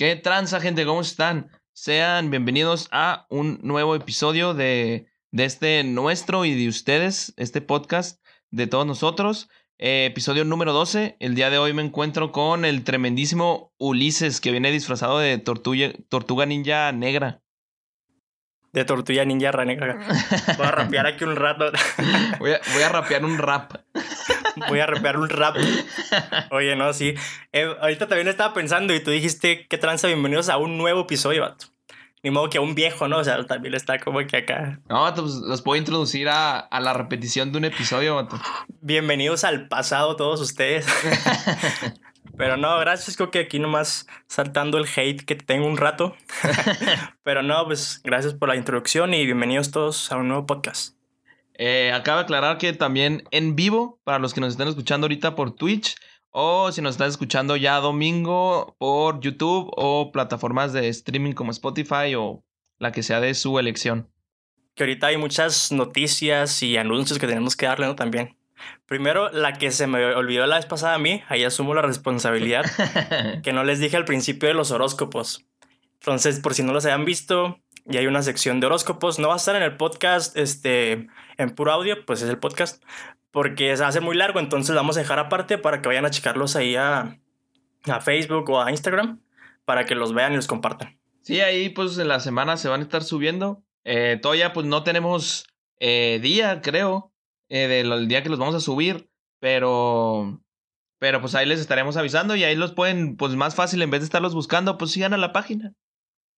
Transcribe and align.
¿Qué 0.00 0.16
tranza, 0.16 0.62
gente? 0.62 0.86
¿Cómo 0.86 1.02
están? 1.02 1.50
Sean 1.74 2.30
bienvenidos 2.30 2.88
a 2.90 3.26
un 3.28 3.60
nuevo 3.62 3.94
episodio 3.94 4.54
de, 4.54 5.08
de 5.30 5.44
este 5.44 5.84
nuestro 5.84 6.46
y 6.46 6.54
de 6.54 6.68
ustedes, 6.68 7.34
este 7.36 7.60
podcast 7.60 8.18
de 8.50 8.66
todos 8.66 8.86
nosotros. 8.86 9.50
Eh, 9.76 10.06
episodio 10.06 10.46
número 10.46 10.72
12. 10.72 11.18
El 11.20 11.34
día 11.34 11.50
de 11.50 11.58
hoy 11.58 11.74
me 11.74 11.82
encuentro 11.82 12.32
con 12.32 12.64
el 12.64 12.82
tremendísimo 12.82 13.74
Ulises, 13.76 14.40
que 14.40 14.52
viene 14.52 14.72
disfrazado 14.72 15.18
de 15.18 15.36
tortuga, 15.36 15.92
tortuga 16.08 16.46
ninja 16.46 16.92
negra. 16.92 17.42
De 18.72 18.86
tortuga 18.86 19.26
ninja 19.26 19.52
negra. 19.66 19.98
Voy 20.56 20.66
a 20.66 20.70
rapear 20.70 21.08
aquí 21.08 21.24
un 21.24 21.36
rato. 21.36 21.70
voy, 22.38 22.52
a, 22.52 22.60
voy 22.72 22.82
a 22.82 22.88
rapear 22.88 23.22
un 23.22 23.36
rap. 23.36 23.74
voy 24.68 24.80
a 24.80 24.86
rapear 24.86 25.16
un 25.18 25.28
rap. 25.28 25.56
Oye, 26.50 26.76
no, 26.76 26.92
sí. 26.92 27.14
Eh, 27.52 27.74
ahorita 27.80 28.08
también 28.08 28.28
estaba 28.28 28.54
pensando 28.54 28.94
y 28.94 29.00
tú 29.00 29.10
dijiste, 29.10 29.66
qué 29.68 29.78
tranza, 29.78 30.06
bienvenidos 30.06 30.48
a 30.48 30.56
un 30.56 30.78
nuevo 30.78 31.02
episodio, 31.02 31.42
vato. 31.42 31.66
Ni 32.22 32.30
modo 32.30 32.50
que 32.50 32.58
a 32.58 32.60
un 32.60 32.74
viejo, 32.74 33.08
¿no? 33.08 33.18
O 33.18 33.24
sea, 33.24 33.46
también 33.46 33.74
está 33.74 33.98
como 33.98 34.18
que 34.26 34.36
acá. 34.36 34.80
No, 34.88 35.12
pues 35.14 35.36
los 35.36 35.62
puedo 35.62 35.78
introducir 35.78 36.28
a, 36.28 36.58
a 36.58 36.80
la 36.80 36.92
repetición 36.92 37.50
de 37.50 37.58
un 37.58 37.64
episodio, 37.64 38.16
vato. 38.16 38.38
Bienvenidos 38.80 39.44
al 39.44 39.68
pasado 39.68 40.16
todos 40.16 40.40
ustedes. 40.40 40.86
Pero 42.36 42.56
no, 42.56 42.78
gracias, 42.78 43.16
creo 43.16 43.30
que 43.30 43.40
aquí 43.40 43.58
nomás 43.58 44.06
saltando 44.26 44.78
el 44.78 44.86
hate 44.86 45.24
que 45.24 45.34
tengo 45.34 45.66
un 45.66 45.76
rato. 45.76 46.16
Pero 47.22 47.42
no, 47.42 47.64
pues 47.66 48.00
gracias 48.04 48.34
por 48.34 48.48
la 48.48 48.56
introducción 48.56 49.12
y 49.12 49.24
bienvenidos 49.24 49.70
todos 49.70 50.10
a 50.10 50.16
un 50.16 50.28
nuevo 50.28 50.46
podcast. 50.46 50.99
Eh, 51.62 51.92
acabo 51.92 52.16
de 52.16 52.22
aclarar 52.22 52.56
que 52.56 52.72
también 52.72 53.22
en 53.30 53.54
vivo, 53.54 54.00
para 54.02 54.18
los 54.18 54.32
que 54.32 54.40
nos 54.40 54.52
están 54.52 54.68
escuchando 54.68 55.04
ahorita 55.04 55.34
por 55.34 55.54
Twitch, 55.54 55.94
o 56.30 56.72
si 56.72 56.80
nos 56.80 56.92
están 56.92 57.10
escuchando 57.10 57.54
ya 57.54 57.76
domingo 57.80 58.76
por 58.78 59.20
YouTube 59.20 59.70
o 59.76 60.10
plataformas 60.10 60.72
de 60.72 60.88
streaming 60.88 61.34
como 61.34 61.50
Spotify 61.50 62.14
o 62.16 62.42
la 62.78 62.92
que 62.92 63.02
sea 63.02 63.20
de 63.20 63.34
su 63.34 63.58
elección. 63.58 64.08
Que 64.74 64.84
ahorita 64.84 65.08
hay 65.08 65.18
muchas 65.18 65.70
noticias 65.70 66.62
y 66.62 66.78
anuncios 66.78 67.18
que 67.18 67.26
tenemos 67.26 67.56
que 67.56 67.66
darle, 67.66 67.88
¿no? 67.88 67.94
También. 67.94 68.38
Primero, 68.86 69.30
la 69.30 69.52
que 69.52 69.70
se 69.70 69.86
me 69.86 70.02
olvidó 70.14 70.46
la 70.46 70.56
vez 70.56 70.64
pasada 70.64 70.94
a 70.94 70.98
mí, 70.98 71.22
ahí 71.28 71.44
asumo 71.44 71.74
la 71.74 71.82
responsabilidad, 71.82 72.64
que 73.42 73.52
no 73.52 73.64
les 73.64 73.80
dije 73.80 73.98
al 73.98 74.06
principio 74.06 74.48
de 74.48 74.54
los 74.54 74.70
horóscopos. 74.70 75.44
Entonces, 76.00 76.40
por 76.40 76.54
si 76.54 76.62
no 76.62 76.72
los 76.72 76.86
hayan 76.86 77.04
visto, 77.04 77.60
y 77.90 77.96
hay 77.96 78.06
una 78.06 78.22
sección 78.22 78.60
de 78.60 78.66
horóscopos. 78.66 79.18
No 79.18 79.28
va 79.28 79.34
a 79.34 79.36
estar 79.36 79.56
en 79.56 79.62
el 79.62 79.76
podcast, 79.76 80.36
este, 80.36 81.08
en 81.36 81.50
puro 81.54 81.72
audio, 81.72 82.06
pues 82.06 82.22
es 82.22 82.30
el 82.30 82.38
podcast, 82.38 82.82
porque 83.32 83.76
se 83.76 83.84
hace 83.84 84.00
muy 84.00 84.16
largo, 84.16 84.38
entonces 84.38 84.74
vamos 84.74 84.96
a 84.96 85.00
dejar 85.00 85.18
aparte 85.18 85.58
para 85.58 85.82
que 85.82 85.88
vayan 85.88 86.06
a 86.06 86.10
checarlos 86.10 86.56
ahí 86.56 86.76
a, 86.76 87.18
a 87.84 88.00
Facebook 88.00 88.48
o 88.48 88.62
a 88.62 88.70
Instagram, 88.70 89.20
para 89.64 89.84
que 89.84 89.94
los 89.94 90.14
vean 90.14 90.32
y 90.32 90.36
los 90.36 90.46
compartan. 90.46 90.98
Sí, 91.22 91.40
ahí 91.40 91.68
pues 91.68 91.98
en 91.98 92.08
la 92.08 92.20
semana 92.20 92.56
se 92.56 92.68
van 92.68 92.80
a 92.80 92.84
estar 92.84 93.02
subiendo. 93.02 93.62
Eh, 93.84 94.18
todavía 94.22 94.52
pues 94.52 94.66
no 94.66 94.84
tenemos 94.84 95.46
eh, 95.80 96.20
día, 96.22 96.62
creo, 96.62 97.12
eh, 97.48 97.66
del 97.66 98.08
día 98.08 98.22
que 98.22 98.30
los 98.30 98.38
vamos 98.38 98.54
a 98.54 98.60
subir, 98.60 99.10
pero... 99.40 100.40
Pero 100.98 101.22
pues 101.22 101.34
ahí 101.34 101.46
les 101.46 101.60
estaremos 101.60 101.96
avisando 101.96 102.36
y 102.36 102.44
ahí 102.44 102.54
los 102.54 102.72
pueden, 102.72 103.16
pues 103.16 103.34
más 103.34 103.54
fácil, 103.54 103.80
en 103.80 103.90
vez 103.90 104.02
de 104.02 104.04
estarlos 104.04 104.34
buscando, 104.34 104.76
pues 104.76 104.90
sigan 104.90 105.14
a 105.14 105.16
la 105.16 105.32
página 105.32 105.72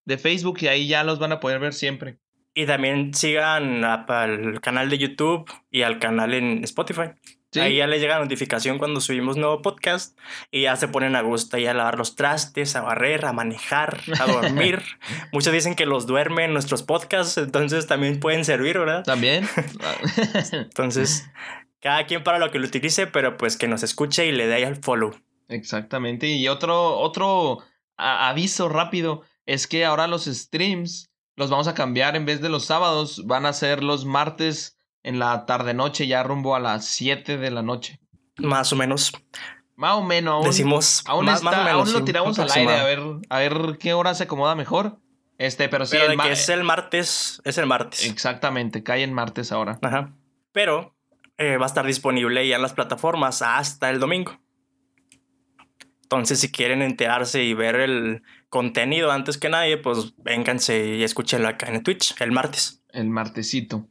de 0.04 0.18
Facebook 0.18 0.58
y 0.60 0.68
ahí 0.68 0.88
ya 0.88 1.04
los 1.04 1.18
van 1.18 1.32
a 1.32 1.40
poder 1.40 1.58
ver 1.58 1.74
siempre. 1.74 2.18
Y 2.54 2.66
también 2.66 3.14
sigan 3.14 3.84
al 3.84 4.60
canal 4.60 4.90
de 4.90 4.98
YouTube 4.98 5.50
y 5.70 5.82
al 5.82 5.98
canal 5.98 6.34
en 6.34 6.64
Spotify. 6.64 7.12
Ahí 7.60 7.76
ya 7.76 7.86
les 7.86 8.00
llega 8.00 8.14
la 8.14 8.22
notificación 8.22 8.78
cuando 8.78 9.00
subimos 9.00 9.36
nuevo 9.36 9.60
podcast 9.60 10.18
y 10.50 10.62
ya 10.62 10.76
se 10.76 10.88
ponen 10.88 11.16
a 11.16 11.20
gusto 11.20 11.58
y 11.58 11.66
a 11.66 11.74
lavar 11.74 11.98
los 11.98 12.16
trastes, 12.16 12.76
a 12.76 12.80
barrer, 12.80 13.26
a 13.26 13.32
manejar, 13.34 14.00
a 14.18 14.26
dormir. 14.26 14.82
Muchos 15.32 15.52
dicen 15.52 15.74
que 15.74 15.84
los 15.84 16.06
duermen 16.06 16.54
nuestros 16.54 16.82
podcasts, 16.82 17.36
entonces 17.36 17.86
también 17.86 18.20
pueden 18.20 18.46
servir, 18.46 18.78
¿verdad? 18.78 19.04
También. 19.04 19.46
entonces, 20.52 21.28
cada 21.80 22.06
quien 22.06 22.22
para 22.22 22.38
lo 22.38 22.50
que 22.50 22.58
lo 22.58 22.66
utilice, 22.66 23.06
pero 23.06 23.36
pues 23.36 23.58
que 23.58 23.68
nos 23.68 23.82
escuche 23.82 24.26
y 24.26 24.32
le 24.32 24.46
dé 24.46 24.64
al 24.64 24.76
follow. 24.76 25.14
Exactamente. 25.48 26.28
Y 26.28 26.48
otro, 26.48 26.98
otro 26.98 27.58
aviso 27.98 28.70
rápido 28.70 29.22
es 29.46 29.66
que 29.66 29.84
ahora 29.84 30.06
los 30.06 30.24
streams 30.24 31.10
los 31.36 31.50
vamos 31.50 31.68
a 31.68 31.74
cambiar 31.74 32.16
en 32.16 32.26
vez 32.26 32.40
de 32.40 32.48
los 32.48 32.66
sábados, 32.66 33.26
van 33.26 33.46
a 33.46 33.52
ser 33.52 33.82
los 33.82 34.04
martes 34.04 34.78
en 35.02 35.18
la 35.18 35.46
tarde 35.46 35.74
noche, 35.74 36.06
ya 36.06 36.22
rumbo 36.22 36.54
a 36.54 36.60
las 36.60 36.84
7 36.86 37.38
de 37.38 37.50
la 37.50 37.62
noche. 37.62 38.00
Más 38.38 38.72
o 38.72 38.76
menos. 38.76 39.12
Más 39.76 39.94
o 39.94 40.02
menos. 40.02 40.34
Aún, 40.34 40.44
Decimos. 40.44 41.02
Aún, 41.06 41.28
aún 41.28 41.92
lo 41.92 42.04
tiramos 42.04 42.38
al 42.38 42.50
aire 42.52 42.74
a 42.74 42.84
ver, 42.84 43.00
a 43.28 43.38
ver 43.38 43.78
qué 43.78 43.94
hora 43.94 44.14
se 44.14 44.24
acomoda 44.24 44.54
mejor. 44.54 44.98
Este, 45.38 45.68
pero 45.68 45.86
sí. 45.86 45.96
el 45.96 46.16
que 46.18 46.32
es 46.32 46.48
el 46.50 46.62
martes, 46.62 47.40
es 47.44 47.58
el 47.58 47.66
martes. 47.66 48.04
Exactamente, 48.04 48.82
cae 48.82 49.02
en 49.02 49.12
martes 49.12 49.50
ahora. 49.50 49.78
Ajá. 49.82 50.14
Pero 50.52 50.94
eh, 51.38 51.56
va 51.56 51.64
a 51.64 51.68
estar 51.68 51.86
disponible 51.86 52.46
ya 52.46 52.56
en 52.56 52.62
las 52.62 52.74
plataformas 52.74 53.42
hasta 53.42 53.90
el 53.90 53.98
domingo. 53.98 54.38
Entonces, 56.02 56.40
si 56.40 56.52
quieren 56.52 56.82
enterarse 56.82 57.42
y 57.42 57.54
ver 57.54 57.76
el 57.76 58.22
contenido 58.52 59.10
antes 59.10 59.38
que 59.38 59.48
nadie, 59.48 59.78
pues 59.78 60.12
vénganse 60.18 60.96
y 60.96 61.02
escúchenlo 61.02 61.48
acá 61.48 61.68
en 61.68 61.82
Twitch 61.82 62.14
el 62.20 62.32
martes. 62.32 62.82
El 62.90 63.08
martesito. 63.08 63.88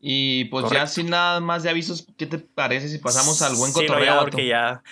Y 0.00 0.44
pues 0.44 0.70
ya 0.70 0.86
sin 0.86 1.10
nada 1.10 1.40
más 1.40 1.64
de 1.64 1.70
avisos, 1.70 2.06
¿qué 2.16 2.26
te 2.26 2.38
parece 2.38 2.88
si 2.88 2.98
pasamos 2.98 3.42
al 3.42 3.56
buen 3.56 3.72
cotorreo? 3.72 4.12
Sí, 4.12 4.18
porque 4.20 4.46
ya 4.46 4.84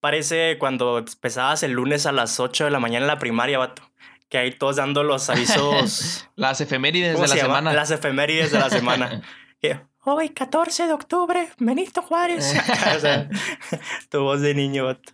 parece 0.00 0.56
cuando 0.58 0.96
empezabas 0.96 1.62
el 1.62 1.72
lunes 1.72 2.06
a 2.06 2.12
las 2.12 2.40
8 2.40 2.64
de 2.64 2.70
la 2.70 2.80
mañana 2.80 3.04
en 3.04 3.08
la 3.08 3.18
primaria, 3.18 3.58
vato. 3.58 3.82
Que 4.30 4.38
ahí 4.38 4.50
todos 4.50 4.76
dando 4.76 5.02
los 5.04 5.28
avisos. 5.28 6.26
Las 6.34 6.62
efemérides 6.62 7.20
de 7.20 7.28
la 7.28 7.36
semana. 7.36 7.74
Las 7.74 7.90
efemérides 7.90 8.50
de 8.50 8.58
la 8.58 8.70
semana. 8.70 9.20
Hoy, 10.06 10.30
14 10.30 10.86
de 10.86 10.92
octubre, 10.94 11.50
Benito 11.58 12.00
Juárez. 12.00 12.54
tu 14.08 14.20
voz 14.22 14.40
de 14.40 14.54
niño, 14.54 14.86
vato. 14.86 15.12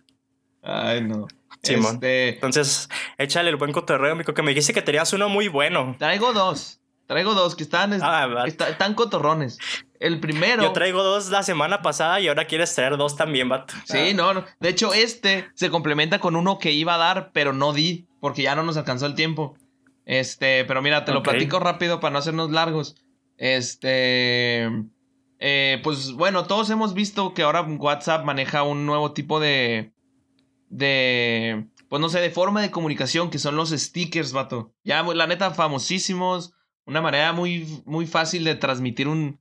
Ay, 0.61 1.01
no. 1.01 1.27
Simón. 1.63 1.95
Este... 1.95 2.29
Entonces, 2.29 2.89
échale 3.17 3.49
el 3.49 3.55
buen 3.55 3.71
cotorreo, 3.71 4.13
amigo, 4.13 4.33
que 4.33 4.41
me 4.41 4.51
dijiste 4.51 4.73
que 4.73 4.81
tenías 4.81 5.13
uno 5.13 5.29
muy 5.29 5.47
bueno. 5.47 5.95
Traigo 5.99 6.33
dos. 6.33 6.79
Traigo 7.07 7.33
dos 7.33 7.55
que 7.57 7.63
están, 7.63 7.91
ah, 8.01 8.45
están 8.47 8.93
cotorrones. 8.93 9.57
El 9.99 10.21
primero. 10.21 10.63
Yo 10.63 10.71
traigo 10.71 11.03
dos 11.03 11.29
la 11.29 11.43
semana 11.43 11.81
pasada 11.81 12.21
y 12.21 12.29
ahora 12.29 12.45
quieres 12.45 12.73
traer 12.73 12.95
dos 12.95 13.17
también, 13.17 13.49
vato. 13.49 13.73
Sí, 13.83 14.13
no, 14.13 14.33
no. 14.33 14.45
De 14.61 14.69
hecho, 14.69 14.93
este 14.93 15.49
se 15.53 15.69
complementa 15.69 16.19
con 16.19 16.37
uno 16.37 16.57
que 16.57 16.71
iba 16.71 16.95
a 16.95 16.97
dar, 16.97 17.31
pero 17.33 17.51
no 17.51 17.73
di, 17.73 18.07
porque 18.21 18.43
ya 18.43 18.55
no 18.55 18.63
nos 18.63 18.77
alcanzó 18.77 19.07
el 19.07 19.15
tiempo. 19.15 19.57
Este, 20.05 20.63
pero 20.63 20.81
mira, 20.81 21.03
te 21.03 21.11
lo 21.11 21.21
platico 21.21 21.59
rápido 21.59 21.99
para 21.99 22.13
no 22.13 22.19
hacernos 22.19 22.49
largos. 22.49 22.95
Este. 23.37 24.69
Eh, 25.39 25.81
pues 25.83 26.13
bueno, 26.13 26.45
todos 26.45 26.69
hemos 26.69 26.93
visto 26.93 27.33
que 27.33 27.43
ahora 27.43 27.61
WhatsApp 27.63 28.23
maneja 28.23 28.63
un 28.63 28.85
nuevo 28.85 29.11
tipo 29.11 29.39
de 29.39 29.91
de, 30.71 31.67
pues 31.89 32.01
no 32.01 32.09
sé, 32.09 32.19
de 32.21 32.31
forma 32.31 32.61
de 32.61 32.71
comunicación, 32.71 33.29
que 33.29 33.37
son 33.37 33.55
los 33.55 33.69
stickers, 33.69 34.31
vato. 34.31 34.73
Ya, 34.83 35.03
la 35.03 35.27
neta, 35.27 35.51
famosísimos, 35.51 36.53
una 36.85 37.01
manera 37.01 37.33
muy, 37.33 37.83
muy 37.85 38.07
fácil 38.07 38.43
de 38.43 38.55
transmitir 38.55 39.07
un, 39.07 39.39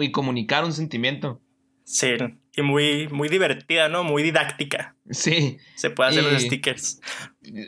y 0.00 0.12
comunicar 0.12 0.64
un 0.64 0.72
sentimiento. 0.72 1.40
Sí, 1.84 2.12
y 2.54 2.62
muy, 2.62 3.08
muy 3.08 3.28
divertida, 3.28 3.88
¿no? 3.88 4.04
Muy 4.04 4.22
didáctica. 4.22 4.94
Sí. 5.10 5.56
Se 5.74 5.90
puede 5.90 6.10
hacer 6.10 6.24
los 6.24 6.42
stickers. 6.42 7.00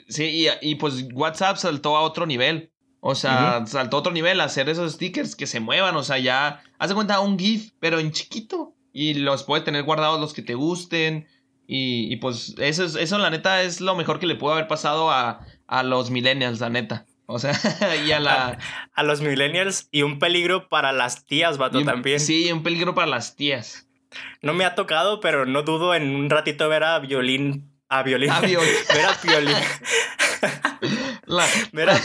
Sí, 0.08 0.46
y, 0.60 0.74
pues 0.76 1.06
WhatsApp 1.12 1.56
saltó 1.56 1.96
a 1.96 2.02
otro 2.02 2.26
nivel. 2.26 2.70
O 3.00 3.14
sea, 3.14 3.66
saltó 3.66 3.96
a 3.96 4.00
otro 4.00 4.12
nivel 4.12 4.40
a 4.40 4.44
hacer 4.44 4.68
esos 4.68 4.92
stickers 4.92 5.34
que 5.34 5.46
se 5.46 5.60
muevan. 5.60 5.96
O 5.96 6.02
sea, 6.02 6.18
ya. 6.18 6.62
Haz 6.78 6.90
de 6.90 6.94
cuenta 6.94 7.20
un 7.20 7.38
GIF, 7.38 7.72
pero 7.80 7.98
en 7.98 8.12
chiquito. 8.12 8.76
Y 8.92 9.14
los 9.14 9.42
puedes 9.42 9.64
tener 9.64 9.82
guardados 9.82 10.20
los 10.20 10.32
que 10.32 10.42
te 10.42 10.54
gusten. 10.54 11.26
Y, 11.66 12.16
pues 12.16 12.54
eso, 12.58 12.84
es, 12.84 12.94
eso 12.94 13.18
la 13.18 13.30
neta 13.30 13.62
es 13.62 13.80
lo 13.80 13.94
mejor 13.94 14.18
que 14.18 14.26
le 14.26 14.34
pudo 14.34 14.52
haber 14.52 14.68
pasado 14.68 15.10
a, 15.10 15.40
los 15.84 16.10
millennials, 16.10 16.60
la 16.60 16.70
neta. 16.70 17.06
O 17.26 17.38
sea, 17.38 17.52
y 18.06 18.12
a 18.12 18.20
la... 18.20 18.58
A, 18.94 19.02
los 19.02 19.20
millennials 19.20 19.88
y 19.90 20.02
un 20.02 20.18
peligro 20.18 20.68
para 20.68 20.92
las 20.92 21.24
tías, 21.26 21.56
vato, 21.56 21.82
también. 21.82 22.20
Sí, 22.20 22.52
un 22.52 22.62
peligro 22.62 22.94
para 22.94 23.06
las 23.06 23.34
tías. 23.34 23.88
No 24.42 24.52
me 24.52 24.64
ha 24.64 24.74
tocado, 24.74 25.20
pero 25.20 25.46
no 25.46 25.62
dudo 25.62 25.94
en 25.94 26.14
un 26.14 26.30
ratito 26.30 26.68
ver 26.68 26.84
a 26.84 26.98
Violín... 26.98 27.70
A 27.88 28.02
Violín. 28.02 28.30
A 28.30 28.40
Violín. 28.40 28.74
ver 28.94 29.06
a 29.06 29.18
Violín. 29.22 29.56
Ver 31.72 31.90
a, 31.90 31.98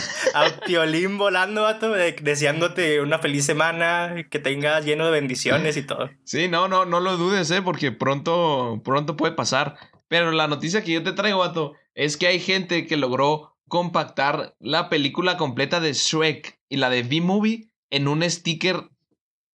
Violín 0.66 1.18
volando, 1.18 1.62
vato, 1.62 1.92
deseándote 1.92 3.00
una 3.00 3.18
feliz 3.18 3.44
semana, 3.44 4.26
que 4.30 4.38
tengas 4.38 4.84
lleno 4.84 5.04
de 5.06 5.12
bendiciones 5.12 5.76
y 5.76 5.82
todo. 5.82 6.10
Sí, 6.24 6.48
no, 6.48 6.68
no, 6.68 6.84
no 6.84 7.00
lo 7.00 7.16
dudes, 7.16 7.50
eh, 7.50 7.62
porque 7.62 7.92
pronto, 7.92 8.80
pronto 8.84 9.16
puede 9.16 9.34
pasar. 9.34 9.76
Pero 10.08 10.32
la 10.32 10.48
noticia 10.48 10.82
que 10.82 10.92
yo 10.92 11.02
te 11.02 11.12
traigo, 11.12 11.38
vato, 11.38 11.74
es 11.94 12.16
que 12.16 12.26
hay 12.26 12.40
gente 12.40 12.86
que 12.86 12.96
logró 12.96 13.56
compactar 13.68 14.56
la 14.58 14.88
película 14.88 15.36
completa 15.36 15.80
de 15.80 15.92
Shrek 15.92 16.58
y 16.68 16.76
la 16.76 16.90
de 16.90 17.02
V-Movie 17.02 17.70
en 17.90 18.08
un 18.08 18.28
sticker 18.28 18.88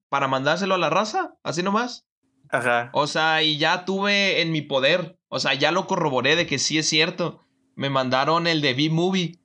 para 0.09 0.29
mandárselo 0.29 0.75
a 0.75 0.79
la 0.79 0.91
raza, 0.91 1.35
así 1.43 1.63
nomás. 1.63 2.07
Ajá. 2.49 2.91
O 2.95 3.07
sea, 3.07 3.43
y 3.43 3.59
ya 3.59 3.85
tuve 3.85 4.41
en 4.41 4.53
mi 4.53 4.63
poder, 4.63 5.19
o 5.29 5.39
sea, 5.39 5.55
ya 5.55 5.73
lo 5.73 5.87
corroboré 5.87 6.37
de 6.37 6.47
que 6.47 6.59
sí 6.59 6.79
es 6.79 6.89
cierto 6.89 7.46
me 7.77 7.91
mandaron 7.91 8.47
el 8.49 8.61
de 8.61 8.75
B-Movie. 8.75 9.39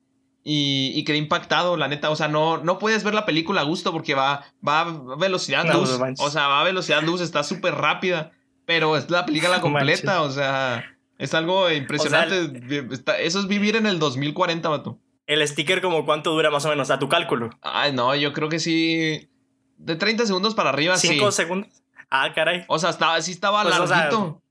Y, 0.44 0.90
y, 0.96 1.04
quedé 1.04 1.18
impactado, 1.18 1.76
la 1.76 1.86
neta. 1.86 2.10
O 2.10 2.16
sea, 2.16 2.26
no, 2.26 2.58
no 2.58 2.80
puedes 2.80 3.04
ver 3.04 3.14
la 3.14 3.24
película 3.24 3.60
a 3.60 3.64
gusto 3.64 3.92
porque 3.92 4.14
va, 4.14 4.44
va 4.66 4.80
a 4.80 5.16
velocidad 5.16 5.64
luz. 5.72 6.00
o 6.18 6.30
sea, 6.30 6.48
va 6.48 6.62
a 6.62 6.64
velocidad 6.64 7.00
luz, 7.04 7.20
está 7.20 7.44
súper 7.44 7.76
rápida. 7.76 8.32
Pero 8.66 8.96
es 8.96 9.08
la 9.08 9.24
película 9.24 9.60
completa, 9.60 10.22
o 10.22 10.30
sea, 10.30 10.84
es 11.18 11.34
algo 11.34 11.70
impresionante. 11.70 12.88
eso 13.20 13.38
es 13.38 13.46
vivir 13.46 13.76
en 13.76 13.86
el 13.86 14.00
2040, 14.00 14.68
vato. 14.68 14.98
El 15.26 15.46
sticker, 15.46 15.80
como 15.80 16.04
cuánto 16.04 16.32
dura 16.32 16.50
más 16.50 16.64
o 16.64 16.68
menos, 16.68 16.90
a 16.90 16.98
tu 16.98 17.08
cálculo. 17.08 17.50
Ay, 17.60 17.92
no, 17.92 18.14
yo 18.16 18.32
creo 18.32 18.48
que 18.48 18.58
sí. 18.58 19.30
De 19.76 19.94
30 19.94 20.26
segundos 20.26 20.54
para 20.54 20.70
arriba, 20.70 20.96
sí. 20.96 21.20
¿5 21.20 21.30
segundos? 21.30 21.70
Ah, 22.10 22.32
caray. 22.34 22.64
O 22.66 22.78
sea, 22.78 22.90
estaba, 22.90 23.20
sí 23.22 23.30
estaba 23.30 23.62
pues, 23.62 23.78
larguito. 23.78 24.42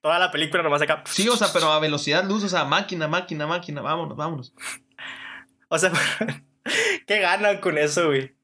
Toda 0.00 0.18
la 0.18 0.30
película 0.30 0.62
nomás 0.62 0.82
acá. 0.82 1.02
Sí, 1.06 1.28
o 1.28 1.36
sea, 1.36 1.48
pero 1.52 1.70
a 1.72 1.80
velocidad 1.80 2.24
luz, 2.24 2.44
o 2.44 2.48
sea, 2.48 2.64
máquina, 2.64 3.08
máquina, 3.08 3.46
máquina, 3.46 3.80
vámonos, 3.82 4.16
vámonos. 4.16 4.54
O 5.68 5.78
sea, 5.78 5.92
¿qué 7.06 7.20
ganan 7.20 7.58
con 7.60 7.78
eso, 7.78 8.06
güey? 8.06 8.36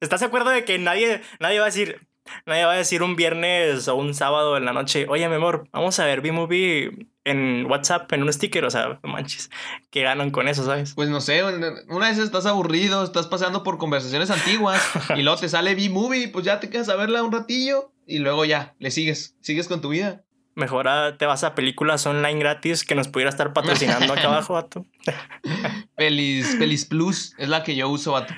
¿Estás 0.00 0.20
de 0.20 0.26
acuerdo 0.26 0.50
de 0.50 0.64
que 0.64 0.78
nadie, 0.78 1.22
nadie 1.40 1.58
va 1.58 1.66
a 1.66 1.68
decir, 1.68 2.00
Nadie 2.46 2.64
va 2.64 2.72
a 2.72 2.76
decir 2.76 3.02
un 3.02 3.16
viernes 3.16 3.88
o 3.88 3.96
un 3.96 4.14
sábado 4.14 4.56
en 4.56 4.64
la 4.64 4.72
noche, 4.72 5.06
oye, 5.08 5.28
mi 5.28 5.34
amor, 5.34 5.68
vamos 5.72 5.98
a 5.98 6.04
ver 6.04 6.20
B-Movie 6.20 7.08
en 7.24 7.66
WhatsApp, 7.66 8.12
en 8.12 8.22
un 8.22 8.32
sticker, 8.32 8.64
o 8.64 8.70
sea, 8.70 9.00
manches, 9.02 9.50
¿qué 9.90 10.02
ganan 10.02 10.30
con 10.30 10.48
eso, 10.48 10.64
sabes? 10.64 10.94
Pues 10.94 11.08
no 11.08 11.20
sé, 11.20 11.42
una 11.88 12.08
vez 12.08 12.18
estás 12.18 12.46
aburrido, 12.46 13.04
estás 13.04 13.26
pasando 13.26 13.62
por 13.62 13.78
conversaciones 13.78 14.30
antiguas 14.30 14.82
y 15.16 15.22
luego 15.22 15.40
te 15.40 15.48
sale 15.48 15.74
B-Movie, 15.74 16.28
pues 16.28 16.44
ya 16.44 16.60
te 16.60 16.70
quedas 16.70 16.88
a 16.88 16.96
verla 16.96 17.22
un 17.22 17.32
ratillo 17.32 17.92
y 18.06 18.18
luego 18.18 18.44
ya, 18.44 18.74
le 18.78 18.90
sigues, 18.90 19.36
sigues 19.40 19.68
con 19.68 19.80
tu 19.80 19.90
vida. 19.90 20.24
Mejor 20.60 20.86
te 21.16 21.24
vas 21.24 21.42
a 21.42 21.54
películas 21.54 22.04
online 22.04 22.38
gratis 22.38 22.84
que 22.84 22.94
nos 22.94 23.08
pudiera 23.08 23.30
estar 23.30 23.54
patrocinando 23.54 24.12
acá 24.12 24.24
abajo, 24.24 24.52
vato. 24.52 24.84
Pelis, 25.96 26.54
Pelis 26.58 26.84
Plus 26.84 27.34
es 27.38 27.48
la 27.48 27.62
que 27.62 27.74
yo 27.74 27.88
uso, 27.88 28.12
vato. 28.12 28.34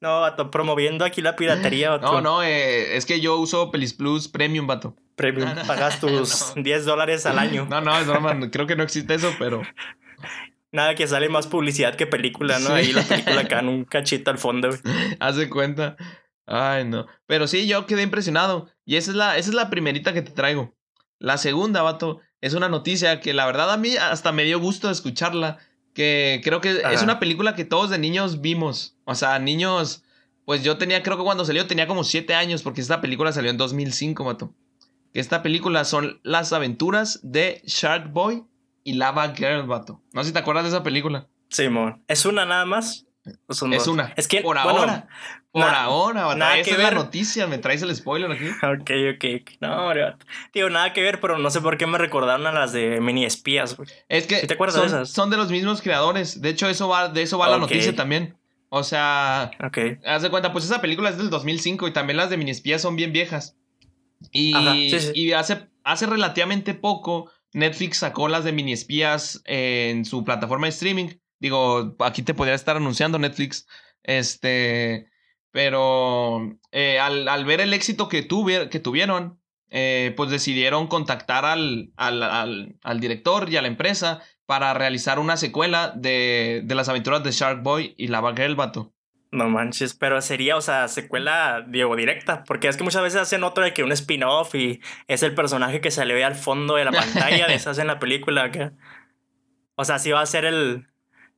No, 0.00 0.20
vato, 0.20 0.50
promoviendo 0.50 1.04
aquí 1.04 1.22
la 1.22 1.36
piratería, 1.36 1.90
vato. 1.90 2.10
No, 2.14 2.20
no, 2.20 2.42
eh, 2.42 2.96
es 2.96 3.06
que 3.06 3.20
yo 3.20 3.36
uso 3.36 3.70
Pelis 3.70 3.94
Plus 3.94 4.26
Premium, 4.26 4.66
vato. 4.66 4.96
Premium, 5.14 5.48
pagas 5.68 6.00
tus 6.00 6.52
10 6.56 6.84
dólares 6.84 7.24
al 7.24 7.38
año. 7.38 7.68
No, 7.70 7.80
no, 7.80 7.96
es 7.96 8.08
broma, 8.08 8.36
creo 8.50 8.66
que 8.66 8.74
no 8.74 8.82
existe 8.82 9.14
eso, 9.14 9.32
pero... 9.38 9.62
Nada, 10.72 10.96
que 10.96 11.06
sale 11.06 11.28
más 11.28 11.46
publicidad 11.46 11.94
que 11.94 12.06
película, 12.08 12.58
¿no? 12.58 12.70
Ahí 12.70 12.92
la 12.92 13.02
película 13.02 13.42
acá 13.42 13.60
en 13.60 13.68
un 13.68 13.84
cachito 13.90 14.30
al 14.32 14.38
fondo, 14.38 14.70
güey. 14.70 14.80
Hace 15.20 15.48
cuenta. 15.48 15.96
Ay, 16.46 16.84
no. 16.84 17.06
Pero 17.26 17.46
sí, 17.46 17.66
yo 17.66 17.86
quedé 17.86 18.02
impresionado. 18.02 18.68
Y 18.84 18.96
esa 18.96 19.10
es 19.10 19.16
la, 19.16 19.36
esa 19.36 19.50
es 19.50 19.54
la 19.54 19.70
primerita 19.70 20.12
que 20.12 20.22
te 20.22 20.32
traigo. 20.32 20.74
La 21.18 21.38
segunda, 21.38 21.82
vato, 21.82 22.20
es 22.40 22.54
una 22.54 22.68
noticia 22.68 23.20
que 23.20 23.32
la 23.32 23.46
verdad 23.46 23.72
a 23.72 23.76
mí 23.76 23.96
hasta 23.96 24.32
me 24.32 24.44
dio 24.44 24.58
gusto 24.58 24.90
escucharla 24.90 25.58
que 25.94 26.40
creo 26.42 26.60
que 26.60 26.82
es 26.90 27.02
una 27.02 27.18
película 27.18 27.54
que 27.54 27.64
todos 27.64 27.90
de 27.90 27.98
niños 27.98 28.40
vimos. 28.40 28.96
O 29.04 29.14
sea, 29.14 29.38
niños, 29.38 30.02
pues 30.44 30.62
yo 30.62 30.78
tenía, 30.78 31.02
creo 31.02 31.16
que 31.16 31.22
cuando 31.22 31.44
salió 31.44 31.66
tenía 31.66 31.86
como 31.86 32.04
7 32.04 32.34
años, 32.34 32.62
porque 32.62 32.80
esta 32.80 33.00
película 33.00 33.32
salió 33.32 33.50
en 33.50 33.56
2005, 33.58 34.24
mato. 34.24 34.54
Que 35.12 35.20
esta 35.20 35.42
película 35.42 35.84
son 35.84 36.20
las 36.22 36.52
aventuras 36.52 37.20
de 37.22 37.60
Shark 37.66 38.12
Boy 38.12 38.44
y 38.82 38.94
Lava 38.94 39.34
Girl, 39.34 39.66
vato. 39.66 40.02
No 40.12 40.22
sé 40.22 40.28
si 40.28 40.32
te 40.32 40.38
acuerdas 40.38 40.64
de 40.64 40.70
esa 40.70 40.82
película. 40.82 41.28
Simón. 41.50 42.02
¿Es 42.08 42.24
una 42.24 42.46
nada 42.46 42.64
más? 42.64 43.06
Es 43.48 43.86
una. 43.86 44.12
Es 44.16 44.28
que 44.28 44.40
por 44.40 44.58
ahora. 44.58 45.08
Por 45.52 45.64
ahora, 45.64 46.34
Nada 46.34 46.56
Esa 46.56 46.70
es 46.70 46.78
la 46.78 46.92
noticia. 46.92 47.46
Me 47.46 47.58
traes 47.58 47.82
el 47.82 47.94
spoiler 47.94 48.30
aquí. 48.32 48.46
Ok, 48.62 48.90
ok. 49.14 49.50
No, 49.60 49.92
Tío, 50.50 50.70
nada 50.70 50.94
que 50.94 51.02
ver, 51.02 51.20
pero 51.20 51.36
no 51.38 51.50
sé 51.50 51.60
por 51.60 51.76
qué 51.76 51.86
me 51.86 51.98
recordaron 51.98 52.46
a 52.46 52.52
las 52.52 52.72
de 52.72 53.00
mini 53.00 53.26
espías, 53.26 53.76
Es 54.08 54.26
que 54.26 54.46
te 54.46 54.54
acuerdas 54.54 54.76
son, 54.76 54.82
de 54.82 54.88
esas? 54.88 55.10
son 55.10 55.30
de 55.30 55.36
los 55.36 55.50
mismos 55.50 55.82
creadores. 55.82 56.40
De 56.40 56.48
hecho, 56.48 56.68
eso 56.68 56.88
va, 56.88 57.08
de 57.08 57.22
eso 57.22 57.36
va 57.36 57.48
la 57.48 57.58
noticia 57.58 57.94
también. 57.94 58.36
O 58.70 58.82
sea, 58.82 59.50
ok. 59.62 59.78
Haz 60.06 60.22
de 60.22 60.30
cuenta, 60.30 60.52
pues 60.52 60.64
esa 60.64 60.80
película 60.80 61.10
es 61.10 61.18
del 61.18 61.28
2005 61.28 61.88
y 61.88 61.92
también 61.92 62.16
las 62.16 62.30
de 62.30 62.38
mini 62.38 62.50
espías 62.50 62.80
son 62.80 62.96
bien 62.96 63.12
viejas. 63.12 63.58
Y, 64.30 64.54
y 65.14 65.32
hace, 65.32 65.68
hace 65.84 66.06
relativamente 66.06 66.72
poco 66.72 67.30
Netflix 67.52 67.98
sacó 67.98 68.28
las 68.28 68.44
de 68.44 68.52
mini 68.52 68.72
espías 68.72 69.42
en 69.44 70.06
su 70.06 70.24
plataforma 70.24 70.66
de 70.66 70.70
streaming. 70.70 71.08
Digo, 71.42 71.96
aquí 71.98 72.22
te 72.22 72.34
podría 72.34 72.54
estar 72.54 72.76
anunciando 72.76 73.18
Netflix. 73.18 73.66
Este. 74.04 75.10
Pero 75.50 76.56
eh, 76.70 77.00
al, 77.00 77.44
ver 77.44 77.60
el 77.60 77.74
éxito 77.74 78.08
que, 78.08 78.28
que 78.70 78.78
tuvieron, 78.78 79.40
eh, 79.68 80.14
pues 80.16 80.30
decidieron 80.30 80.86
contactar 80.86 81.44
al, 81.44 81.90
al, 81.96 82.78
al, 82.82 83.00
director 83.00 83.50
y 83.50 83.56
a 83.56 83.62
la 83.62 83.68
empresa 83.68 84.22
para 84.46 84.72
realizar 84.72 85.18
una 85.18 85.36
secuela 85.36 85.92
de, 85.94 86.62
de 86.64 86.74
las 86.76 86.88
aventuras 86.88 87.24
de 87.24 87.32
Shark 87.32 87.62
Boy 87.62 87.94
y 87.98 88.06
Lava 88.06 88.34
Girl, 88.34 88.54
vato. 88.54 88.94
No 89.32 89.48
manches, 89.48 89.94
pero 89.94 90.20
sería, 90.22 90.56
o 90.56 90.60
sea, 90.60 90.88
secuela, 90.88 91.66
digo, 91.66 91.96
directa, 91.96 92.44
porque 92.44 92.68
es 92.68 92.76
que 92.76 92.84
muchas 92.84 93.02
veces 93.02 93.20
hacen 93.20 93.42
otro 93.44 93.64
de 93.64 93.74
que 93.74 93.82
un 93.82 93.92
spin-off 93.92 94.54
y 94.54 94.80
es 95.08 95.22
el 95.22 95.34
personaje 95.34 95.80
que 95.80 95.90
se 95.90 96.06
le 96.06 96.14
ve 96.14 96.24
al 96.24 96.36
fondo 96.36 96.76
de 96.76 96.84
la 96.84 96.92
pantalla, 96.92 97.48
de 97.48 97.54
esas 97.54 97.78
en 97.78 97.88
la 97.88 97.98
película. 97.98 98.50
O 99.74 99.84
sea, 99.84 99.98
sí 99.98 100.12
va 100.12 100.20
a 100.20 100.26
ser 100.26 100.44
el, 100.44 100.91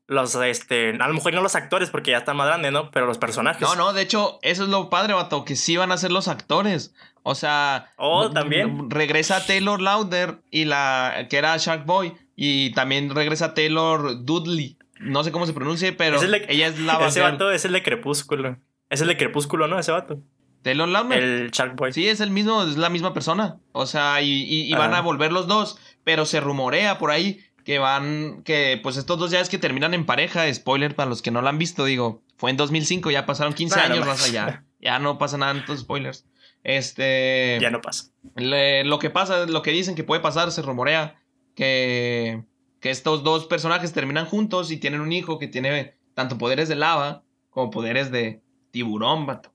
los, 0.06 0.34
este, 0.34 0.90
a 0.90 1.08
lo 1.08 1.14
mejor 1.14 1.32
no 1.32 1.42
los 1.42 1.54
actores 1.54 1.90
porque 1.90 2.10
ya 2.10 2.18
están 2.18 2.36
más 2.36 2.46
grandes, 2.46 2.72
¿no? 2.72 2.90
Pero 2.90 3.06
los 3.06 3.18
personajes. 3.18 3.62
No, 3.62 3.74
no, 3.74 3.92
de 3.92 4.02
hecho, 4.02 4.38
eso 4.42 4.64
es 4.64 4.68
lo 4.68 4.90
padre, 4.90 5.14
vato, 5.14 5.44
que 5.44 5.56
sí 5.56 5.76
van 5.76 5.92
a 5.92 5.96
ser 5.96 6.12
los 6.12 6.28
actores. 6.28 6.94
O 7.22 7.34
sea, 7.34 7.92
oh, 7.96 8.30
también. 8.30 8.90
Regresa 8.90 9.44
Taylor 9.46 9.80
Lauder 9.80 10.40
y 10.50 10.66
la 10.66 11.26
que 11.30 11.38
era 11.38 11.56
Shark 11.56 11.86
Boy 11.86 12.12
y 12.36 12.72
también 12.72 13.14
regresa 13.14 13.54
Taylor 13.54 14.24
Dudley. 14.24 14.76
No 15.00 15.24
sé 15.24 15.32
cómo 15.32 15.46
se 15.46 15.54
pronuncia, 15.54 15.94
pero 15.96 16.20
ella 16.22 16.66
es 16.66 16.78
la 16.78 17.06
Ese 17.06 17.20
vato 17.20 17.50
es 17.50 17.64
el 17.64 17.72
de 17.72 17.82
Crepúsculo. 17.82 18.58
Es 18.90 19.00
el 19.00 19.08
de 19.08 19.16
Crepúsculo, 19.16 19.68
¿no? 19.68 19.78
Ese 19.78 19.90
vato. 19.90 20.20
Taylor 20.62 20.88
Lauder. 20.88 21.22
El 21.22 21.50
Shark 21.50 21.76
Boy. 21.76 21.92
Sí, 21.92 22.08
es 22.08 22.20
el 22.20 22.30
mismo, 22.30 22.62
es 22.62 22.76
la 22.76 22.90
misma 22.90 23.14
persona. 23.14 23.58
O 23.72 23.86
sea, 23.86 24.20
y, 24.20 24.42
y, 24.42 24.72
van 24.74 24.94
a 24.94 25.00
volver 25.00 25.32
los 25.32 25.46
dos, 25.46 25.78
pero 26.04 26.26
se 26.26 26.40
rumorea 26.40 26.98
por 26.98 27.10
ahí 27.10 27.40
que 27.64 27.78
van, 27.78 28.42
que 28.44 28.78
pues 28.82 28.96
estos 28.96 29.18
dos 29.18 29.30
ya 29.30 29.40
es 29.40 29.48
que 29.48 29.58
terminan 29.58 29.94
en 29.94 30.06
pareja, 30.06 30.52
spoiler 30.52 30.94
para 30.94 31.08
los 31.08 31.22
que 31.22 31.30
no 31.30 31.42
lo 31.42 31.48
han 31.48 31.58
visto, 31.58 31.84
digo, 31.84 32.22
fue 32.36 32.50
en 32.50 32.56
2005, 32.56 33.10
ya 33.10 33.26
pasaron 33.26 33.54
15 33.54 33.80
años 33.80 34.06
más 34.06 34.28
allá, 34.28 34.64
ya 34.80 34.98
no 34.98 35.18
pasa 35.18 35.38
nada 35.38 35.52
en 35.52 35.58
estos 35.58 35.80
spoilers. 35.80 36.26
Este... 36.62 37.58
Ya 37.60 37.70
no 37.70 37.80
pasa. 37.80 38.10
lo 38.36 38.98
que 38.98 39.10
pasa, 39.10 39.46
lo 39.46 39.62
que 39.62 39.70
dicen 39.70 39.94
que 39.94 40.04
puede 40.04 40.20
pasar, 40.20 40.50
se 40.50 40.62
rumorea 40.62 41.20
que, 41.54 42.44
que 42.80 42.90
estos 42.90 43.22
dos 43.22 43.46
personajes 43.46 43.92
terminan 43.92 44.26
juntos 44.26 44.70
y 44.70 44.78
tienen 44.78 45.00
un 45.00 45.12
hijo 45.12 45.38
que 45.38 45.48
tiene 45.48 45.96
tanto 46.14 46.38
poderes 46.38 46.68
de 46.68 46.76
lava 46.76 47.22
como 47.50 47.70
poderes 47.70 48.10
de 48.10 48.42
tiburón, 48.70 49.26
vato. 49.26 49.52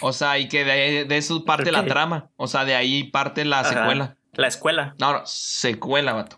O 0.00 0.12
sea, 0.12 0.38
y 0.38 0.48
que 0.48 0.64
de, 0.64 1.16
eso 1.16 1.44
parte 1.44 1.72
la 1.72 1.84
trama. 1.84 2.30
O 2.36 2.46
sea, 2.46 2.64
de 2.64 2.74
ahí 2.74 3.04
parte 3.04 3.44
la 3.44 3.64
secuela. 3.64 4.16
La 4.32 4.46
escuela. 4.46 4.94
No, 4.98 5.12
no, 5.12 5.26
secuela, 5.26 6.14
vato. 6.14 6.36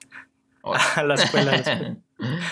A 0.97 1.03
la 1.03 1.15
escuela. 1.15 1.65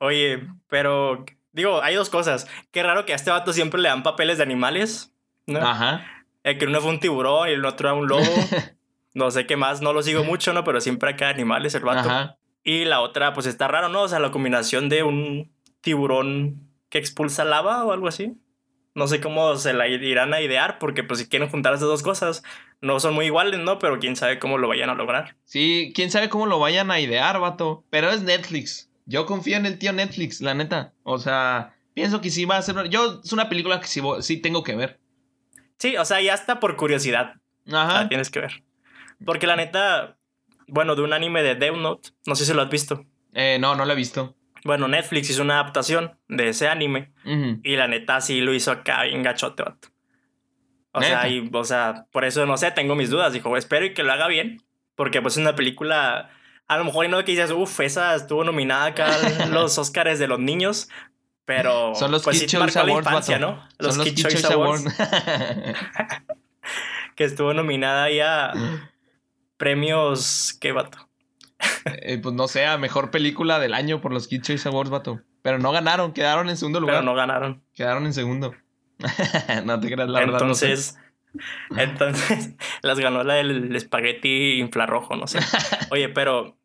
Oye, 0.00 0.48
pero 0.68 1.24
digo, 1.52 1.82
hay 1.82 1.94
dos 1.94 2.10
cosas. 2.10 2.46
Qué 2.70 2.82
raro 2.82 3.06
que 3.06 3.12
a 3.12 3.16
este 3.16 3.30
vato 3.30 3.52
siempre 3.52 3.80
le 3.80 3.88
dan 3.88 4.02
papeles 4.02 4.38
de 4.38 4.42
animales, 4.42 5.12
¿no? 5.46 5.60
Ajá. 5.60 6.04
El 6.42 6.58
que 6.58 6.66
uno 6.66 6.80
fue 6.80 6.90
un 6.90 7.00
tiburón 7.00 7.48
y 7.48 7.52
el 7.52 7.64
otro 7.64 7.88
era 7.88 7.98
un 7.98 8.06
lobo. 8.06 8.22
no 9.14 9.30
sé 9.30 9.46
qué 9.46 9.56
más, 9.56 9.80
no 9.80 9.92
lo 9.92 10.02
sigo 10.02 10.24
mucho, 10.24 10.52
¿no? 10.52 10.64
Pero 10.64 10.80
siempre 10.80 11.10
acá 11.10 11.28
animales 11.28 11.74
el 11.74 11.84
vato. 11.84 12.08
Ajá. 12.08 12.36
Y 12.62 12.84
la 12.84 13.00
otra, 13.00 13.34
pues 13.34 13.46
está 13.46 13.68
raro, 13.68 13.88
¿no? 13.88 14.02
O 14.02 14.08
sea, 14.08 14.18
la 14.18 14.30
combinación 14.30 14.88
de 14.88 15.02
un 15.02 15.52
tiburón 15.80 16.70
que 16.88 16.98
expulsa 16.98 17.44
lava 17.44 17.84
o 17.84 17.92
algo 17.92 18.08
así. 18.08 18.34
No 18.94 19.08
sé 19.08 19.20
cómo 19.20 19.56
se 19.56 19.72
la 19.72 19.88
irán 19.88 20.34
a 20.34 20.40
idear, 20.40 20.78
porque 20.78 21.02
pues 21.02 21.18
si 21.18 21.28
quieren 21.28 21.48
juntar 21.48 21.74
esas 21.74 21.88
dos 21.88 22.02
cosas, 22.02 22.44
no 22.80 23.00
son 23.00 23.14
muy 23.14 23.26
iguales, 23.26 23.58
¿no? 23.58 23.78
Pero 23.80 23.98
quién 23.98 24.14
sabe 24.14 24.38
cómo 24.38 24.56
lo 24.56 24.68
vayan 24.68 24.88
a 24.88 24.94
lograr. 24.94 25.36
Sí, 25.44 25.92
quién 25.94 26.12
sabe 26.12 26.28
cómo 26.28 26.46
lo 26.46 26.60
vayan 26.60 26.90
a 26.92 27.00
idear, 27.00 27.40
vato. 27.40 27.84
Pero 27.90 28.10
es 28.10 28.22
Netflix. 28.22 28.88
Yo 29.06 29.26
confío 29.26 29.56
en 29.56 29.66
el 29.66 29.78
tío 29.78 29.92
Netflix, 29.92 30.40
la 30.40 30.54
neta. 30.54 30.92
O 31.02 31.18
sea, 31.18 31.74
pienso 31.92 32.20
que 32.20 32.30
sí 32.30 32.44
va 32.44 32.56
a 32.56 32.62
ser... 32.62 32.88
Yo, 32.88 33.20
es 33.24 33.32
una 33.32 33.48
película 33.48 33.80
que 33.80 33.88
sí, 33.88 34.00
sí 34.20 34.36
tengo 34.36 34.62
que 34.62 34.76
ver. 34.76 35.00
Sí, 35.78 35.96
o 35.96 36.04
sea, 36.04 36.20
ya 36.20 36.34
está 36.34 36.60
por 36.60 36.76
curiosidad. 36.76 37.34
Ajá. 37.72 38.08
tienes 38.08 38.30
que 38.30 38.40
ver. 38.40 38.62
Porque 39.24 39.46
la 39.46 39.56
neta, 39.56 40.16
bueno, 40.68 40.94
de 40.94 41.02
un 41.02 41.12
anime 41.12 41.42
de 41.42 41.56
Death 41.56 41.76
Note, 41.76 42.10
no 42.26 42.36
sé 42.36 42.44
si 42.44 42.52
lo 42.52 42.62
has 42.62 42.70
visto. 42.70 43.04
Eh, 43.32 43.58
no, 43.60 43.74
no 43.74 43.84
lo 43.84 43.92
he 43.92 43.96
visto. 43.96 44.36
Bueno, 44.64 44.88
Netflix 44.88 45.28
hizo 45.28 45.42
una 45.42 45.60
adaptación 45.60 46.18
de 46.26 46.48
ese 46.48 46.68
anime. 46.68 47.12
Y 47.62 47.76
la 47.76 47.86
neta 47.86 48.20
sí 48.20 48.40
lo 48.40 48.54
hizo 48.54 48.72
acá 48.72 49.06
en 49.06 49.22
gachote, 49.22 49.62
vato. 49.62 49.88
O 50.92 51.02
sea, 51.02 51.28
y, 51.28 51.50
o 51.52 51.64
sea, 51.64 52.06
por 52.12 52.24
eso 52.24 52.46
no 52.46 52.56
sé, 52.56 52.70
tengo 52.70 52.94
mis 52.94 53.10
dudas. 53.10 53.32
Dijo, 53.32 53.56
espero 53.56 53.84
y 53.84 53.94
que 53.94 54.02
lo 54.02 54.12
haga 54.12 54.26
bien. 54.26 54.62
Porque 54.94 55.20
pues 55.20 55.34
es 55.34 55.42
una 55.42 55.54
película. 55.54 56.30
A 56.66 56.78
lo 56.78 56.84
mejor 56.84 57.08
no 57.10 57.22
que 57.24 57.32
dices, 57.32 57.50
uff, 57.50 57.80
esa 57.80 58.14
estuvo 58.14 58.42
nominada 58.42 58.86
acá 58.86 59.10
los 59.50 59.76
Oscars 59.76 60.18
de 60.18 60.28
los 60.28 60.38
niños. 60.38 60.88
Pero 61.44 61.94
son 61.94 62.10
los 62.10 62.22
pues, 62.22 62.38
sí 62.38 62.56
marcó 62.56 62.84
la 62.84 62.92
infancia, 62.92 63.38
¿no? 63.38 63.62
Los, 63.78 63.96
son 63.96 64.06
los 64.06 64.44
Awards. 64.46 64.84
que 67.16 67.24
estuvo 67.24 67.52
nominada 67.52 68.08
ya 68.10 68.52
premios. 69.58 70.56
¿Qué 70.58 70.72
vato? 70.72 71.03
Eh, 71.84 72.18
pues 72.22 72.34
no 72.34 72.48
sé, 72.48 72.66
a 72.66 72.78
mejor 72.78 73.10
película 73.10 73.58
del 73.58 73.74
año 73.74 74.00
por 74.00 74.12
los 74.12 74.28
Kids 74.28 74.46
Choice 74.46 74.68
Awards, 74.68 74.90
vato. 74.90 75.20
Pero 75.42 75.58
no 75.58 75.72
ganaron, 75.72 76.12
quedaron 76.12 76.48
en 76.48 76.56
segundo 76.56 76.80
lugar. 76.80 76.96
Pero 76.96 77.04
no 77.04 77.14
ganaron. 77.14 77.62
Quedaron 77.74 78.06
en 78.06 78.14
segundo. 78.14 78.54
no 79.64 79.80
te 79.80 79.90
creas, 79.90 80.08
la 80.08 80.20
verdad. 80.20 80.40
Entonces, 80.40 80.98
entonces, 81.76 82.54
las 82.82 82.98
ganó 82.98 83.22
la 83.24 83.34
del 83.34 83.74
espagueti 83.74 84.60
infrarrojo, 84.60 85.16
no 85.16 85.26
sé. 85.26 85.40
Oye, 85.90 86.08
pero, 86.08 86.56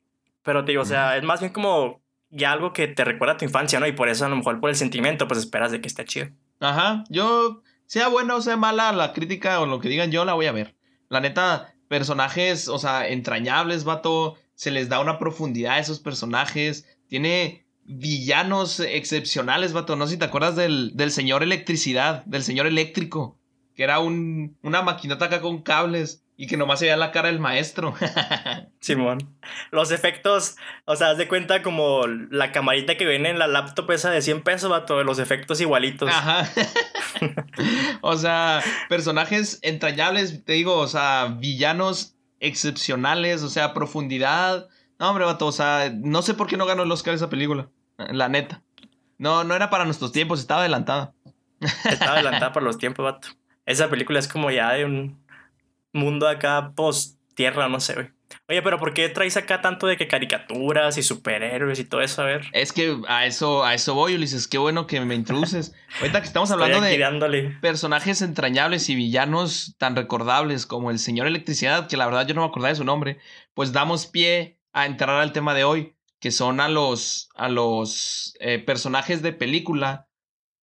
pero 0.44 0.64
te 0.66 0.72
digo, 0.72 0.84
o 0.84 0.86
sea, 0.86 1.18
es 1.18 1.24
más 1.24 1.40
bien 1.40 1.52
como 1.52 2.02
ya 2.30 2.52
algo 2.52 2.74
que 2.74 2.88
te 2.88 3.04
recuerda 3.04 3.34
a 3.34 3.38
tu 3.38 3.46
infancia, 3.46 3.80
¿no? 3.80 3.88
Y 3.88 3.94
por 3.94 4.10
eso 4.10 4.26
a 4.26 4.30
lo 4.30 4.36
mejor 4.36 4.60
por 4.60 4.70
el 4.70 4.76
sentimiento, 4.76 5.28
pues 5.28 5.40
esperas 5.40 5.72
de 5.72 5.82
que 5.82 5.88
esté 5.88 6.06
chido. 6.06 6.28
Ajá, 6.60 7.04
yo, 7.10 7.64
sea 7.86 8.08
buena 8.08 8.36
o 8.36 8.42
sea 8.42 8.58
mala 8.58 8.92
la 8.92 9.14
crítica 9.14 9.60
o 9.62 9.66
lo 9.66 9.80
que 9.80 9.90
digan, 9.90 10.12
yo 10.12 10.26
la 10.26 10.34
voy 10.34 10.46
a 10.46 10.52
ver. 10.52 10.76
La 11.10 11.22
neta, 11.22 11.74
personajes, 11.88 12.68
o 12.68 12.78
sea, 12.78 13.08
entrañables, 13.08 13.84
vato, 13.84 14.38
se 14.60 14.72
les 14.72 14.90
da 14.90 15.00
una 15.00 15.20
profundidad 15.20 15.76
a 15.76 15.80
esos 15.80 16.02
personajes, 16.02 16.86
tiene 17.08 17.66
villanos 17.86 18.82
excepcionales, 18.82 19.72
vato. 19.72 19.96
No 19.96 20.06
sé 20.06 20.16
si 20.16 20.20
te 20.20 20.26
acuerdas 20.26 20.58
del, 20.58 20.92
del 20.98 21.12
señor 21.12 21.44
electricidad, 21.44 22.26
del 22.26 22.44
señor 22.44 22.68
eléctrico, 22.68 23.40
que 23.74 23.84
era 23.84 24.00
un, 24.00 24.58
una 24.62 24.82
maquinota 24.82 25.28
acá 25.28 25.40
con 25.40 25.62
cables 25.62 26.26
y 26.36 26.48
que 26.48 26.58
nomás 26.58 26.80
se 26.80 26.86
veía 26.86 26.98
la 26.98 27.14
cara 27.14 27.30
del 27.30 27.40
maestro. 27.40 27.96
Simón. 28.82 29.34
Los 29.72 29.92
efectos, 29.92 30.58
o 30.84 30.98
sea, 30.98 31.12
haz 31.12 31.18
de 31.18 31.30
cuenta 31.30 31.62
como 31.62 32.06
la 32.08 32.52
camarita 32.52 32.98
que 32.98 33.06
viene 33.06 33.30
en 33.30 33.40
la 33.40 33.48
laptop 33.48 33.90
esa 33.92 34.12
de 34.12 34.22
100 34.22 34.42
pesos, 34.42 34.70
vato, 34.70 35.02
los 35.06 35.20
efectos 35.20 35.62
igualitos. 35.62 36.10
Ajá. 36.10 36.50
o 38.02 38.18
sea, 38.18 38.62
personajes 38.90 39.60
entrañables, 39.62 40.44
te 40.44 40.52
digo, 40.52 40.76
o 40.76 40.88
sea, 40.90 41.38
villanos 41.40 42.19
excepcionales, 42.40 43.44
o 43.44 43.50
sea, 43.50 43.74
profundidad. 43.74 44.68
No, 45.00 45.10
hombre, 45.10 45.26
vato, 45.26 45.48
o 45.48 45.52
sea, 45.52 45.92
no 45.94 46.22
sé 46.22 46.34
por 46.34 46.48
qué 46.48 46.58
no 46.58 46.66
ganó 46.66 46.84
el 46.84 46.92
Oscar 46.92 47.14
esa 47.14 47.30
película. 47.30 47.70
La 47.98 48.30
neta. 48.30 48.64
No, 49.18 49.44
no 49.44 49.56
era 49.56 49.70
para 49.70 49.86
nuestros 49.86 50.12
tiempos, 50.12 50.40
estaba 50.40 50.62
adelantada. 50.62 51.14
Estaba 51.60 52.14
adelantada 52.16 52.54
por 52.54 52.64
los 52.64 52.78
tiempos, 52.78 53.04
vato. 53.04 53.28
Esa 53.66 53.90
película 53.90 54.20
es 54.20 54.28
como 54.28 54.50
ya 54.52 54.72
de 54.74 54.86
un 54.86 55.24
mundo 55.94 56.28
acá 56.28 56.74
post 56.76 57.20
tierra, 57.36 57.70
no 57.70 57.80
sé, 57.80 57.94
güey. 57.94 58.19
Oye, 58.48 58.62
pero 58.62 58.80
¿por 58.80 58.94
qué 58.94 59.10
traes 59.10 59.38
acá 59.38 59.62
tanto 59.62 59.88
de 59.88 59.98
que 59.98 60.08
caricaturas 60.08 60.98
y 60.98 61.04
superhéroes 61.04 61.80
y 61.80 61.84
todo 61.84 62.02
eso? 62.02 62.22
A 62.22 62.26
ver. 62.26 62.46
Es 62.54 62.74
que 62.74 62.98
a 63.08 63.26
eso, 63.26 63.64
a 63.64 63.74
eso 63.74 63.94
voy, 63.94 64.16
Ulises. 64.16 64.48
Qué 64.48 64.58
bueno 64.58 64.88
que 64.88 65.00
me 65.02 65.16
introduces. 65.16 65.74
Ahorita 66.00 66.22
que 66.22 66.28
estamos 66.28 66.52
hablando 66.52 66.82
de 66.82 67.58
personajes 67.62 68.22
entrañables 68.22 68.90
y 68.90 68.96
villanos 68.96 69.76
tan 69.78 69.96
recordables 69.96 70.66
como 70.66 70.92
el 70.92 71.00
señor 71.00 71.28
Electricidad, 71.28 71.88
que 71.88 71.98
la 71.98 72.06
verdad 72.06 72.28
yo 72.28 72.34
no 72.34 72.42
me 72.42 72.48
acordaba 72.48 72.70
de 72.70 72.76
su 72.76 72.84
nombre, 72.84 73.20
pues 73.54 73.72
damos 73.72 74.08
pie 74.08 74.60
a 74.74 74.86
entrar 74.86 75.22
al 75.22 75.32
tema 75.32 75.54
de 75.54 75.64
hoy, 75.64 75.96
que 76.20 76.32
son 76.32 76.60
a 76.60 76.70
los, 76.70 77.30
a 77.36 77.50
los 77.50 78.36
eh, 78.40 78.60
personajes 78.60 79.22
de 79.22 79.34
película 79.34 80.08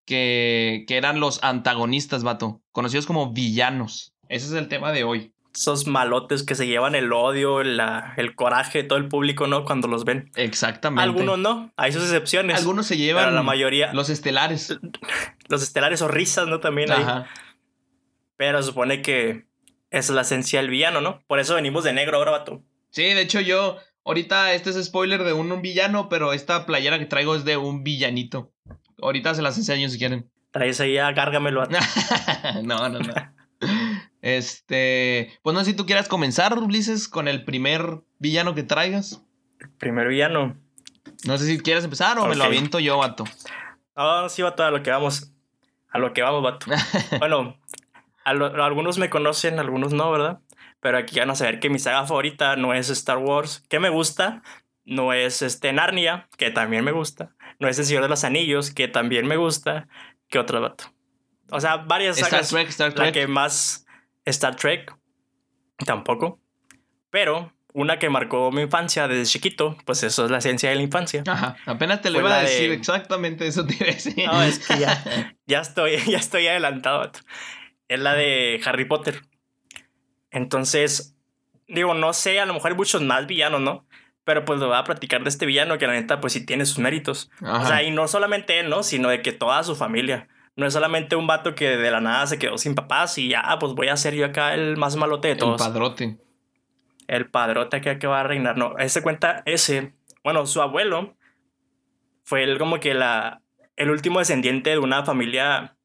que, 0.06 0.84
que 0.86 0.96
eran 0.96 1.20
los 1.20 1.42
antagonistas, 1.42 2.22
vato, 2.22 2.62
conocidos 2.72 3.06
como 3.06 3.32
villanos. 3.32 4.14
Ese 4.28 4.46
es 4.46 4.52
el 4.52 4.68
tema 4.68 4.92
de 4.92 5.04
hoy. 5.04 5.32
Esos 5.56 5.86
malotes 5.86 6.42
que 6.42 6.54
se 6.54 6.66
llevan 6.66 6.94
el 6.94 7.12
odio, 7.12 7.62
la, 7.62 8.12
el 8.18 8.34
coraje 8.34 8.82
de 8.82 8.88
todo 8.88 8.98
el 8.98 9.08
público, 9.08 9.46
¿no? 9.46 9.64
Cuando 9.64 9.88
los 9.88 10.04
ven. 10.04 10.30
Exactamente. 10.36 11.02
Algunos 11.02 11.38
no, 11.38 11.72
hay 11.76 11.92
sus 11.92 12.02
excepciones. 12.02 12.58
Algunos 12.58 12.86
se 12.86 12.98
llevan. 12.98 13.34
la 13.34 13.42
mayoría. 13.42 13.92
Los 13.92 14.10
estelares. 14.10 14.78
Los 15.48 15.62
estelares 15.62 16.02
o 16.02 16.08
risas, 16.08 16.46
¿no? 16.48 16.60
También 16.60 16.92
hay. 16.92 17.24
Pero 18.36 18.62
supone 18.62 19.00
que 19.00 19.46
es 19.90 20.10
la 20.10 20.22
esencia 20.22 20.60
del 20.60 20.68
villano, 20.68 21.00
¿no? 21.00 21.22
Por 21.26 21.38
eso 21.38 21.54
venimos 21.54 21.84
de 21.84 21.92
negro 21.92 22.18
ahora, 22.18 22.32
vato. 22.32 22.62
Sí, 22.90 23.02
de 23.02 23.22
hecho 23.22 23.40
yo 23.40 23.78
Ahorita 24.06 24.52
este 24.54 24.70
es 24.70 24.84
spoiler 24.84 25.24
de 25.24 25.32
un, 25.32 25.60
villano, 25.60 26.08
pero 26.08 26.32
esta 26.32 26.64
playera 26.64 26.96
que 27.00 27.06
traigo 27.06 27.34
es 27.34 27.44
de 27.44 27.56
un 27.56 27.82
villanito. 27.82 28.52
Ahorita 29.02 29.34
se 29.34 29.42
las 29.42 29.58
enseño 29.58 29.88
si 29.88 29.98
quieren. 29.98 30.30
Traes 30.52 30.80
ahí 30.80 30.96
a 30.96 31.10
no, 32.62 32.88
no, 32.88 33.00
no. 33.00 33.14
Este, 34.22 35.38
pues 35.42 35.54
no 35.54 35.60
sé 35.60 35.70
si 35.70 35.76
tú 35.76 35.86
quieras 35.86 36.08
comenzar, 36.08 36.58
Ulises, 36.58 37.08
con 37.08 37.28
el 37.28 37.44
primer 37.44 38.00
villano 38.18 38.54
que 38.54 38.62
traigas. 38.62 39.22
El 39.60 39.70
primer 39.70 40.08
villano. 40.08 40.56
No 41.24 41.38
sé 41.38 41.46
si 41.46 41.58
quieres 41.58 41.84
empezar 41.84 42.18
o 42.18 42.26
me 42.26 42.36
lo 42.36 42.44
aviento 42.44 42.78
yo, 42.80 42.98
vato. 42.98 43.24
Ah, 43.94 44.26
sí, 44.28 44.42
vato, 44.42 44.64
a 44.64 44.70
lo 44.70 44.82
que 44.82 44.90
vamos. 44.90 45.32
A 45.90 45.98
lo 45.98 46.12
que 46.12 46.22
vamos, 46.22 46.42
vato. 46.42 46.66
bueno, 47.18 47.56
algunos 48.24 48.98
me 48.98 49.08
conocen, 49.08 49.58
algunos 49.58 49.92
no, 49.92 50.10
¿verdad? 50.10 50.40
Pero 50.80 50.98
aquí 50.98 51.18
van 51.18 51.30
a 51.30 51.36
saber 51.36 51.60
que 51.60 51.70
mi 51.70 51.78
saga 51.78 52.06
favorita 52.06 52.56
no 52.56 52.74
es 52.74 52.90
Star 52.90 53.18
Wars, 53.18 53.64
que 53.68 53.80
me 53.80 53.88
gusta, 53.88 54.42
no 54.84 55.12
es 55.12 55.42
este 55.42 55.72
Narnia, 55.72 56.28
que 56.36 56.50
también 56.50 56.84
me 56.84 56.92
gusta, 56.92 57.34
no 57.58 57.68
es 57.68 57.78
El 57.78 57.86
Señor 57.86 58.02
de 58.02 58.08
los 58.08 58.24
Anillos, 58.24 58.70
que 58.72 58.88
también 58.88 59.26
me 59.26 59.36
gusta, 59.36 59.88
que 60.28 60.38
otro 60.38 60.60
vato. 60.60 60.84
O 61.50 61.60
sea, 61.60 61.76
varias 61.76 62.18
sagas. 62.18 62.46
Star 62.46 62.60
Trek, 62.60 62.68
Star 62.68 62.92
Trek. 62.92 63.06
La 63.06 63.12
que 63.12 63.26
más 63.26 63.85
Star 64.26 64.56
Trek, 64.56 64.94
tampoco. 65.84 66.40
Pero 67.10 67.52
una 67.72 67.98
que 67.98 68.08
marcó 68.08 68.50
mi 68.50 68.62
infancia 68.62 69.06
desde 69.06 69.30
chiquito, 69.30 69.76
pues 69.84 70.02
eso 70.02 70.24
es 70.24 70.30
la 70.30 70.38
esencia 70.38 70.70
de 70.70 70.76
la 70.76 70.82
infancia. 70.82 71.22
Ajá, 71.26 71.56
apenas 71.66 72.00
te 72.00 72.10
lo 72.10 72.20
iba 72.20 72.34
a 72.34 72.42
decir 72.42 72.72
exactamente 72.72 73.46
eso 73.46 73.66
te 73.66 73.74
iba 73.74 73.84
a 73.84 73.90
decir. 73.90 74.26
No, 74.26 74.42
es 74.42 74.58
que 74.58 74.78
ya, 74.78 75.36
ya 75.46 75.60
estoy, 75.60 75.96
ya 76.06 76.18
estoy 76.18 76.46
adelantado. 76.46 77.10
Es 77.88 78.00
la 78.00 78.14
de 78.14 78.60
Harry 78.64 78.86
Potter. 78.86 79.22
Entonces, 80.30 81.16
digo, 81.68 81.94
no 81.94 82.12
sé, 82.12 82.40
a 82.40 82.46
lo 82.46 82.54
mejor 82.54 82.72
hay 82.72 82.76
muchos 82.76 83.02
más 83.02 83.26
villanos, 83.26 83.60
¿no? 83.60 83.86
Pero 84.24 84.44
pues 84.44 84.58
lo 84.58 84.68
voy 84.68 84.76
a 84.76 84.84
platicar 84.84 85.22
de 85.22 85.28
este 85.28 85.46
villano 85.46 85.78
que 85.78 85.86
la 85.86 85.92
neta 85.92 86.20
pues 86.20 86.32
sí 86.32 86.44
tiene 86.44 86.66
sus 86.66 86.78
méritos. 86.78 87.30
O 87.42 87.64
sea, 87.64 87.82
y 87.82 87.90
no 87.90 88.08
solamente 88.08 88.58
él, 88.58 88.68
¿no? 88.70 88.82
Sino 88.82 89.08
de 89.08 89.22
que 89.22 89.32
toda 89.32 89.62
su 89.62 89.76
familia. 89.76 90.28
No 90.56 90.66
es 90.66 90.72
solamente 90.72 91.16
un 91.16 91.26
vato 91.26 91.54
que 91.54 91.76
de 91.76 91.90
la 91.90 92.00
nada 92.00 92.26
se 92.26 92.38
quedó 92.38 92.56
sin 92.58 92.74
papás 92.74 93.18
y 93.18 93.28
ya, 93.28 93.56
pues 93.60 93.74
voy 93.74 93.88
a 93.88 93.96
ser 93.96 94.14
yo 94.14 94.24
acá 94.24 94.54
el 94.54 94.76
más 94.76 94.96
malote 94.96 95.28
de 95.28 95.36
todos. 95.36 95.60
El 95.60 95.66
padrote. 95.68 96.18
El 97.06 97.30
padrote 97.30 97.80
que, 97.80 97.98
que 97.98 98.06
va 98.06 98.20
a 98.20 98.24
reinar. 98.24 98.56
No, 98.56 98.76
ese 98.78 99.02
cuenta, 99.02 99.42
ese, 99.44 99.94
bueno, 100.24 100.46
su 100.46 100.62
abuelo 100.62 101.14
fue 102.24 102.42
el 102.42 102.58
como 102.58 102.80
que 102.80 102.94
la, 102.94 103.42
el 103.76 103.90
último 103.90 104.18
descendiente 104.18 104.70
de 104.70 104.78
una 104.78 105.04
familia 105.04 105.76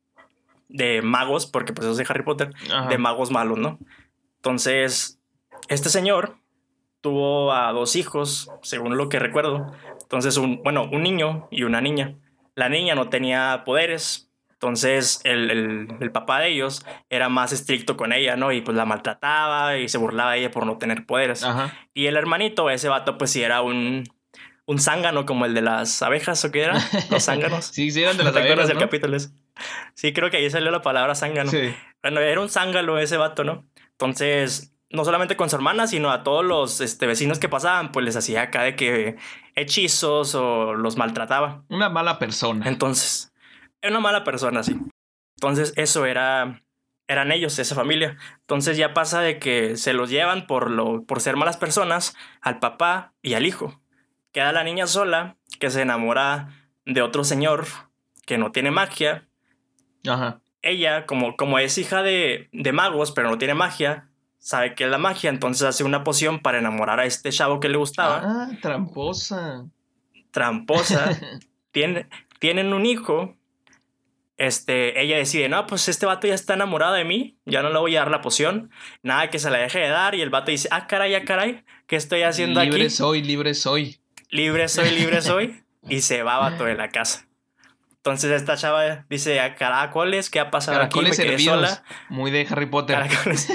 de 0.69 1.01
magos, 1.01 1.45
porque 1.45 1.73
pues 1.73 1.85
eso 1.85 1.91
es 1.91 1.97
de 1.97 2.05
Harry 2.11 2.23
Potter, 2.23 2.53
de 2.89 2.97
magos 2.97 3.29
malos, 3.29 3.57
¿no? 3.59 3.77
Entonces, 4.37 5.19
este 5.67 5.89
señor 5.89 6.37
tuvo 7.01 7.51
a 7.51 7.71
dos 7.73 7.95
hijos, 7.95 8.49
según 8.61 8.97
lo 8.97 9.09
que 9.09 9.19
recuerdo. 9.19 9.73
Entonces, 10.01 10.37
un, 10.37 10.63
bueno, 10.63 10.89
un 10.91 11.03
niño 11.03 11.47
y 11.51 11.63
una 11.63 11.81
niña. 11.81 12.15
La 12.55 12.69
niña 12.69 12.95
no 12.95 13.09
tenía 13.09 13.63
poderes, 13.65 14.30
entonces 14.61 15.21
el, 15.23 16.11
papá 16.13 16.41
de 16.41 16.49
ellos 16.49 16.85
era 17.09 17.29
más 17.29 17.51
estricto 17.51 17.97
con 17.97 18.13
ella, 18.13 18.35
¿no? 18.35 18.51
Y 18.51 18.61
pues 18.61 18.77
la 18.77 18.85
maltrataba 18.85 19.79
y 19.79 19.89
se 19.89 19.97
burlaba 19.97 20.33
de 20.33 20.39
ella 20.41 20.51
por 20.51 20.67
no 20.67 20.77
tener 20.77 21.07
poderes. 21.07 21.43
Y 21.95 22.05
el 22.05 22.15
hermanito, 22.15 22.69
ese 22.69 22.87
vato, 22.87 23.17
pues 23.17 23.31
sí 23.31 23.41
era 23.41 23.63
un, 23.63 24.03
un 24.67 24.79
zángano 24.79 25.25
como 25.25 25.47
el 25.47 25.55
de 25.55 25.63
las 25.63 26.03
abejas, 26.03 26.45
¿o 26.45 26.51
qué 26.51 26.61
era? 26.61 26.79
Los 27.09 27.23
zánganos. 27.23 27.65
sí, 27.73 27.89
sí, 27.89 28.03
eran 28.03 28.17
de 28.17 28.23
las 28.23 28.35
abejas. 28.35 28.67
del 28.67 28.77
capítulo 28.77 29.17
Sí, 29.95 30.13
creo 30.13 30.29
que 30.29 30.37
ahí 30.37 30.47
salió 30.51 30.69
la 30.69 30.83
palabra 30.83 31.15
zángano. 31.15 31.49
Sí. 31.49 31.73
Bueno, 32.03 32.19
era 32.19 32.39
un 32.39 32.49
zángano 32.49 32.99
ese 32.99 33.17
vato, 33.17 33.43
¿no? 33.43 33.65
Entonces, 33.93 34.75
no 34.91 35.03
solamente 35.05 35.35
con 35.35 35.49
su 35.49 35.55
hermana, 35.55 35.87
sino 35.87 36.11
a 36.11 36.21
todos 36.21 36.45
los 36.45 36.81
este, 36.81 37.07
vecinos 37.07 37.39
que 37.39 37.49
pasaban, 37.49 37.91
pues 37.91 38.05
les 38.05 38.15
hacía 38.15 38.43
acá 38.43 38.61
de 38.61 38.75
que 38.75 39.15
hechizos 39.55 40.35
o 40.35 40.75
los 40.75 40.97
maltrataba. 40.97 41.63
Una 41.67 41.89
mala 41.89 42.19
persona. 42.19 42.67
Entonces, 42.67 43.30
era 43.81 43.91
una 43.91 43.99
mala 43.99 44.23
persona, 44.23 44.63
sí. 44.63 44.77
Entonces, 45.37 45.73
eso 45.75 46.05
era. 46.05 46.61
Eran 47.07 47.31
ellos, 47.31 47.59
esa 47.59 47.75
familia. 47.75 48.15
Entonces 48.39 48.77
ya 48.77 48.93
pasa 48.93 49.19
de 49.19 49.37
que 49.37 49.75
se 49.75 49.91
los 49.91 50.09
llevan 50.09 50.47
por, 50.47 50.71
lo, 50.71 51.03
por 51.03 51.19
ser 51.19 51.35
malas 51.35 51.57
personas 51.57 52.15
al 52.39 52.59
papá 52.59 53.13
y 53.21 53.33
al 53.33 53.45
hijo. 53.45 53.81
Queda 54.31 54.53
la 54.53 54.63
niña 54.63 54.87
sola, 54.87 55.35
que 55.59 55.69
se 55.69 55.81
enamora 55.81 56.69
de 56.85 57.01
otro 57.01 57.25
señor 57.25 57.65
que 58.25 58.37
no 58.37 58.53
tiene 58.53 58.71
magia. 58.71 59.27
Ajá 60.07 60.41
ella, 60.61 61.05
como, 61.05 61.35
como 61.35 61.59
es 61.59 61.77
hija 61.77 62.03
de, 62.03 62.49
de 62.51 62.71
magos, 62.71 63.11
pero 63.11 63.29
no 63.29 63.37
tiene 63.37 63.53
magia, 63.53 64.09
sabe 64.37 64.75
que 64.75 64.85
es 64.85 64.89
la 64.89 64.97
magia, 64.97 65.29
entonces 65.29 65.63
hace 65.63 65.83
una 65.83 66.03
poción 66.03 66.39
para 66.39 66.59
enamorar 66.59 66.99
a 66.99 67.05
este 67.05 67.31
chavo 67.31 67.59
que 67.59 67.69
le 67.69 67.77
gustaba. 67.77 68.21
Ah, 68.23 68.49
tramposa. 68.61 69.65
Tramposa. 70.31 71.17
Tiene, 71.71 72.09
tienen 72.39 72.73
un 72.73 72.85
hijo. 72.85 73.37
Este, 74.41 74.99
ella 74.99 75.17
decide, 75.17 75.49
no, 75.49 75.67
pues 75.67 75.87
este 75.87 76.07
vato 76.07 76.25
ya 76.25 76.33
está 76.33 76.55
enamorado 76.55 76.95
de 76.95 77.05
mí, 77.05 77.37
ya 77.45 77.61
no 77.61 77.69
le 77.69 77.77
voy 77.77 77.95
a 77.95 77.99
dar 77.99 78.09
la 78.09 78.21
poción, 78.21 78.71
nada 79.03 79.29
que 79.29 79.37
se 79.37 79.51
la 79.51 79.59
deje 79.59 79.77
de 79.77 79.89
dar, 79.89 80.15
y 80.15 80.21
el 80.21 80.31
vato 80.31 80.49
dice, 80.49 80.67
ah, 80.71 80.87
caray, 80.87 81.13
ah, 81.13 81.25
caray, 81.25 81.63
¿qué 81.85 81.95
estoy 81.95 82.23
haciendo 82.23 82.59
aquí? 82.59 82.71
Libre 82.71 82.89
soy, 82.89 83.21
libre 83.21 83.53
soy. 83.53 84.01
Libre 84.31 84.67
soy, 84.67 84.89
libre 84.89 85.21
soy, 85.21 85.63
y 85.87 86.01
se 86.01 86.23
va 86.23 86.39
vato 86.39 86.65
de 86.65 86.73
la 86.73 86.89
casa. 86.89 87.27
Entonces 87.97 88.31
esta 88.31 88.57
chava 88.57 89.05
dice, 89.11 89.39
a 89.39 89.53
caracoles, 89.53 90.31
¿qué 90.31 90.39
ha 90.39 90.49
pasado 90.49 90.79
caracoles 90.79 91.19
aquí? 91.19 91.29
Me 91.29 91.37
sola. 91.37 91.83
Muy 92.09 92.31
de 92.31 92.47
Harry 92.49 92.65
Potter. 92.65 92.95
Caracoles, 92.95 93.47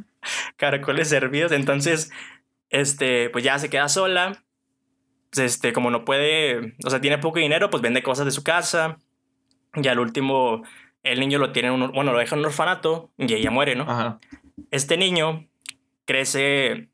caracoles 0.56 1.08
servidos. 1.08 1.52
Entonces, 1.52 2.10
este, 2.70 3.30
pues 3.30 3.44
ya 3.44 3.60
se 3.60 3.70
queda 3.70 3.88
sola. 3.88 4.42
este, 5.30 5.72
como 5.72 5.92
no 5.92 6.04
puede, 6.04 6.74
o 6.84 6.90
sea, 6.90 7.00
tiene 7.00 7.18
poco 7.18 7.38
dinero, 7.38 7.70
pues 7.70 7.84
vende 7.84 8.02
cosas 8.02 8.24
de 8.26 8.32
su 8.32 8.42
casa. 8.42 8.98
Y 9.74 9.88
al 9.88 9.98
último, 9.98 10.62
el 11.02 11.20
niño 11.20 11.38
lo 11.38 11.52
tiene, 11.52 11.70
un, 11.70 11.90
bueno, 11.92 12.12
lo 12.12 12.18
deja 12.18 12.34
en 12.34 12.40
un 12.40 12.46
orfanato 12.46 13.10
y 13.18 13.32
ella 13.34 13.50
muere, 13.50 13.74
¿no? 13.76 13.84
Ajá. 13.84 14.18
Este 14.70 14.96
niño 14.96 15.46
crece 16.04 16.88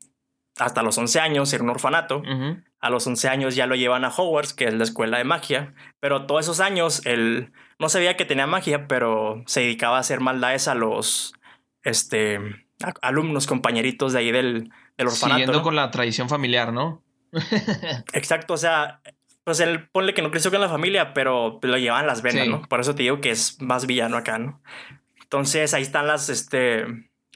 hasta 0.57 0.83
los 0.83 0.97
11 0.97 1.19
años 1.19 1.53
en 1.53 1.61
un 1.63 1.69
orfanato. 1.69 2.21
A 2.79 2.89
los 2.89 3.05
11 3.05 3.27
años 3.29 3.55
ya 3.55 3.67
lo 3.67 3.75
llevan 3.75 4.03
a 4.05 4.09
Hogwarts, 4.09 4.53
que 4.53 4.65
es 4.65 4.73
la 4.73 4.83
escuela 4.83 5.17
de 5.19 5.23
magia. 5.23 5.73
Pero 5.99 6.25
todos 6.25 6.45
esos 6.45 6.59
años 6.59 7.05
él 7.05 7.51
no 7.79 7.89
sabía 7.89 8.17
que 8.17 8.25
tenía 8.25 8.47
magia, 8.47 8.87
pero 8.87 9.43
se 9.45 9.61
dedicaba 9.61 9.97
a 9.97 9.99
hacer 9.99 10.19
maldades 10.19 10.67
a 10.67 10.73
los 10.75 11.33
este, 11.83 12.37
a- 12.83 12.93
alumnos, 13.07 13.45
compañeritos 13.47 14.13
de 14.13 14.19
ahí 14.19 14.31
del, 14.31 14.71
del 14.97 15.07
orfanato. 15.07 15.35
Siguiendo 15.35 15.57
¿no? 15.59 15.63
con 15.63 15.75
la 15.75 15.91
tradición 15.91 16.27
familiar, 16.29 16.73
¿no? 16.73 17.03
Exacto, 18.13 18.55
o 18.55 18.57
sea, 18.57 19.01
pues 19.43 19.59
él 19.59 19.89
ponle 19.89 20.13
que 20.13 20.21
no 20.21 20.31
creció 20.31 20.51
con 20.51 20.61
la 20.61 20.69
familia, 20.69 21.13
pero 21.13 21.59
lo 21.61 21.77
llevaban 21.77 22.07
las 22.07 22.21
venas, 22.21 22.45
Sí. 22.45 22.49
¿no? 22.49 22.61
Por 22.63 22.79
eso 22.79 22.95
te 22.95 23.03
digo 23.03 23.21
que 23.21 23.31
es 23.31 23.61
más 23.61 23.85
villano 23.85 24.17
acá, 24.17 24.37
¿no? 24.37 24.61
Entonces 25.21 25.73
ahí 25.73 25.81
están 25.81 26.07
las 26.07 26.29
este, 26.29 26.85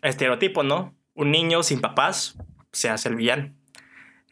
estereotipos, 0.02 0.66
¿no? 0.66 0.96
Un 1.14 1.32
niño 1.32 1.64
sin 1.64 1.82
papás 1.82 2.38
se 2.72 2.90
hace 2.90 3.10
el 3.10 3.16
villano. 3.16 3.54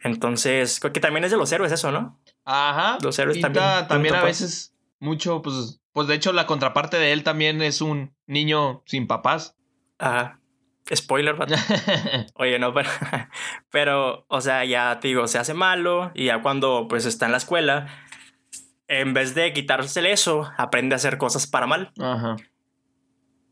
Entonces, 0.02 0.80
creo 0.80 0.92
que 0.92 1.00
también 1.00 1.24
es 1.24 1.30
de 1.30 1.38
los 1.38 1.50
héroes 1.50 1.72
eso, 1.72 1.90
¿no? 1.90 2.20
Ajá. 2.44 2.98
Los 3.02 3.18
héroes 3.18 3.40
también 3.40 3.64
también 3.88 4.14
a 4.14 4.22
veces 4.22 4.74
mucho, 5.00 5.40
pues, 5.40 5.80
pues 5.92 6.08
de 6.08 6.14
hecho 6.14 6.32
la 6.32 6.46
contraparte 6.46 6.98
de 6.98 7.12
él 7.12 7.22
también 7.22 7.62
es 7.62 7.80
un 7.80 8.14
niño 8.26 8.82
sin 8.86 9.06
papás. 9.06 9.56
Ajá. 9.98 10.40
Spoiler, 10.92 11.34
vato. 11.34 11.54
Oye, 12.34 12.58
no, 12.58 12.74
pero, 12.74 12.90
pero, 13.70 14.24
o 14.28 14.40
sea, 14.40 14.64
ya 14.64 14.98
te 15.00 15.08
digo, 15.08 15.26
se 15.28 15.38
hace 15.38 15.54
malo 15.54 16.10
y 16.14 16.26
ya 16.26 16.42
cuando 16.42 16.86
pues 16.88 17.06
está 17.06 17.26
en 17.26 17.32
la 17.32 17.38
escuela, 17.38 17.86
en 18.88 19.14
vez 19.14 19.34
de 19.34 19.52
quitársele 19.52 20.12
eso, 20.12 20.50
aprende 20.58 20.94
a 20.94 20.96
hacer 20.96 21.16
cosas 21.16 21.46
para 21.46 21.66
mal. 21.66 21.92
Ajá. 21.98 22.36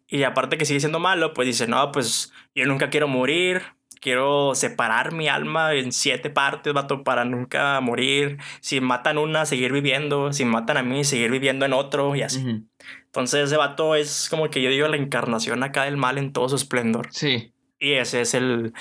Y 0.06 0.24
aparte 0.24 0.58
que 0.58 0.66
sigue 0.66 0.80
siendo 0.80 0.98
malo, 0.98 1.32
pues 1.32 1.46
dice, 1.46 1.66
no, 1.66 1.90
pues 1.90 2.34
yo 2.54 2.66
nunca 2.66 2.90
quiero 2.90 3.08
morir, 3.08 3.62
quiero 3.98 4.54
separar 4.54 5.12
mi 5.12 5.28
alma 5.28 5.72
en 5.72 5.90
siete 5.90 6.28
partes, 6.28 6.74
vato, 6.74 7.02
para 7.02 7.24
nunca 7.24 7.80
morir. 7.80 8.36
Si 8.60 8.82
matan 8.82 9.16
una, 9.16 9.46
seguir 9.46 9.72
viviendo, 9.72 10.34
si 10.34 10.44
matan 10.44 10.76
a 10.76 10.82
mí, 10.82 11.04
seguir 11.04 11.30
viviendo 11.30 11.64
en 11.64 11.72
otro 11.72 12.14
y 12.14 12.20
así. 12.20 12.40
Ujú. 12.40 12.66
Entonces 13.12 13.44
ese 13.44 13.58
vato 13.58 13.94
es 13.94 14.28
como 14.30 14.48
que 14.48 14.62
yo 14.62 14.70
digo 14.70 14.88
la 14.88 14.96
encarnación 14.96 15.62
acá 15.62 15.84
del 15.84 15.98
mal 15.98 16.16
en 16.16 16.32
todo 16.32 16.48
su 16.48 16.56
esplendor. 16.56 17.08
Sí, 17.10 17.52
Y 17.78 17.92
ese 17.92 18.22
es 18.22 18.32
el 18.32 18.72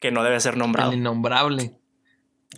que 0.00 0.10
no 0.10 0.22
debe 0.24 0.40
ser 0.40 0.56
nombrado. 0.56 0.90
el 0.92 0.98
innombrable. 0.98 1.72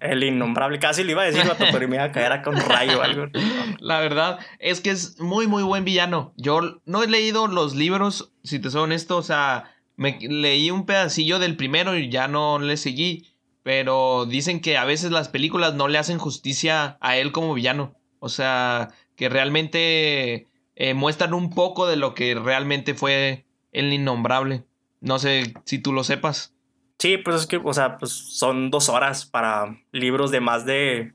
El 0.01 0.23
innombrable. 0.23 0.79
Casi 0.79 1.03
le 1.03 1.11
iba 1.13 1.23
a 1.23 1.27
decir, 1.27 1.45
vato, 1.49 1.65
pero 1.73 1.89
me 1.89 1.97
iba 1.97 2.05
a 2.05 2.13
caer 2.13 2.31
acá 2.31 2.51
un 2.51 2.61
rayo 2.61 3.01
o 3.01 3.03
algo. 3.03 3.27
La 3.81 3.99
verdad 3.99 4.39
es 4.61 4.81
que 4.81 4.91
es 4.91 5.19
muy, 5.19 5.49
muy 5.49 5.65
buen 5.65 5.85
villano. 5.85 6.33
Yo 6.37 6.81
no 6.85 7.03
he 7.03 7.09
leído 7.09 7.49
los 7.49 7.75
libros, 7.75 8.33
si 8.45 8.61
te 8.61 8.71
soy 8.71 8.83
honesto, 8.83 9.17
o 9.17 9.23
sea, 9.23 9.75
me 9.97 10.17
leí 10.21 10.71
un 10.71 10.87
pedacillo 10.87 11.41
del 11.41 11.57
primero 11.57 11.99
y 11.99 12.09
ya 12.09 12.29
no 12.29 12.61
le 12.61 12.77
seguí. 12.77 13.35
Pero 13.65 14.27
dicen 14.27 14.61
que 14.61 14.77
a 14.77 14.85
veces 14.85 15.11
las 15.11 15.29
películas 15.29 15.75
no 15.75 15.89
le 15.89 15.99
hacen 15.99 16.19
justicia 16.19 16.99
a 17.01 17.17
él 17.17 17.33
como 17.33 17.53
villano. 17.55 17.97
O 18.21 18.29
sea, 18.29 18.91
que 19.17 19.29
realmente 19.29 20.47
eh, 20.77 20.95
muestran 20.95 21.35
un 21.35 21.51
poco 21.51 21.87
de 21.87 21.97
lo 21.97 22.15
que 22.15 22.35
realmente 22.35 22.95
fue 22.95 23.47
el 23.73 23.93
innombrable. 23.93 24.65
No 25.01 25.19
sé 25.19 25.55
si 25.65 25.79
tú 25.79 25.93
lo 25.93 26.05
sepas. 26.05 26.55
Sí, 26.99 27.19
pues 27.19 27.37
es 27.37 27.47
que, 27.47 27.61
o 27.63 27.75
sea, 27.75 27.99
pues 27.99 28.13
son 28.13 28.71
dos 28.71 28.89
horas 28.89 29.27
para 29.27 29.79
libros 29.93 30.31
de 30.31 30.41
más 30.41 30.65
de 30.65 31.13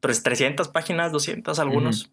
pues, 0.00 0.22
300 0.22 0.68
páginas, 0.68 1.10
200 1.12 1.58
algunos, 1.58 2.12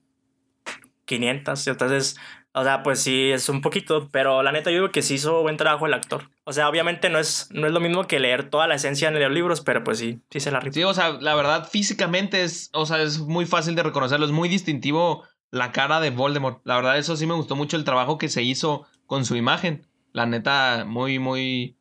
500. 1.06 1.68
Entonces, 1.68 2.18
o 2.54 2.64
sea, 2.64 2.82
pues 2.82 3.00
sí, 3.00 3.30
es 3.32 3.50
un 3.50 3.62
poquito, 3.62 4.10
pero 4.12 4.42
la 4.42 4.52
neta 4.52 4.72
yo 4.72 4.78
digo 4.78 4.92
que 4.92 5.04
sí 5.04 5.16
hizo 5.16 5.44
buen 5.44 5.58
trabajo 5.58 5.86
el 5.86 5.94
actor. 5.94 6.32
O 6.44 6.54
sea, 6.54 6.70
obviamente 6.70 7.10
no 7.10 7.20
es, 7.20 7.50
no 7.52 7.68
es 7.68 7.74
lo 7.74 7.80
mismo 7.80 8.08
que 8.08 8.20
leer 8.20 8.50
toda 8.50 8.68
la 8.68 8.76
esencia 8.76 9.10
en 9.10 9.20
los 9.20 9.32
libros, 9.32 9.62
pero 9.62 9.84
pues 9.84 10.00
sí, 10.00 10.22
sí 10.32 10.40
se 10.40 10.50
la 10.50 10.60
rifó. 10.60 10.74
Sí, 10.74 10.84
o 10.84 10.94
sea, 10.94 11.12
la 11.22 11.36
verdad, 11.36 11.70
físicamente 11.70 12.44
es, 12.44 12.72
o 12.74 12.86
sea, 12.86 13.02
es 13.04 13.20
muy 13.20 13.46
fácil 13.46 13.76
de 13.76 13.84
reconocerlo. 13.84 14.26
Es 14.26 14.32
muy 14.32 14.50
distintivo 14.50 15.24
la 15.52 15.72
cara 15.72 16.00
de 16.00 16.10
Voldemort. 16.10 16.62
La 16.66 16.76
verdad, 16.76 16.98
eso 16.98 17.16
sí 17.16 17.26
me 17.26 17.34
gustó 17.34 17.56
mucho 17.56 17.78
el 17.78 17.84
trabajo 17.84 18.18
que 18.18 18.30
se 18.30 18.44
hizo 18.44 18.86
con 19.06 19.26
su 19.26 19.36
imagen. 19.36 19.88
La 20.14 20.26
neta, 20.26 20.86
muy, 20.86 21.20
muy, 21.20 21.78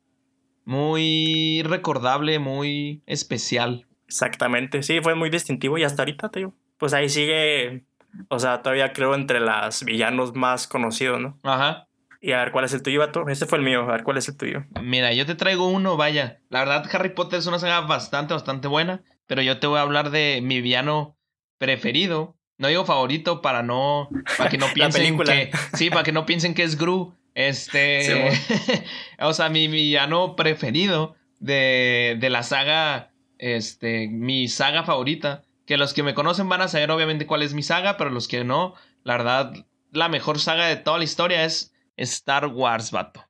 muy 0.64 1.62
recordable, 1.64 2.38
muy 2.38 3.02
especial. 3.06 3.86
Exactamente, 4.06 4.82
sí, 4.82 5.00
fue 5.00 5.14
muy 5.14 5.30
distintivo 5.30 5.78
y 5.78 5.84
hasta 5.84 6.02
ahorita, 6.02 6.28
te 6.28 6.40
digo, 6.40 6.54
pues 6.78 6.92
ahí 6.94 7.08
sigue, 7.08 7.86
o 8.28 8.38
sea, 8.38 8.62
todavía 8.62 8.92
creo 8.92 9.14
entre 9.14 9.40
las 9.40 9.84
villanos 9.84 10.34
más 10.34 10.68
conocidos, 10.68 11.20
¿no? 11.20 11.38
Ajá. 11.42 11.88
Y 12.20 12.32
a 12.32 12.38
ver 12.38 12.52
cuál 12.52 12.64
es 12.64 12.72
el 12.72 12.82
tuyo, 12.82 13.00
vato. 13.00 13.28
Este 13.28 13.46
fue 13.46 13.58
el 13.58 13.64
mío, 13.64 13.82
a 13.82 13.92
ver 13.92 14.02
cuál 14.02 14.16
es 14.16 14.28
el 14.28 14.36
tuyo. 14.36 14.64
Mira, 14.82 15.12
yo 15.12 15.26
te 15.26 15.34
traigo 15.34 15.68
uno, 15.68 15.96
vaya. 15.96 16.40
La 16.48 16.60
verdad, 16.60 16.88
Harry 16.92 17.10
Potter 17.10 17.38
es 17.38 17.46
una 17.46 17.58
saga 17.58 17.82
bastante, 17.82 18.34
bastante 18.34 18.68
buena. 18.68 19.02
Pero 19.26 19.42
yo 19.42 19.58
te 19.60 19.66
voy 19.66 19.78
a 19.78 19.82
hablar 19.82 20.10
de 20.10 20.40
mi 20.42 20.60
villano 20.60 21.16
preferido. 21.58 22.36
No 22.58 22.68
digo 22.68 22.84
favorito 22.84 23.42
para 23.42 23.62
no. 23.62 24.08
Para 24.36 24.50
que 24.50 24.58
no 24.58 24.66
piensen 24.74 25.18
que. 25.18 25.50
Sí, 25.74 25.90
para 25.90 26.02
que 26.02 26.12
no 26.12 26.26
piensen 26.26 26.54
que 26.54 26.62
es 26.62 26.76
Gru. 26.76 27.14
Este. 27.34 28.30
o 29.18 29.32
sea, 29.32 29.48
mi 29.48 29.68
villano 29.68 30.36
preferido 30.36 31.16
de, 31.38 32.16
de 32.18 32.30
la 32.30 32.42
saga. 32.42 33.12
Este. 33.38 34.08
Mi 34.08 34.48
saga 34.48 34.84
favorita. 34.84 35.42
Que 35.66 35.76
los 35.76 35.94
que 35.94 36.02
me 36.02 36.14
conocen 36.14 36.48
van 36.48 36.62
a 36.62 36.68
saber, 36.68 36.90
obviamente, 36.90 37.26
cuál 37.26 37.42
es 37.42 37.52
mi 37.52 37.62
saga. 37.62 37.96
Pero 37.96 38.10
los 38.10 38.28
que 38.28 38.44
no, 38.44 38.74
la 39.02 39.16
verdad, 39.16 39.52
la 39.90 40.08
mejor 40.08 40.38
saga 40.38 40.66
de 40.66 40.76
toda 40.76 40.98
la 40.98 41.04
historia 41.04 41.44
es 41.44 41.74
Star 41.96 42.46
Wars, 42.46 42.90
vato. 42.90 43.26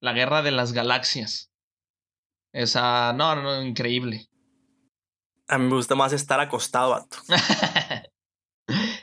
La 0.00 0.12
guerra 0.12 0.42
de 0.42 0.50
las 0.50 0.72
galaxias. 0.72 1.50
Esa, 2.52 3.12
no, 3.12 3.34
no, 3.34 3.42
no, 3.42 3.62
increíble. 3.62 4.28
A 5.48 5.58
mí 5.58 5.66
me 5.66 5.76
gusta 5.76 5.94
más 5.94 6.12
estar 6.12 6.40
acostado, 6.40 6.90
vato. 6.90 7.18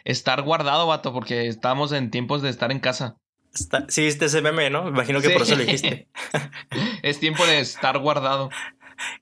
estar 0.06 0.42
guardado, 0.44 0.88
vato, 0.88 1.12
porque 1.12 1.48
estamos 1.48 1.92
en 1.92 2.10
tiempos 2.12 2.42
de 2.42 2.50
estar 2.50 2.72
en 2.72 2.80
casa. 2.80 3.18
Está- 3.54 3.86
sí, 3.90 4.04
viste 4.06 4.26
ese 4.26 4.42
meme, 4.42 4.70
¿no? 4.70 4.84
Me 4.84 4.90
imagino 4.92 5.20
que 5.22 5.28
Sí. 5.28 5.34
por 5.34 5.42
eso 5.42 5.56
lo 5.56 5.64
dijiste. 5.64 6.08
es 7.04 7.20
tiempo 7.20 7.46
de 7.46 7.60
estar 7.60 7.98
guardado. 8.00 8.50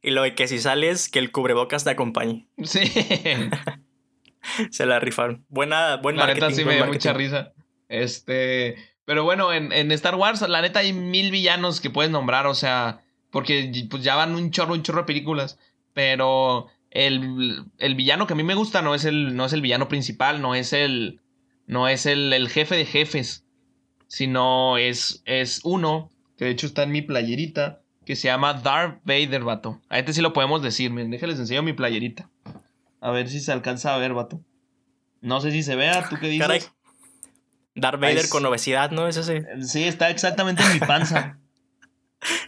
Y 0.03 0.11
lo 0.11 0.21
de 0.21 0.35
que 0.35 0.47
si 0.47 0.59
sales, 0.59 1.09
que 1.09 1.17
el 1.19 1.31
cubrebocas 1.31 1.83
te 1.83 1.89
acompañe. 1.89 2.47
Sí. 2.63 2.81
Se 4.71 4.85
la 4.85 4.99
rifaron. 4.99 5.45
Buena, 5.49 5.97
buen 5.97 6.15
la 6.17 6.25
marketing. 6.25 6.45
neta 6.47 6.55
sí 6.55 6.65
me 6.65 6.75
dio 6.75 6.85
mucha 6.85 7.13
risa. 7.13 7.53
Este. 7.89 8.75
Pero 9.05 9.23
bueno, 9.23 9.51
en, 9.53 9.71
en 9.71 9.91
Star 9.91 10.15
Wars, 10.15 10.41
la 10.41 10.61
neta 10.61 10.79
hay 10.79 10.93
mil 10.93 11.31
villanos 11.31 11.79
que 11.81 11.89
puedes 11.89 12.11
nombrar, 12.11 12.45
o 12.47 12.55
sea. 12.55 13.01
Porque 13.31 13.71
pues 13.89 14.03
ya 14.03 14.15
van 14.15 14.35
un 14.35 14.51
chorro, 14.51 14.73
un 14.73 14.83
chorro 14.83 14.99
de 15.01 15.05
películas. 15.07 15.57
Pero 15.93 16.67
el, 16.93 17.65
el 17.79 17.95
villano 17.95 18.27
que 18.27 18.33
a 18.33 18.35
mí 18.35 18.43
me 18.43 18.53
gusta 18.53 18.83
no 18.83 18.93
es 18.93 19.03
el, 19.03 19.35
no 19.35 19.45
es 19.45 19.53
el 19.53 19.61
villano 19.61 19.87
principal, 19.87 20.41
no 20.41 20.53
es 20.55 20.73
el. 20.73 21.21
No 21.65 21.87
es 21.87 22.05
el, 22.05 22.31
el 22.33 22.49
jefe 22.49 22.75
de 22.75 22.85
jefes. 22.85 23.45
Sino 24.07 24.77
es, 24.77 25.23
es 25.25 25.61
uno, 25.63 26.11
que 26.37 26.45
de 26.45 26.51
hecho 26.51 26.67
está 26.67 26.83
en 26.83 26.91
mi 26.91 27.01
playerita, 27.01 27.81
que 28.05 28.15
se 28.15 28.27
llama 28.27 28.53
Darth 28.53 29.01
Vader, 29.05 29.43
vato. 29.43 29.81
A 29.89 29.97
este 29.97 30.13
sí 30.13 30.21
lo 30.21 30.33
podemos 30.33 30.61
decir, 30.61 30.91
miren, 30.91 31.09
déjenles 31.09 31.39
enseño 31.39 31.63
mi 31.63 31.73
playerita. 31.73 32.29
A 33.01 33.09
ver 33.09 33.27
si 33.27 33.39
se 33.39 33.51
alcanza 33.51 33.95
a 33.95 33.97
ver, 33.97 34.13
vato. 34.13 34.39
No 35.21 35.41
sé 35.41 35.51
si 35.51 35.63
se 35.63 35.75
vea, 35.75 36.07
¿tú 36.09 36.17
qué 36.21 36.27
dices? 36.27 36.45
Caray. 36.45 36.61
Darth 37.73 37.99
Vader 37.99 38.29
con 38.29 38.45
obesidad, 38.45 38.91
¿no? 38.91 39.07
Es 39.07 39.17
ese. 39.17 39.47
Sí, 39.63 39.85
está 39.85 40.11
exactamente 40.11 40.61
en 40.63 40.73
mi 40.73 40.79
panza. 40.79 41.39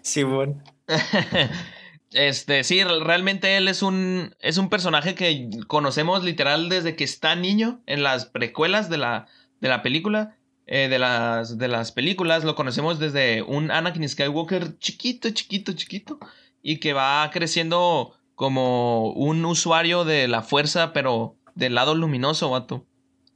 Sí, 0.01 0.23
bueno. 0.23 0.63
Este, 2.11 2.63
sí, 2.63 2.83
realmente 2.83 3.57
él 3.57 3.67
es 3.67 3.81
un, 3.81 4.35
es 4.39 4.57
un 4.57 4.69
personaje 4.69 5.15
que 5.15 5.49
conocemos 5.67 6.23
literal 6.23 6.69
desde 6.69 6.95
que 6.95 7.03
está 7.03 7.35
niño 7.35 7.81
en 7.87 8.03
las 8.03 8.25
precuelas 8.25 8.89
de 8.89 8.97
la, 8.97 9.27
de 9.59 9.69
la 9.69 9.81
película. 9.81 10.37
eh, 10.67 10.87
de, 10.89 10.99
las, 10.99 11.57
de 11.57 11.67
las 11.67 11.91
películas 11.91 12.43
lo 12.43 12.55
conocemos 12.55 12.99
desde 12.99 13.41
un 13.43 13.71
Anakin 13.71 14.07
Skywalker 14.09 14.77
chiquito, 14.79 15.29
chiquito, 15.31 15.73
chiquito. 15.73 16.19
Y 16.61 16.79
que 16.79 16.93
va 16.93 17.29
creciendo 17.31 18.13
como 18.35 19.11
un 19.13 19.45
usuario 19.45 20.03
de 20.05 20.27
la 20.27 20.41
fuerza, 20.41 20.93
pero 20.93 21.37
del 21.55 21.75
lado 21.75 21.95
luminoso, 21.95 22.49
vato. 22.49 22.87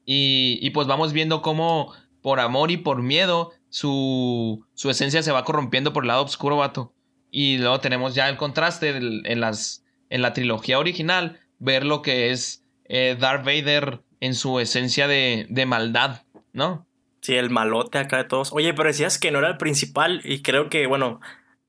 Y, 0.05 0.57
y 0.61 0.71
pues 0.71 0.87
vamos 0.87 1.13
viendo 1.13 1.41
cómo 1.41 1.93
por 2.21 2.39
amor 2.39 2.71
y 2.71 2.77
por 2.77 3.01
miedo 3.03 3.51
su, 3.69 4.65
su 4.73 4.89
esencia 4.89 5.21
se 5.23 5.31
va 5.31 5.43
corrompiendo 5.45 5.93
por 5.93 6.03
el 6.03 6.07
lado 6.09 6.23
oscuro, 6.25 6.57
vato. 6.57 6.93
Y 7.31 7.57
luego 7.57 7.79
tenemos 7.79 8.15
ya 8.15 8.27
el 8.29 8.37
contraste 8.37 8.93
del- 8.93 9.23
en, 9.25 9.39
las, 9.41 9.83
en 10.09 10.21
la 10.21 10.33
trilogía 10.33 10.79
original, 10.79 11.39
ver 11.59 11.85
lo 11.85 12.01
que 12.01 12.31
es 12.31 12.63
eh, 12.85 13.15
Darth 13.19 13.45
Vader 13.45 14.01
en 14.19 14.33
su 14.35 14.59
esencia 14.59 15.07
de, 15.07 15.45
de 15.49 15.65
maldad, 15.65 16.23
¿no? 16.53 16.85
Sí, 17.21 17.35
el 17.35 17.49
malote 17.49 17.97
acá 17.99 18.17
de 18.17 18.23
todos. 18.23 18.51
Oye, 18.53 18.73
pero 18.73 18.87
decías 18.89 19.19
que 19.19 19.31
no 19.31 19.39
era 19.39 19.49
el 19.49 19.57
principal 19.57 20.21
y 20.23 20.41
creo 20.41 20.69
que, 20.69 20.87
bueno, 20.87 21.19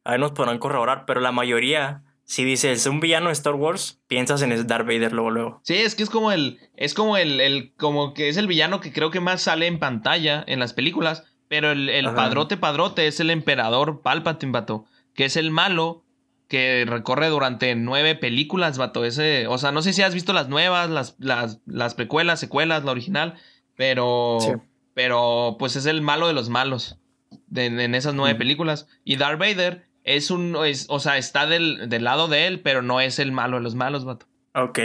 a 0.05 0.13
ver 0.13 0.21
nos 0.21 0.33
podrán 0.33 0.59
corroborar, 0.59 1.05
pero 1.07 1.21
la 1.21 1.33
mayoría 1.33 2.03
si 2.25 2.45
dices 2.45 2.87
un 2.87 3.01
villano 3.01 3.27
de 3.27 3.33
Star 3.33 3.55
Wars, 3.57 4.01
piensas 4.07 4.41
en 4.43 4.67
Darth 4.69 4.87
Vader 4.87 5.13
luego, 5.13 5.31
luego. 5.33 5.61
Sí, 5.65 5.75
es 5.75 5.97
que 5.97 6.05
es 6.05 6.11
como 6.11 6.31
el, 6.31 6.61
es 6.77 6.95
como 6.95 7.17
el, 7.17 7.41
el, 7.41 7.73
como 7.77 8.15
que 8.15 8.29
es 8.29 8.37
el 8.37 8.47
villano 8.47 8.81
que 8.81 8.93
creo 8.93 9.11
que 9.11 9.19
más 9.19 9.43
sale 9.43 9.67
en 9.67 9.81
pantalla 9.81 10.45
en 10.47 10.61
las 10.61 10.73
películas, 10.73 11.25
pero 11.49 11.73
el, 11.73 11.89
el 11.89 12.05
padrote 12.15 12.57
padrote 12.57 13.09
es 13.09 13.19
el 13.19 13.31
emperador 13.31 14.01
Palpatine, 14.03 14.53
vato, 14.53 14.85
que 15.21 15.27
es 15.27 15.37
el 15.37 15.51
malo 15.51 16.03
que 16.49 16.87
recorre 16.89 17.29
durante 17.29 17.75
nueve 17.75 18.15
películas, 18.15 18.79
vato. 18.79 19.05
Ese, 19.05 19.47
o 19.49 19.59
sea, 19.59 19.71
no 19.71 19.83
sé 19.83 19.93
si 19.93 20.01
has 20.01 20.15
visto 20.15 20.33
las 20.33 20.49
nuevas, 20.49 20.89
las, 20.89 21.15
las, 21.19 21.61
las 21.67 21.95
precuelas, 21.95 22.41
secuelas, 22.41 22.85
la 22.85 22.93
original, 22.93 23.35
pero, 23.77 24.39
pero 24.95 25.57
pues 25.59 25.77
es 25.77 25.85
el 25.85 26.01
malo 26.01 26.27
de 26.27 26.33
los 26.33 26.49
malos 26.49 26.97
en 27.55 27.95
esas 27.95 28.15
nueve 28.15 28.39
películas. 28.39 28.89
Y 29.05 29.17
Darth 29.17 29.39
Vader 29.39 29.91
es 30.05 30.31
un, 30.31 30.57
es, 30.65 30.87
o 30.89 31.01
sea, 31.01 31.19
está 31.19 31.45
del, 31.45 31.91
del, 31.91 32.05
lado 32.05 32.27
de 32.27 32.47
él, 32.47 32.61
pero 32.61 32.81
no 32.81 33.03
es 33.03 33.19
el 33.19 33.31
malo 33.31 33.59
de 33.59 33.63
los 33.63 33.75
malos, 33.75 34.07
vato. 34.07 34.25
Ok. 34.55 34.79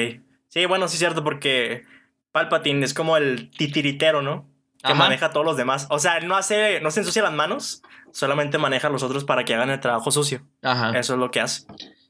Sí, 0.49 0.65
bueno, 0.65 0.89
sí 0.89 0.95
es 0.95 0.99
cierto, 0.99 1.23
porque 1.23 1.85
Palpatine 2.33 2.83
es 2.83 2.93
como 2.93 3.15
el 3.15 3.51
titiritero, 3.51 4.21
¿no? 4.21 4.49
Que 4.85 4.93
maneja 4.93 5.27
a 5.27 5.29
todos 5.31 5.45
los 5.45 5.57
demás. 5.57 5.87
O 5.89 5.99
sea, 5.99 6.19
no 6.19 6.35
hace, 6.35 6.79
no 6.81 6.91
se 6.91 7.01
ensucia 7.01 7.23
las 7.23 7.33
manos, 7.33 7.81
solamente 8.11 8.57
maneja 8.57 8.87
a 8.87 8.91
los 8.91 9.03
otros 9.03 9.23
para 9.23 9.45
que 9.45 9.55
hagan 9.55 9.69
el 9.69 9.79
trabajo 9.79 10.11
sucio. 10.11 10.41
Ajá. 10.61 10.97
Eso 10.97 11.13
es 11.13 11.19
lo 11.19 11.31
que 11.31 11.41
hace. 11.41 11.65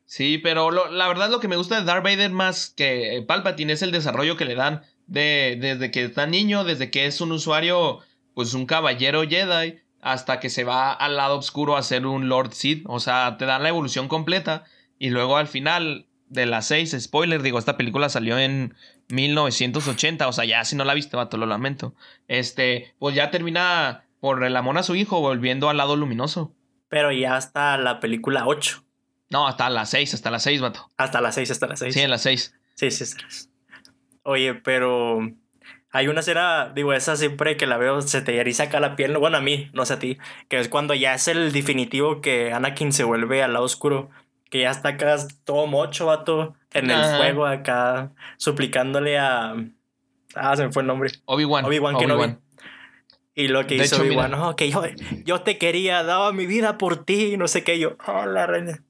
Sí, 0.06 0.38
pero 0.38 0.72
la 0.72 1.08
verdad 1.08 1.30
lo 1.30 1.40
que 1.40 1.48
me 1.48 1.56
gusta 1.56 1.80
de 1.80 1.86
Darth 1.86 2.04
Vader 2.04 2.32
más 2.32 2.74
que 2.76 3.24
Palpatine 3.28 3.74
es 3.74 3.82
el 3.82 3.92
desarrollo 3.92 4.38
que 4.38 4.46
le 4.46 4.56
dan 4.56 4.84
de, 5.08 5.58
desde 5.60 5.92
que 5.92 6.04
está 6.04 6.28
niño, 6.28 6.64
desde 6.64 6.92
que 6.92 7.06
es 7.06 7.22
un 7.22 7.32
usuario, 7.32 8.00
pues 8.34 8.54
un 8.54 8.66
caballero 8.66 9.24
Jedi, 9.28 9.80
hasta 10.02 10.40
que 10.40 10.50
se 10.50 10.64
va 10.64 10.94
al 10.94 11.18
lado 11.18 11.38
oscuro 11.38 11.76
a 11.76 11.84
ser 11.84 12.06
un 12.06 12.30
Lord 12.30 12.54
Sith. 12.54 12.84
O 12.88 13.00
sea, 13.00 13.38
te 13.38 13.46
dan 13.46 13.64
la 13.64 13.70
evolución 13.70 14.08
completa 14.08 14.64
y 15.00 15.10
luego 15.10 15.38
al 15.38 15.48
final 15.48 16.06
de 16.30 16.46
las 16.46 16.68
seis, 16.68 16.96
spoiler, 17.00 17.42
digo, 17.42 17.60
esta 17.60 17.78
película 17.78 18.10
salió 18.10 18.38
en 18.38 18.76
1980, 19.10 20.28
o 20.28 20.34
sea, 20.34 20.46
ya 20.46 20.64
si 20.66 20.76
no 20.76 20.84
la 20.84 20.94
viste, 20.94 21.18
vato, 21.18 21.38
lo 21.38 21.46
lamento. 21.46 21.94
Este, 22.28 22.94
pues 23.00 23.16
ya 23.16 23.32
termina 23.32 24.06
por 24.20 24.44
el 24.44 24.56
amor 24.56 24.78
a 24.78 24.84
su 24.84 24.96
hijo, 24.96 25.20
volviendo 25.20 25.70
al 25.70 25.78
lado 25.78 25.96
luminoso. 25.96 26.54
Pero 26.90 27.12
ya 27.12 27.36
hasta 27.36 27.78
la 27.78 28.00
película 28.00 28.48
8. 28.48 28.84
No, 29.30 29.48
hasta 29.48 29.70
las 29.70 29.90
6, 29.90 30.14
hasta 30.14 30.32
las 30.32 30.44
6, 30.44 30.62
vato. 30.62 30.90
Hasta 30.98 31.22
las 31.22 31.36
6, 31.36 31.52
hasta 31.52 31.68
las 31.68 31.80
6. 31.80 31.94
Sí, 31.94 32.02
en 32.02 32.10
las 32.10 32.22
6. 32.22 32.56
Sí, 32.76 32.92
sí, 32.92 33.06
sí. 33.06 33.50
Oye, 34.24 34.56
pero 34.56 35.20
hay 35.92 36.08
una 36.08 36.20
escena, 36.20 36.74
digo, 36.76 36.94
esa 36.94 37.16
siempre 37.16 37.56
que 37.56 37.68
la 37.68 37.78
veo 37.78 38.02
se 38.02 38.22
te 38.22 38.38
eriza 38.38 38.64
acá 38.64 38.80
la 38.80 38.96
piel, 38.96 39.18
bueno, 39.18 39.38
a 39.38 39.42
mí, 39.42 39.70
no 39.74 39.86
sé 39.86 39.94
a 39.94 40.00
ti, 40.00 40.18
que 40.50 40.60
es 40.60 40.68
cuando 40.68 40.94
ya 40.94 41.14
es 41.14 41.28
el 41.28 41.52
definitivo 41.54 42.20
que 42.20 42.52
Anakin 42.52 42.92
se 42.92 43.04
vuelve 43.04 43.44
al 43.44 43.54
lado 43.54 43.66
oscuro, 43.66 44.10
que 44.50 44.62
ya 44.62 44.72
está 44.72 44.90
acá 44.90 45.18
todo 45.44 45.68
mocho, 45.68 46.08
vato, 46.08 46.56
en 46.74 46.90
el 46.92 47.04
fuego 47.18 47.46
acá, 47.46 48.12
suplicándole 48.38 49.18
a... 49.18 49.56
Ah, 50.36 50.56
se 50.56 50.66
me 50.66 50.72
fue 50.72 50.82
el 50.82 50.88
nombre. 50.88 51.12
Obi-Wan. 51.26 51.66
Obi-Wan 51.66 51.96
Obi 51.96 52.38
y 53.38 53.50
lo 53.50 53.68
que 53.68 53.76
hizo 53.76 54.02
Obi-Wan, 54.02 54.32
no, 54.32 54.56
que 54.56 54.70
yo, 54.70 54.82
yo 55.26 55.42
te 55.42 55.58
quería, 55.58 56.04
daba 56.04 56.32
mi 56.32 56.46
vida 56.46 56.78
por 56.78 57.04
ti, 57.04 57.36
no 57.36 57.50
sé 57.50 57.66
qué, 57.66 57.78
yo, 57.78 57.98
oh, 58.08 58.26
la 58.26 58.48
reina. 58.48 58.82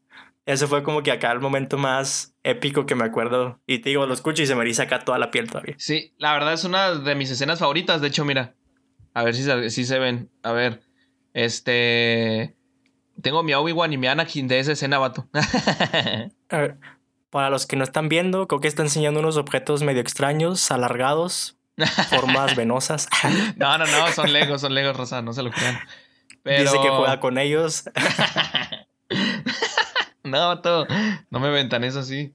Ese 0.46 0.68
fue 0.68 0.84
como 0.84 1.02
que 1.02 1.12
acá 1.12 1.32
el 1.32 1.40
momento 1.40 1.80
más 1.80 2.36
épico 2.44 2.86
que 2.86 2.94
me 2.94 3.04
acuerdo. 3.04 3.60
Y 3.66 3.80
te 3.80 3.90
digo, 3.90 4.06
lo 4.06 4.14
escucho 4.14 4.44
y 4.44 4.46
se 4.46 4.54
me 4.54 4.62
eriza 4.62 4.84
acá 4.84 5.00
toda 5.00 5.18
la 5.18 5.32
piel 5.32 5.50
todavía. 5.50 5.74
Sí, 5.80 6.14
la 6.20 6.34
verdad 6.34 6.54
es 6.54 6.64
una 6.64 6.94
de 6.94 7.16
mis 7.16 7.32
escenas 7.32 7.58
favoritas. 7.58 8.00
De 8.02 8.10
hecho, 8.10 8.24
mira, 8.26 8.54
a 9.16 9.24
ver 9.24 9.34
si, 9.34 9.70
si 9.72 9.86
se 9.86 9.98
ven. 9.98 10.30
A 10.44 10.52
ver, 10.52 10.82
este... 11.34 12.55
Tengo 13.22 13.44
mi 13.44 13.54
Obi-Wan 13.54 13.94
y 13.94 13.98
mi 13.98 14.08
Anakin 14.08 14.48
de 14.48 14.60
esa 14.60 14.74
escena, 14.74 14.98
vato. 14.98 15.28
a 16.50 16.58
ver, 16.58 16.78
para 17.30 17.50
los 17.50 17.66
que 17.66 17.76
no 17.76 17.84
están 17.84 18.10
viendo, 18.10 18.48
creo 18.48 18.62
que 18.62 18.68
está 18.68 18.84
enseñando 18.84 19.20
unos 19.20 19.38
objetos 19.38 19.84
medio 19.84 20.02
extraños, 20.02 20.72
alargados, 20.72 21.58
formas 22.10 22.56
venosas. 22.56 23.08
no, 23.58 23.78
no, 23.78 23.86
no, 23.86 24.12
son 24.14 24.32
legos, 24.32 24.62
son 24.62 24.74
legos, 24.74 24.96
Rosa, 24.96 25.22
no 25.22 25.34
se 25.34 25.44
lo 25.44 25.52
crean. 25.52 25.80
Dice 26.46 26.78
que 26.82 26.90
juega 26.90 27.20
con 27.20 27.38
ellos. 27.38 27.84
no, 30.24 30.62
todo. 30.62 30.88
No 31.30 31.40
me 31.40 31.50
ventan 31.50 31.84
eso 31.84 32.00
así. 32.00 32.34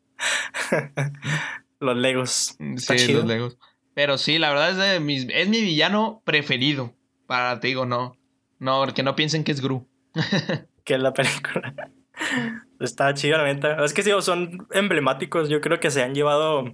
los 1.79 1.97
legos. 1.97 2.57
sí, 2.77 3.13
los 3.13 3.25
legos. 3.25 3.57
Pero 3.95 4.19
sí, 4.19 4.39
la 4.39 4.51
verdad 4.51 4.71
es, 4.71 4.77
de 4.77 5.01
mis, 5.01 5.27
es 5.31 5.49
mi 5.49 5.61
villano 5.61 6.23
preferido. 6.25 6.93
Para, 7.27 7.61
te 7.61 7.69
digo, 7.69 7.87
no. 7.87 8.17
No, 8.59 8.87
que 8.93 9.03
no 9.03 9.17
piensen 9.17 9.45
que 9.45 9.53
es 9.53 9.61
Gru. 9.61 9.87
Que 10.85 10.95
es 10.95 11.01
la 11.01 11.13
película. 11.13 11.75
Está 12.81 13.13
chido, 13.15 13.39
la 13.39 13.45
neta. 13.45 13.85
Es 13.85 13.93
que 13.93 14.03
sí, 14.03 14.11
son 14.21 14.67
emblemáticos. 14.73 15.49
Yo 15.49 15.61
creo 15.61 15.81
que 15.81 15.91
se 15.91 16.03
han 16.03 16.15
llevado 16.15 16.65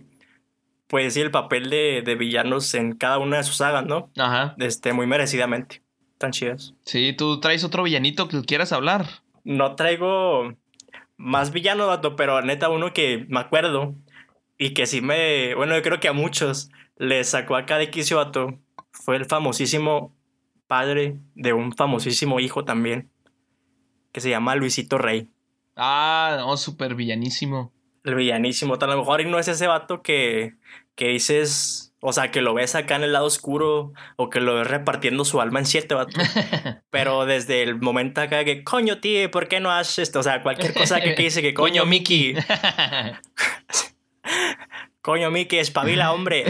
pues 0.86 1.14
sí, 1.14 1.20
el 1.20 1.30
papel 1.30 1.68
de, 1.68 2.02
de, 2.04 2.14
villanos 2.14 2.72
en 2.74 2.94
cada 2.94 3.18
una 3.18 3.38
de 3.38 3.42
sus 3.42 3.56
sagas, 3.56 3.84
¿no? 3.84 4.10
Ajá. 4.16 4.54
Este, 4.58 4.92
muy 4.92 5.06
merecidamente. 5.06 5.82
Tan 6.18 6.30
chidas. 6.30 6.74
Sí, 6.84 7.12
tú 7.12 7.40
traes 7.40 7.64
otro 7.64 7.82
villanito 7.82 8.28
que 8.28 8.40
quieras 8.42 8.72
hablar. 8.72 9.06
No 9.44 9.74
traigo 9.74 10.54
más 11.16 11.52
villano, 11.52 11.86
vato, 11.86 12.16
pero 12.16 12.40
neta 12.42 12.68
uno 12.68 12.92
que 12.92 13.26
me 13.28 13.40
acuerdo 13.40 13.94
y 14.58 14.74
que 14.74 14.86
sí 14.86 15.00
me, 15.00 15.54
bueno, 15.54 15.74
yo 15.74 15.82
creo 15.82 16.00
que 16.00 16.08
a 16.08 16.12
muchos 16.12 16.70
les 16.96 17.28
sacó 17.28 17.56
acá 17.56 17.78
de 17.78 17.90
quicio, 17.90 18.16
vato, 18.16 18.58
fue 18.92 19.16
el 19.16 19.26
famosísimo 19.26 20.14
padre 20.66 21.18
de 21.34 21.52
un 21.52 21.72
famosísimo 21.72 22.40
hijo 22.40 22.64
también, 22.64 23.10
que 24.16 24.22
se 24.22 24.31
llama 24.31 24.55
Luisito 24.55 24.96
Rey. 24.96 25.29
Ah, 25.76 26.37
no, 26.38 26.57
súper 26.57 26.94
villanísimo 26.94 27.70
el 28.07 28.14
villanísimo. 28.14 28.79
A 28.81 28.87
lo 28.87 28.98
mejor 28.98 29.26
no 29.26 29.38
es 29.38 29.48
ese 29.48 29.66
vato 29.66 30.00
que, 30.00 30.55
que 30.94 31.09
dices, 31.09 31.92
o 32.00 32.12
sea, 32.12 32.31
que 32.31 32.40
lo 32.40 32.55
ves 32.55 32.76
acá 32.76 32.96
en 32.96 33.02
el 33.02 33.12
lado 33.12 33.26
oscuro 33.26 33.92
o 34.14 34.31
que 34.31 34.40
lo 34.40 34.55
ves 34.55 34.66
repartiendo 34.66 35.24
su 35.24 35.40
alma 35.40 35.59
en 35.59 35.66
siete 35.66 35.94
vato. 35.94 36.18
Pero 36.90 37.26
desde 37.26 37.62
el 37.62 37.81
momento 37.81 38.20
acá 38.20 38.44
que, 38.44 38.62
coño, 38.62 39.00
tío, 39.00 39.29
¿por 39.31 39.48
qué 39.48 39.61
no 39.61 39.72
haces 39.72 39.98
esto? 39.98 40.20
O 40.20 40.22
sea, 40.22 40.42
cualquier 40.42 40.72
cosa 40.72 41.00
que, 41.00 41.14
dice 41.14 41.42
que, 41.42 41.52
coño, 41.55 41.85
Mickey. 41.85 42.37
coño, 45.02 45.31
Mickey, 45.33 45.59
espabila, 45.59 46.12
hombre. 46.12 46.44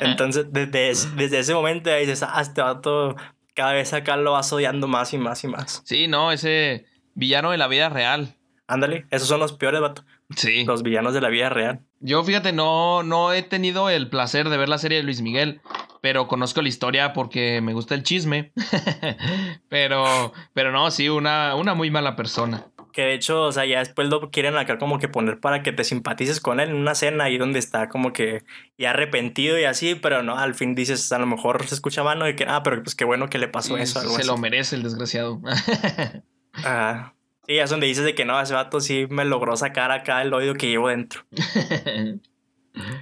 Entonces, 0.00 0.46
desde, 0.52 1.10
desde 1.16 1.38
ese 1.40 1.52
momento 1.52 1.92
dices, 1.94 2.22
ah, 2.22 2.40
este 2.40 2.62
vato 2.62 3.16
cada 3.54 3.72
vez 3.72 3.92
acá 3.92 4.16
lo 4.16 4.32
vas 4.32 4.52
odiando 4.52 4.86
más 4.86 5.12
y 5.12 5.18
más 5.18 5.42
y 5.42 5.48
más. 5.48 5.82
Sí, 5.84 6.06
no, 6.06 6.32
ese 6.32 6.86
villano 7.14 7.50
de 7.50 7.58
la 7.58 7.68
vida 7.68 7.88
real. 7.88 8.36
Ándale, 8.66 9.06
esos 9.10 9.28
son 9.28 9.40
los 9.40 9.52
peores, 9.52 9.80
vato. 9.80 10.04
Sí. 10.36 10.64
Los 10.64 10.82
villanos 10.82 11.12
de 11.12 11.20
la 11.20 11.28
vida 11.28 11.50
real. 11.50 11.80
Yo, 12.00 12.24
fíjate, 12.24 12.52
no, 12.52 13.02
no 13.02 13.32
he 13.32 13.42
tenido 13.42 13.90
el 13.90 14.08
placer 14.08 14.48
de 14.48 14.56
ver 14.56 14.68
la 14.68 14.78
serie 14.78 14.98
de 14.98 15.04
Luis 15.04 15.20
Miguel, 15.20 15.60
pero 16.00 16.26
conozco 16.26 16.62
la 16.62 16.68
historia 16.68 17.12
porque 17.12 17.60
me 17.60 17.74
gusta 17.74 17.94
el 17.94 18.02
chisme. 18.02 18.52
pero, 19.68 20.32
pero 20.54 20.72
no, 20.72 20.90
sí, 20.90 21.08
una, 21.08 21.54
una 21.54 21.74
muy 21.74 21.90
mala 21.90 22.16
persona. 22.16 22.66
Que 22.92 23.02
de 23.02 23.14
hecho, 23.14 23.44
o 23.44 23.52
sea, 23.52 23.64
ya 23.64 23.78
después 23.78 24.08
lo 24.08 24.30
quieren 24.30 24.56
acá 24.56 24.78
como 24.78 24.98
que 24.98 25.08
poner 25.08 25.40
para 25.40 25.62
que 25.62 25.72
te 25.72 25.84
simpatices 25.84 26.40
con 26.40 26.60
él 26.60 26.70
en 26.70 26.76
una 26.76 26.94
cena 26.94 27.24
ahí 27.24 27.38
donde 27.38 27.58
está 27.58 27.88
como 27.88 28.12
que 28.12 28.42
ya 28.76 28.90
arrepentido 28.90 29.58
y 29.58 29.64
así, 29.64 29.94
pero 29.94 30.22
no, 30.22 30.38
al 30.38 30.54
fin 30.54 30.74
dices, 30.74 31.10
a 31.12 31.18
lo 31.18 31.26
mejor 31.26 31.66
se 31.66 31.74
escucha 31.74 32.02
mano 32.02 32.26
de 32.26 32.36
que, 32.36 32.44
ah, 32.46 32.62
pero 32.62 32.82
pues 32.82 32.94
qué 32.94 33.04
bueno 33.04 33.28
que 33.28 33.38
le 33.38 33.48
pasó 33.48 33.78
eso. 33.78 34.00
se 34.00 34.24
lo 34.24 34.36
merece 34.36 34.76
el 34.76 34.82
desgraciado. 34.82 35.40
ah. 36.64 37.12
Sí, 37.46 37.58
es 37.58 37.70
donde 37.70 37.86
dices 37.86 38.04
de 38.04 38.14
que 38.14 38.24
no, 38.24 38.40
ese 38.40 38.54
vato 38.54 38.80
sí 38.80 39.06
me 39.10 39.24
logró 39.24 39.56
sacar 39.56 39.90
acá 39.90 40.22
el 40.22 40.32
oído 40.32 40.54
que 40.54 40.68
llevo 40.68 40.88
dentro. 40.88 41.22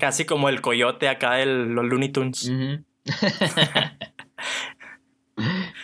Casi 0.00 0.24
como 0.24 0.48
el 0.48 0.62
coyote 0.62 1.08
acá 1.08 1.34
de 1.34 1.46
los 1.46 1.84
Looney 1.84 2.08
Tunes. 2.08 2.50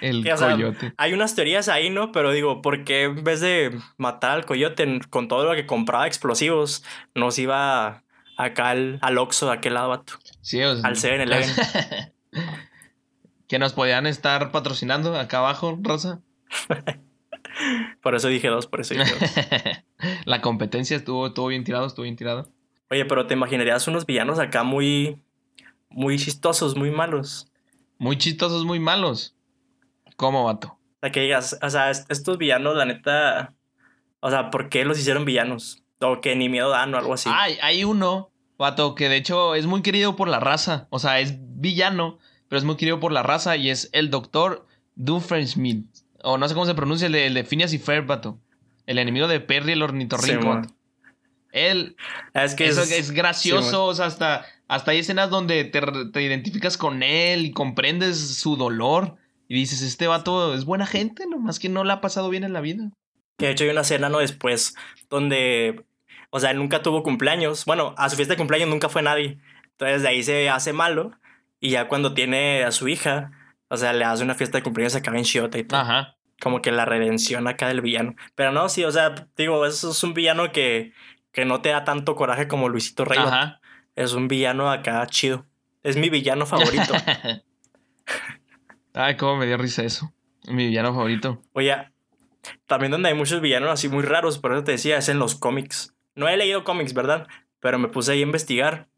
el 0.01 0.25
coyote. 0.25 0.93
hay 0.97 1.13
unas 1.13 1.35
teorías 1.35 1.69
ahí, 1.69 1.91
¿no? 1.91 2.13
Pero 2.13 2.33
digo, 2.33 2.63
¿por 2.63 2.85
qué 2.85 3.05
en 3.05 3.23
vez 3.25 3.41
de 3.41 3.79
matar 3.99 4.33
al 4.33 4.47
coyote 4.47 5.01
con 5.11 5.29
todo 5.29 5.45
lo 5.45 5.55
que 5.55 5.67
compraba 5.67 6.07
explosivos, 6.07 6.83
nos 7.15 7.39
iba 7.39 8.03
acá 8.39 8.71
al, 8.71 8.99
al 9.03 9.19
Oxxo 9.19 9.47
de 9.47 9.53
aquel 9.53 9.75
lado, 9.75 9.91
vato? 9.91 10.15
Sí, 10.41 10.63
o 10.63 10.77
sea, 10.77 10.89
al 10.89 10.97
7-Eleven. 10.97 11.51
que 13.49 13.59
nos 13.59 13.75
podían 13.75 14.07
estar 14.07 14.51
patrocinando 14.51 15.15
acá 15.19 15.39
abajo, 15.39 15.79
Rosa. 15.81 16.21
por 18.03 18.15
eso 18.15 18.29
dije 18.29 18.49
dos, 18.49 18.67
por 18.67 18.81
eso 18.81 18.95
dije 18.95 19.13
dos. 19.19 19.85
La 20.25 20.41
competencia 20.41 20.97
estuvo, 20.97 21.29
estuvo 21.29 21.49
bien 21.49 21.65
tirado, 21.65 21.87
estuvo 21.87 22.05
bien 22.05 22.17
tirado. 22.17 22.49
Oye, 22.91 23.05
pero 23.05 23.27
te 23.27 23.35
imaginarías 23.35 23.89
unos 23.89 24.07
villanos 24.07 24.39
acá 24.39 24.63
muy, 24.63 25.19
muy 25.89 26.19
chistosos, 26.19 26.77
muy 26.77 26.91
malos. 26.91 27.51
Muy 27.99 28.19
chistosos, 28.19 28.65
muy 28.65 28.79
malos. 28.79 29.35
¿Cómo, 30.17 30.45
vato? 30.45 30.69
O 30.69 30.99
sea, 31.01 31.11
que 31.11 31.21
digas, 31.21 31.59
o 31.63 31.71
sea, 31.71 31.91
estos 31.91 32.39
villanos, 32.39 32.77
la 32.77 32.85
neta, 32.85 33.55
o 34.21 34.31
sea, 34.31 34.51
¿por 34.51 34.69
qué 34.69 34.85
los 34.85 34.99
hicieron 34.99 35.25
villanos? 35.25 35.83
O 36.01 36.21
que 36.21 36.37
ni 36.37 36.49
miedo 36.49 36.71
dan 36.71 36.95
o 36.95 36.99
algo 36.99 37.15
así. 37.15 37.31
Hay, 37.33 37.59
hay 37.63 37.85
uno, 37.85 38.31
vato, 38.59 38.95
que 38.95 39.09
de 39.09 39.17
hecho 39.17 39.55
es 39.55 39.67
muy 39.67 39.83
querido 39.83 40.15
por 40.15 40.29
la 40.29 40.41
raza. 40.41 40.87
O 40.91 40.99
sea, 40.99 41.21
es 41.21 41.37
villano, 41.39 42.19
pero 42.49 42.59
es 42.59 42.65
muy 42.65 42.77
querido 42.77 43.01
por 43.01 43.13
la 43.13 43.23
raza 43.23 43.57
y 43.57 43.71
es 43.71 43.89
el 43.93 44.11
doctor 44.11 44.67
Doofenshmirtz. 44.95 45.96
O 46.23 46.39
no 46.39 46.49
sé 46.49 46.55
cómo 46.55 46.67
se 46.67 46.75
pronuncia 46.75 47.07
el 47.07 47.13
de, 47.13 47.27
el 47.27 47.35
de 47.35 47.45
Phineas 47.45 47.73
y 47.73 47.79
Ferb, 47.79 48.07
vato. 48.07 48.39
El 48.87 48.99
enemigo 48.99 49.29
de 49.29 49.41
Perry, 49.41 49.73
el 49.73 49.83
ornitorrinco. 49.83 50.63
Él. 51.53 51.97
Es 52.35 52.55
que 52.55 52.67
eso 52.67 52.83
es, 52.83 52.93
es, 52.93 53.11
gracioso. 53.11 53.87
o 53.87 53.95
sea, 53.95 54.07
hasta, 54.07 54.47
hasta 54.69 54.91
hay 54.91 54.99
escenas 54.99 55.31
donde 55.31 55.65
te, 55.65 55.81
te, 56.13 56.23
identificas 56.23 56.77
con 56.77 57.03
él 57.03 57.47
y 57.47 57.53
comprendes 57.53 58.37
su 58.37 58.57
dolor. 58.57 59.17
Y 59.49 59.55
dices, 59.55 59.83
este 59.83 60.07
vato 60.07 60.55
es 60.55 60.65
buena 60.65 60.87
gente, 60.87 61.27
nomás 61.27 61.59
que 61.59 61.69
no 61.69 61.85
le 61.85 61.93
ha 61.93 62.01
pasado 62.01 62.29
bien 62.31 62.45
en 62.45 62.53
la 62.53 62.61
vida. 62.61 62.91
Que 63.39 63.47
de 63.47 63.53
hecho 63.53 63.65
hay 63.65 63.71
una 63.71 63.83
escena, 63.83 64.09
¿no? 64.09 64.19
Después, 64.19 64.75
donde. 65.11 65.85
O 66.31 66.41
sea, 66.41 66.51
él 66.51 66.59
nunca 66.59 66.83
tuvo 66.83 67.03
cumpleaños. 67.03 67.65
Bueno, 67.65 67.95
a 67.97 68.09
su 68.11 68.17
fiesta 68.17 68.35
de 68.35 68.39
cumpleaños 68.39 68.69
nunca 68.69 68.89
fue 68.89 69.03
nadie. 69.03 69.39
Entonces 69.73 70.03
de 70.03 70.09
ahí 70.09 70.23
se 70.23 70.49
hace 70.49 70.73
malo. 70.73 71.13
Y 71.61 71.71
ya 71.71 71.89
cuando 71.89 72.15
tiene 72.15 72.65
a 72.65 72.71
su 72.71 72.89
hija, 72.89 73.31
o 73.69 73.77
sea, 73.77 73.93
le 73.93 74.05
hace 74.05 74.23
una 74.23 74.35
fiesta 74.35 74.59
de 74.59 74.63
cumpleaños 74.63 74.95
a 74.95 74.99
en 74.99 75.23
Shiota 75.23 75.59
y 75.59 75.65
todo. 75.65 75.81
Ajá. 75.81 76.17
Como 76.41 76.61
que 76.61 76.71
la 76.71 76.85
redención 76.85 77.49
acá 77.49 77.69
del 77.69 77.81
villano. 77.81 78.15
Pero 78.35 78.53
no, 78.53 78.69
sí, 78.69 78.85
o 78.85 78.91
sea, 78.91 79.15
digo, 79.37 79.65
eso 79.67 79.91
es 79.91 80.03
un 80.05 80.15
villano 80.15 80.53
que, 80.53 80.93
que 81.33 81.45
no 81.45 81.61
te 81.61 81.71
da 81.71 81.85
tanto 81.85 82.15
coraje 82.15 82.47
como 82.47 82.69
Luisito 82.69 83.05
Rey. 83.05 83.19
Ajá. 83.19 83.61
Es 83.95 84.13
un 84.13 84.29
villano 84.29 84.71
acá 84.71 85.07
chido. 85.07 85.47
Es 85.83 85.97
mi 85.97 86.11
villano 86.11 86.47
favorito. 86.47 86.95
Ay, 88.93 89.17
cómo 89.17 89.37
me 89.37 89.47
dio 89.47 89.57
risa 89.57 89.83
eso. 89.83 90.13
Mi 90.47 90.67
villano 90.67 90.93
favorito. 90.95 91.43
Oye, 91.53 91.75
también 92.67 92.93
donde 92.93 93.09
hay 93.09 93.15
muchos 93.15 93.41
villanos 93.41 93.71
así 93.71 93.89
muy 93.89 94.03
raros, 94.03 94.39
por 94.39 94.53
eso 94.53 94.65
te 94.65 94.73
decía, 94.73 94.99
es 94.99 95.09
en 95.09 95.19
los 95.19 95.35
cómics. 95.35 95.95
No 96.15 96.29
he 96.29 96.37
leído 96.37 96.65
cómics, 96.65 96.95
¿verdad? 96.95 97.27
Pero 97.61 97.79
me 97.79 97.89
puse 97.89 98.13
ahí 98.13 98.21
a 98.21 98.23
investigar. 98.23 98.89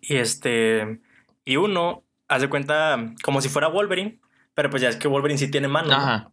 Y 0.00 0.16
este. 0.16 1.00
Y 1.44 1.56
uno 1.56 2.05
hace 2.28 2.48
cuenta 2.48 3.14
como 3.22 3.40
si 3.40 3.48
fuera 3.48 3.68
Wolverine, 3.68 4.20
pero 4.54 4.70
pues 4.70 4.82
ya 4.82 4.88
es 4.88 4.96
que 4.96 5.08
Wolverine 5.08 5.38
sí 5.38 5.50
tiene 5.50 5.68
manos. 5.68 5.92
Ajá. 5.92 6.30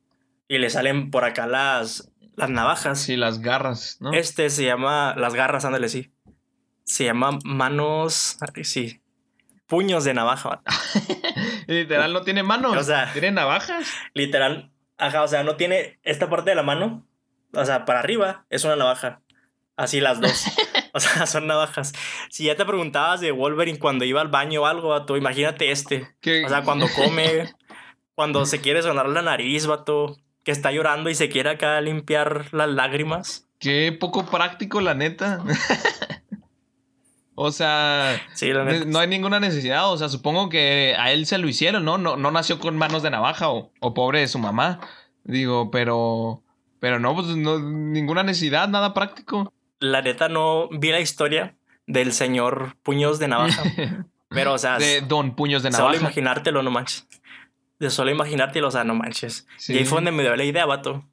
Y 0.48 0.58
le 0.58 0.70
salen 0.70 1.10
por 1.12 1.26
acá 1.26 1.48
las, 1.48 2.12
las 2.36 2.50
navajas. 2.50 3.00
Sí, 3.00 3.16
las 3.16 3.40
garras, 3.40 3.98
¿no? 4.00 4.14
Este 4.14 4.50
se 4.50 4.66
llama. 4.66 5.16
Las 5.18 5.34
garras, 5.34 5.66
ándale, 5.66 5.90
sí. 5.90 6.12
Se 6.84 7.06
llama 7.06 7.40
manos. 7.44 8.38
Sí. 8.64 9.02
Puños 9.68 10.04
de 10.04 10.14
navaja. 10.14 10.62
literal, 11.68 12.14
no 12.14 12.22
tiene 12.24 12.44
manos. 12.44 12.76
O 12.76 12.84
sea. 12.84 13.12
Tiene 13.14 13.32
navajas. 13.32 13.88
Literal. 14.14 14.72
Ajá, 14.98 15.24
o 15.24 15.28
sea, 15.28 15.44
no 15.44 15.56
tiene 15.56 16.00
esta 16.04 16.30
parte 16.30 16.52
de 16.52 16.56
la 16.56 16.64
mano. 16.64 17.08
O 17.54 17.66
sea, 17.66 17.86
para 17.86 18.00
arriba 18.00 18.46
es 18.50 18.64
una 18.64 18.76
navaja. 18.76 19.22
Así 19.76 20.00
las 20.00 20.22
dos. 20.22 20.46
O 20.96 21.00
sea, 21.00 21.26
son 21.26 21.48
navajas. 21.48 21.92
Si 22.30 22.46
ya 22.46 22.56
te 22.56 22.66
preguntabas 22.66 23.20
de 23.20 23.32
Wolverine 23.32 23.80
cuando 23.80 24.06
iba 24.06 24.22
al 24.22 24.28
baño 24.28 24.62
o 24.62 24.66
algo, 24.68 24.90
vato, 24.90 25.18
imagínate 25.18 25.72
este. 25.72 26.08
O 26.46 26.50
sea, 26.50 26.62
cuando 26.64 26.88
come, 26.96 27.52
cuando 28.14 28.46
se 28.46 28.62
quiere 28.62 28.84
sonar 28.84 29.10
la 29.10 29.24
nariz, 29.24 29.66
vato, 29.66 30.16
que 30.44 30.52
está 30.52 30.72
llorando 30.72 31.10
y 31.10 31.16
se 31.16 31.30
quiere 31.30 31.50
acá 31.50 31.82
limpiar 31.82 32.54
las 32.54 32.70
lágrimas. 32.70 33.50
Qué 33.58 33.92
poco 34.00 34.28
práctico, 34.28 34.82
la 34.82 34.94
neta. 34.94 35.44
o 37.36 37.52
sea, 37.52 38.22
no 38.86 39.00
hay 39.00 39.08
ninguna 39.08 39.40
necesidad. 39.40 39.92
O 39.92 39.98
sea, 39.98 40.10
supongo 40.10 40.50
que 40.50 40.96
a 41.00 41.12
él 41.12 41.26
se 41.26 41.40
lo 41.40 41.48
hicieron, 41.48 41.86
¿no? 41.86 41.98
No, 41.98 42.18
no 42.18 42.30
nació 42.30 42.60
con 42.60 42.78
manos 42.78 43.02
de 43.02 43.10
navaja 43.10 43.50
o, 43.50 43.72
o 43.80 43.94
pobre 43.96 44.20
de 44.20 44.28
su 44.28 44.38
mamá. 44.38 44.80
Digo, 45.24 45.72
pero. 45.72 46.44
Pero 46.80 47.00
no, 47.00 47.16
pues 47.16 47.28
no, 47.28 47.58
ninguna 47.60 48.24
necesidad, 48.24 48.68
nada 48.68 48.94
práctico 48.94 49.54
la 49.84 50.02
neta 50.02 50.30
no 50.30 50.70
vi 50.70 50.92
la 50.92 51.02
historia 51.02 51.56
del 51.88 52.14
señor 52.14 52.78
Puños 52.84 53.20
de 53.20 53.28
Navaja. 53.28 53.64
pero, 54.30 54.54
o 54.54 54.58
sea. 54.58 54.78
De 54.78 55.02
Don 55.02 55.36
Puños 55.36 55.62
de 55.62 55.72
Navaja. 55.72 55.88
Solo 55.88 56.00
imaginártelo, 56.00 56.64
no 56.64 56.72
manches. 56.72 57.08
De 57.80 57.90
solo 57.90 58.10
imaginártelo, 58.10 58.70
o 58.70 58.72
sea, 58.72 58.86
no 58.86 58.96
manches. 58.96 59.46
Y 59.68 59.78
ahí 59.78 59.86
fue 59.86 59.98
donde 59.98 60.12
me 60.12 60.24
dio 60.24 60.36
la 60.36 60.46
idea, 60.46 60.66
vato. 60.66 61.06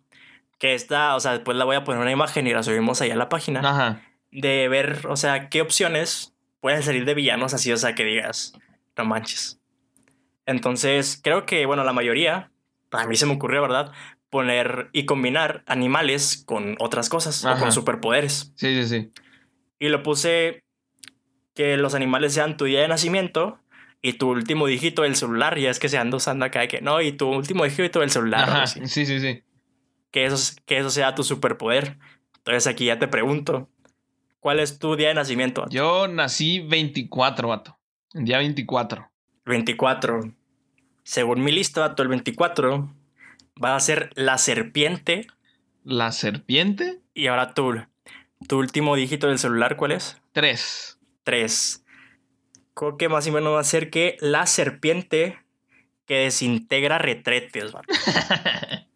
Que 0.58 0.74
esta, 0.74 1.16
o 1.16 1.20
sea, 1.20 1.32
después 1.32 1.56
la 1.56 1.64
voy 1.64 1.74
a 1.74 1.84
poner 1.84 2.00
una 2.00 2.12
imagen 2.12 2.46
y 2.46 2.52
la 2.52 2.62
subimos 2.62 3.00
ahí 3.00 3.10
a 3.10 3.16
la 3.16 3.28
página. 3.28 3.60
Ajá. 3.60 4.02
De 4.30 4.68
ver, 4.68 5.06
o 5.08 5.16
sea, 5.16 5.48
qué 5.48 5.62
opciones 5.62 6.32
pueden 6.60 6.82
salir 6.84 7.04
de 7.04 7.14
villanos 7.14 7.54
así, 7.54 7.72
o 7.72 7.76
sea, 7.76 7.96
que 7.96 8.04
digas, 8.04 8.52
no 8.96 9.04
manches. 9.04 9.58
Entonces, 10.46 11.18
creo 11.20 11.44
que, 11.44 11.66
bueno, 11.66 11.82
la 11.82 11.92
mayoría, 11.92 12.52
a 12.92 13.06
mí 13.06 13.16
se 13.16 13.26
me 13.26 13.32
ocurrió, 13.32 13.62
¿verdad? 13.62 13.92
Poner 14.30 14.88
y 14.92 15.04
combinar 15.04 15.64
animales 15.66 16.42
con 16.46 16.76
otras 16.78 17.08
cosas 17.08 17.44
o 17.44 17.58
con 17.58 17.72
superpoderes. 17.72 18.52
Sí, 18.54 18.82
sí, 18.82 18.88
sí. 18.88 19.10
Y 19.78 19.88
lo 19.88 20.02
puse 20.02 20.64
que 21.54 21.76
los 21.76 21.94
animales 21.94 22.32
sean 22.32 22.56
tu 22.56 22.64
día 22.64 22.80
de 22.80 22.88
nacimiento 22.88 23.58
y 24.02 24.14
tu 24.14 24.30
último 24.30 24.66
dígito 24.66 25.02
del 25.02 25.16
celular. 25.16 25.58
Y 25.58 25.66
es 25.66 25.78
que 25.80 25.88
se 25.88 25.98
anda 25.98 26.16
usando 26.16 26.44
acá 26.44 26.66
que 26.68 26.80
no, 26.80 27.00
y 27.02 27.12
tu 27.12 27.28
último 27.28 27.64
dígito 27.64 28.00
del 28.00 28.10
celular. 28.10 28.68
Sí, 28.68 28.86
sí, 28.86 29.20
sí. 29.20 29.42
Que 30.12 30.26
eso, 30.26 30.54
que 30.64 30.78
eso 30.78 30.90
sea 30.90 31.14
tu 31.14 31.24
superpoder. 31.24 31.98
Entonces 32.38 32.66
aquí 32.66 32.86
ya 32.86 32.98
te 32.98 33.08
pregunto, 33.08 33.68
¿cuál 34.38 34.60
es 34.60 34.78
tu 34.78 34.96
día 34.96 35.08
de 35.08 35.14
nacimiento? 35.14 35.66
Yo 35.70 36.08
nací 36.08 36.60
24, 36.60 37.48
vato. 37.48 37.78
El 38.14 38.24
día 38.24 38.38
24. 38.38 39.10
24. 39.44 40.34
Según 41.02 41.42
mi 41.42 41.52
lista, 41.52 41.80
vato, 41.80 42.02
el 42.02 42.08
24 42.08 42.94
va 43.62 43.76
a 43.76 43.80
ser 43.80 44.10
la 44.14 44.38
serpiente. 44.38 45.26
¿La 45.84 46.12
serpiente? 46.12 47.00
Y 47.14 47.26
ahora 47.26 47.54
tú, 47.54 47.74
tu 48.48 48.58
último 48.58 48.96
dígito 48.96 49.28
del 49.28 49.38
celular, 49.38 49.76
¿cuál 49.76 49.92
es? 49.92 50.20
Tres. 50.32 50.98
Tres. 51.22 51.84
Creo 52.74 52.96
que 52.96 53.08
más 53.08 53.26
o 53.26 53.32
menos 53.32 53.54
va 53.54 53.60
a 53.60 53.64
ser 53.64 53.90
que 53.90 54.16
la 54.20 54.46
serpiente 54.46 55.38
que 56.06 56.16
desintegra 56.24 56.98
retretes. 56.98 57.72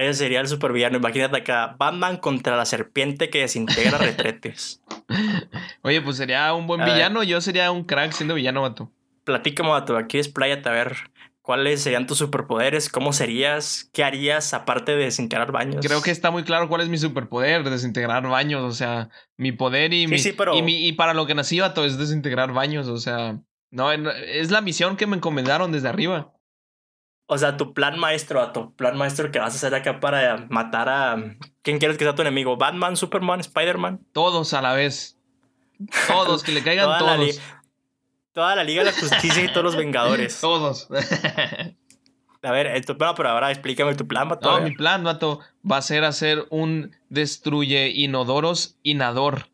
Ese 0.00 0.14
sería 0.14 0.40
el 0.40 0.48
supervillano. 0.48 0.96
Imagínate 0.96 1.36
acá, 1.36 1.76
Batman 1.78 2.16
contra 2.16 2.56
la 2.56 2.64
serpiente 2.64 3.28
que 3.28 3.40
desintegra 3.40 3.98
retretes. 3.98 4.80
Oye, 5.82 6.00
pues 6.00 6.16
sería 6.16 6.54
un 6.54 6.66
buen 6.66 6.82
villano. 6.82 7.22
Yo 7.22 7.42
sería 7.42 7.70
un 7.70 7.84
crack 7.84 8.12
siendo 8.12 8.34
villano, 8.34 8.62
vato. 8.62 8.90
Platícame, 9.24 9.68
vato. 9.68 9.98
Aquí 9.98 10.18
es 10.18 10.30
pláyate 10.30 10.70
a 10.70 10.72
ver 10.72 10.96
¿Cuáles 11.50 11.82
serían 11.82 12.06
tus 12.06 12.18
superpoderes? 12.18 12.88
¿Cómo 12.88 13.12
serías? 13.12 13.90
¿Qué 13.92 14.04
harías 14.04 14.54
aparte 14.54 14.92
de 14.92 15.06
desintegrar 15.06 15.50
baños? 15.50 15.84
Creo 15.84 16.00
que 16.00 16.12
está 16.12 16.30
muy 16.30 16.44
claro 16.44 16.68
cuál 16.68 16.82
es 16.82 16.88
mi 16.88 16.96
superpoder, 16.96 17.68
desintegrar 17.68 18.22
baños. 18.28 18.62
O 18.62 18.70
sea, 18.70 19.08
mi 19.36 19.50
poder 19.50 19.92
y, 19.92 20.06
mi, 20.06 20.86
y, 20.86 20.92
para 20.92 21.12
lo 21.12 21.26
que 21.26 21.34
nací, 21.34 21.58
todo 21.74 21.86
es 21.86 21.98
desintegrar 21.98 22.52
baños. 22.52 22.86
O 22.86 22.98
sea, 22.98 23.40
no, 23.72 23.90
es 23.90 24.52
la 24.52 24.60
misión 24.60 24.96
que 24.96 25.08
me 25.08 25.16
encomendaron 25.16 25.72
desde 25.72 25.88
arriba. 25.88 26.32
O 27.26 27.36
sea, 27.36 27.56
tu 27.56 27.74
plan 27.74 27.98
maestro, 27.98 28.52
tu 28.52 28.72
plan 28.76 28.96
maestro 28.96 29.32
que 29.32 29.40
vas 29.40 29.52
a 29.52 29.56
hacer 29.56 29.74
acá 29.74 29.98
para 29.98 30.46
matar 30.50 30.88
a... 30.88 31.16
¿Quién 31.62 31.78
quieres 31.80 31.98
que 31.98 32.04
sea 32.04 32.14
tu 32.14 32.22
enemigo? 32.22 32.58
¿Batman, 32.58 32.94
Superman, 32.94 33.40
Spider-Man? 33.40 34.06
Todos 34.12 34.54
a 34.54 34.62
la 34.62 34.74
vez. 34.74 35.18
Todos, 36.06 36.44
que 36.44 36.52
le 36.52 36.62
caigan 36.62 36.96
todos. 36.96 37.40
Toda 38.32 38.54
la 38.54 38.64
Liga 38.64 38.84
de 38.84 38.92
la 38.92 38.96
Justicia 38.96 39.42
y 39.44 39.48
todos 39.48 39.64
los 39.64 39.76
Vengadores. 39.76 40.40
Todos. 40.40 40.88
A 42.42 42.52
ver, 42.52 42.68
esto, 42.68 42.96
pero 42.96 43.28
ahora 43.28 43.50
explícame 43.50 43.94
tu 43.94 44.06
plan, 44.08 44.26
Mato. 44.26 44.50
No, 44.50 44.64
mi 44.64 44.74
plan, 44.74 45.02
Mato, 45.02 45.40
va 45.70 45.76
a 45.76 45.82
ser 45.82 46.04
hacer 46.04 46.46
un 46.48 46.96
destruye 47.10 47.90
inodoros 47.90 48.78
inador. 48.82 49.48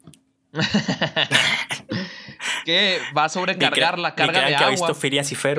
que 2.65 3.01
va 3.17 3.25
a 3.25 3.29
sobrecargar 3.29 3.99
la 3.99 4.15
carga 4.15 4.47
de 4.47 4.55
agua. 4.55 4.95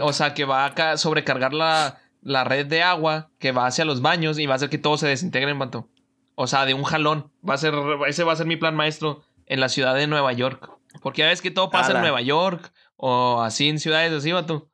O 0.04 0.14
sea, 0.14 0.34
que 0.34 0.46
va 0.46 0.68
a 0.68 0.98
sobrecargar 0.98 1.54
la, 1.54 2.00
la, 2.22 2.46
red 2.46 2.66
de 2.66 2.82
agua 2.82 3.30
que 3.40 3.52
va 3.52 3.68
hacia 3.68 3.84
los 3.84 4.02
baños 4.02 4.40
y 4.40 4.46
va 4.46 4.54
a 4.54 4.56
hacer 4.56 4.70
que 4.70 4.78
todos 4.78 5.02
se 5.02 5.08
desintegren, 5.08 5.58
Mato. 5.58 5.90
O 6.36 6.48
sea, 6.48 6.66
de 6.66 6.74
un 6.76 6.84
jalón. 6.84 7.30
Va 7.48 7.56
a 7.56 7.58
ser, 7.58 7.74
ese 8.08 8.24
va 8.24 8.32
a 8.34 8.38
ser 8.38 8.46
mi 8.46 8.56
plan 8.56 8.76
maestro 8.76 9.26
en 9.48 9.60
la 9.60 9.68
ciudad 9.68 9.96
de 9.96 10.08
Nueva 10.08 10.32
York. 10.32 10.70
Porque 11.02 11.24
ya 11.24 11.28
ves 11.28 11.42
que 11.42 11.52
todo 11.52 11.70
pasa 11.70 11.92
en 11.92 12.00
Nueva 12.00 12.22
York 12.22 12.72
o 12.98 13.42
así 13.42 13.70
en 13.70 13.80
ciudades 13.80 14.12
así, 14.12 14.32
vato. 14.32 14.70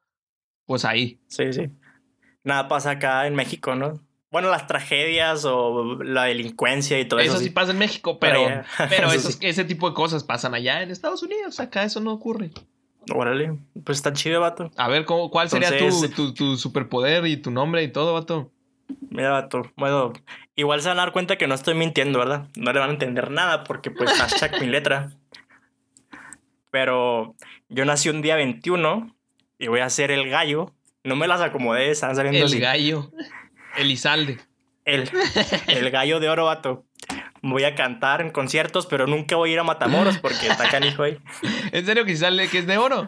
Pues 0.66 0.86
ahí. 0.86 1.20
Sí, 1.28 1.54
sí. 1.54 1.70
Nada 2.44 2.68
pasa 2.68 2.92
acá 2.92 3.28
en 3.28 3.36
México, 3.36 3.76
¿no? 3.76 4.02
Bueno, 4.32 4.50
las 4.50 4.66
tragedias 4.66 5.46
o 5.46 6.02
la 6.04 6.24
delincuencia 6.24 7.00
y 7.00 7.06
todo 7.06 7.20
eso. 7.20 7.36
Eso 7.36 7.44
sí 7.44 7.52
pasa 7.52 7.72
en 7.72 7.78
México, 7.78 8.18
pero, 8.20 8.64
pero, 8.90 9.12
ese 9.42 9.64
tipo 9.64 9.88
de 9.88 9.94
cosas 9.94 10.24
pasan 10.24 10.56
allá 10.56 10.82
en 10.82 10.90
Estados 10.90 11.22
Unidos. 11.22 11.60
Acá 11.60 11.84
eso 11.84 12.00
no 12.00 12.12
ocurre. 12.12 12.50
Órale, 13.14 13.60
pues 13.84 14.00
está 14.00 14.14
chido, 14.14 14.42
vato. 14.42 14.72
A 14.78 14.88
ver, 14.88 15.06
¿cómo, 15.06 15.30
¿cuál 15.30 15.50
sería 15.50 15.78
tu, 15.78 16.10
tu, 16.10 16.34
tu, 16.34 16.58
superpoder 16.58 17.26
y 17.28 17.38
tu 17.38 17.52
nombre 17.52 17.84
y 17.84 17.92
todo, 17.92 18.14
vato? 18.14 18.52
Mira, 19.10 19.32
vato, 19.32 19.72
bueno, 19.76 20.14
igual 20.56 20.82
se 20.82 20.88
van 20.90 21.00
a 21.00 21.04
dar 21.04 21.14
cuenta 21.14 21.38
que 21.38 21.48
no 21.48 21.54
estoy 21.54 21.76
mintiendo, 21.76 22.20
¿verdad? 22.20 22.48
No 22.56 22.72
le 22.72 22.80
van 22.80 22.90
a 22.90 22.94
entender 22.94 23.30
nada 23.30 23.64
porque 23.64 23.92
pues 23.92 24.12
hashtag 24.18 24.60
mi 24.62 24.68
letra. 24.68 25.12
Pero 26.74 27.36
yo 27.70 27.86
nací 27.86 28.10
un 28.10 28.24
día 28.24 28.36
21 28.36 29.16
y 29.60 29.68
voy 29.68 29.82
a 29.82 29.90
ser 29.92 30.10
el 30.10 30.28
gallo. 30.28 30.74
No 31.04 31.16
me 31.16 31.28
las 31.28 31.40
acomodé, 31.40 31.92
están 31.92 32.16
saliendo 32.16 32.48
El 32.48 32.60
gallo. 32.60 33.12
Elizalde. 33.78 34.40
El, 34.84 35.08
el 35.68 35.92
gallo 35.92 36.20
de 36.20 36.30
oro, 36.30 36.46
vato. 36.46 36.88
Voy 37.44 37.66
a 37.66 37.76
cantar 37.76 38.22
en 38.22 38.32
conciertos, 38.32 38.88
pero 38.88 39.06
nunca 39.06 39.36
voy 39.36 39.52
a 39.52 39.54
ir 39.54 39.60
a 39.60 39.64
Matamoros 39.64 40.18
porque 40.18 40.48
está 40.48 40.68
canijo 40.68 41.04
ahí. 41.04 41.20
¿En 41.72 41.86
serio 41.86 42.06
que 42.06 42.16
sale 42.16 42.48
que 42.48 42.58
es 42.58 42.66
de 42.66 42.80
oro? 42.80 43.06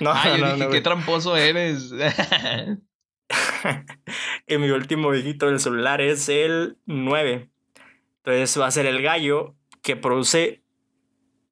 No, 0.00 0.10
Ay, 0.12 0.40
no, 0.40 0.56
dije, 0.56 0.68
qué 0.68 0.80
tramposo 0.80 1.36
eres. 1.36 1.92
y 4.48 4.58
mi 4.58 4.70
último 4.70 5.12
dígito 5.12 5.46
del 5.46 5.60
celular 5.60 6.00
es 6.00 6.28
el 6.28 6.76
9. 6.86 7.50
Entonces 8.16 8.60
va 8.60 8.66
a 8.66 8.72
ser 8.72 8.86
el 8.86 9.00
gallo 9.00 9.54
que 9.80 9.94
produce 9.94 10.64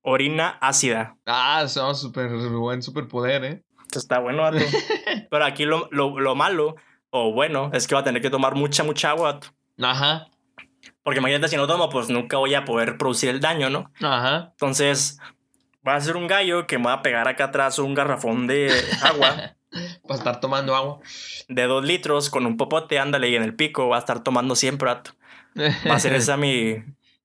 orina 0.07 0.57
ácida. 0.61 1.17
Ah, 1.27 1.63
eso 1.65 1.91
es 1.91 1.99
súper 1.99 2.29
buen 2.29 2.81
superpoder, 2.81 3.45
¿eh? 3.45 3.63
Está 3.95 4.21
bueno, 4.21 4.43
vato. 4.43 4.59
Pero 5.31 5.45
aquí 5.45 5.65
lo, 5.65 5.89
lo, 5.91 6.21
lo, 6.21 6.35
malo, 6.37 6.77
o 7.11 7.33
bueno, 7.33 7.71
es 7.73 7.89
que 7.89 7.97
va 7.97 8.03
a 8.03 8.05
tener 8.05 8.23
que 8.23 8.31
tomar 8.31 8.55
mucha, 8.55 8.85
mucha 8.85 9.11
agua, 9.11 9.33
vato. 9.33 9.49
Ajá. 9.83 10.29
Porque 11.03 11.19
imagínate, 11.19 11.49
si 11.49 11.57
no 11.57 11.67
tomo, 11.67 11.89
pues 11.91 12.09
nunca 12.09 12.37
voy 12.37 12.55
a 12.55 12.65
poder 12.65 12.99
producir 12.99 13.31
el 13.31 13.41
daño, 13.41 13.69
¿no? 13.69 13.91
Ajá. 14.01 14.51
Entonces, 14.53 15.19
va 15.87 15.97
a 15.97 16.01
ser 16.01 16.17
un 16.17 16.29
gallo 16.29 16.69
que 16.69 16.79
me 16.79 16.85
va 16.85 16.95
a 16.95 17.03
pegar 17.03 17.27
acá 17.27 17.47
atrás 17.47 17.81
un 17.81 17.95
garrafón 17.95 18.47
de 18.47 18.73
agua. 19.03 19.57
Para 20.07 20.19
estar 20.19 20.41
tomando 20.41 20.77
agua. 20.77 21.01
De 21.49 21.65
dos 21.65 21.85
litros 21.85 22.31
con 22.31 22.47
un 22.47 22.57
popote, 22.57 23.01
ándale, 23.01 23.29
y 23.29 23.35
en 23.35 23.43
el 23.43 23.57
pico 23.57 23.89
va 23.89 23.97
a 23.97 23.99
estar 23.99 24.23
tomando 24.23 24.55
siempre, 24.55 24.87
vato. 24.87 25.11
Va 25.59 25.95
a 25.95 26.01
ser 26.01 26.15
esa 26.15 26.37
mi. 26.37 26.77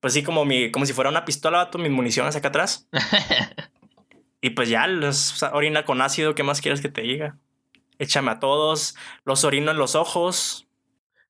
Pues 0.02 0.14
sí, 0.14 0.24
como 0.24 0.44
mi. 0.44 0.72
Como 0.72 0.86
si 0.86 0.94
fuera 0.94 1.10
una 1.10 1.24
pistola, 1.24 1.60
vato, 1.60 1.78
mis 1.78 1.92
municiones 1.92 2.36
acá 2.36 2.50
atrás. 2.50 2.90
y 4.42 4.50
pues 4.50 4.68
ya, 4.68 4.88
los 4.88 5.42
orina 5.54 5.86
con 5.86 6.02
ácido, 6.02 6.36
¿qué 6.36 6.44
más 6.44 6.60
quieres 6.60 6.82
que 6.82 6.90
te 6.90 7.02
diga? 7.02 7.38
Échame 8.00 8.32
a 8.32 8.40
todos, 8.40 8.96
los 9.24 9.44
orino 9.44 9.72
en 9.72 9.78
los 9.78 9.96
ojos. 9.96 10.68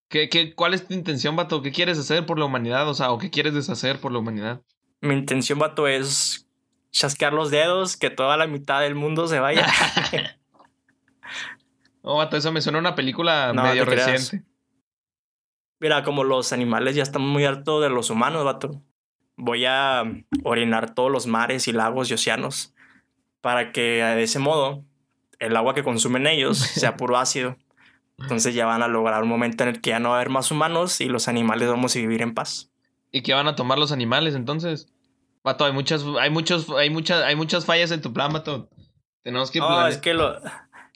¿Qué, 0.08 0.30
qué, 0.30 0.56
cuál 0.56 0.74
es 0.74 0.88
tu 0.88 0.94
intención, 0.94 1.36
vato? 1.36 1.62
¿Qué 1.62 1.72
quieres 1.72 2.00
hacer 2.00 2.26
por 2.26 2.40
la 2.40 2.46
humanidad? 2.46 2.88
O 2.88 2.94
sea, 2.94 3.12
¿o 3.12 3.18
qué 3.18 3.30
quieres 3.30 3.54
deshacer 3.54 4.00
por 4.00 4.14
la 4.14 4.20
humanidad? 4.20 4.62
Mi 5.02 5.14
intención, 5.14 5.60
vato, 5.60 5.88
es 5.88 6.48
chasquear 6.92 7.34
los 7.34 7.52
dedos, 7.52 7.98
que 7.98 8.10
toda 8.10 8.38
la 8.38 8.48
mitad 8.48 8.82
del 8.82 8.96
mundo 8.96 9.28
se 9.28 9.40
vaya. 9.40 9.68
oh, 12.02 12.18
vato, 12.18 12.38
eso 12.38 12.52
me 12.54 12.62
suena 12.62 12.78
a 12.78 12.82
una 12.82 12.96
película 12.96 13.52
medio 13.54 13.84
reciente. 13.84 14.46
Mira, 15.82 16.04
como 16.04 16.24
los 16.24 16.54
animales 16.54 16.96
ya 16.96 17.02
están 17.02 17.24
muy 17.24 17.44
hartos 17.44 17.82
de 17.82 17.90
los 17.90 18.12
humanos, 18.12 18.46
vato. 18.46 18.84
Voy 19.36 19.66
a 19.66 20.04
orinar 20.44 20.94
todos 20.94 21.12
los 21.12 21.26
mares 21.26 21.68
y 21.68 21.74
lagos 21.74 22.12
y 22.12 22.14
océanos 22.14 22.76
para 23.42 23.72
que 23.72 24.04
de 24.04 24.22
ese 24.22 24.38
modo 24.38 24.86
el 25.40 25.58
agua 25.58 25.74
que 25.74 25.84
consumen 25.84 26.28
ellos 26.28 26.60
sea 26.76 26.98
puro 26.98 27.18
ácido. 27.18 27.58
Entonces 28.20 28.54
ya 28.54 28.68
van 28.68 28.84
a 28.84 28.88
lograr 28.88 29.24
un 29.24 29.30
momento 29.30 29.64
en 29.64 29.70
el 29.70 29.82
que 29.82 29.90
ya 29.90 30.00
no 30.00 30.10
va 30.10 30.18
a 30.18 30.18
haber 30.20 30.30
más 30.30 30.52
humanos 30.52 31.02
y 31.02 31.06
los 31.06 31.28
animales 31.28 31.68
vamos 31.68 31.96
a 31.96 32.00
vivir 32.00 32.22
en 32.22 32.36
paz. 32.36 32.70
¿Y 33.12 33.24
qué 33.24 33.34
van 33.34 33.48
a 33.48 33.56
tomar 33.56 33.80
los 33.80 33.92
animales 33.92 34.36
entonces? 34.36 34.88
Vato, 35.44 35.66
hay 35.66 35.74
muchas, 35.74 36.06
hay 36.20 36.30
muchos, 36.30 36.70
hay 36.70 36.92
muchas, 36.92 37.24
hay 37.24 37.36
muchas 37.36 37.66
fallas 37.66 37.90
en 37.90 38.04
tu 38.04 38.14
plan, 38.14 38.32
vato. 38.32 38.70
Tenemos 39.24 39.50
que 39.50 39.58
No, 39.58 39.88
es 39.88 39.98
que 39.98 40.14
lo, 40.14 40.38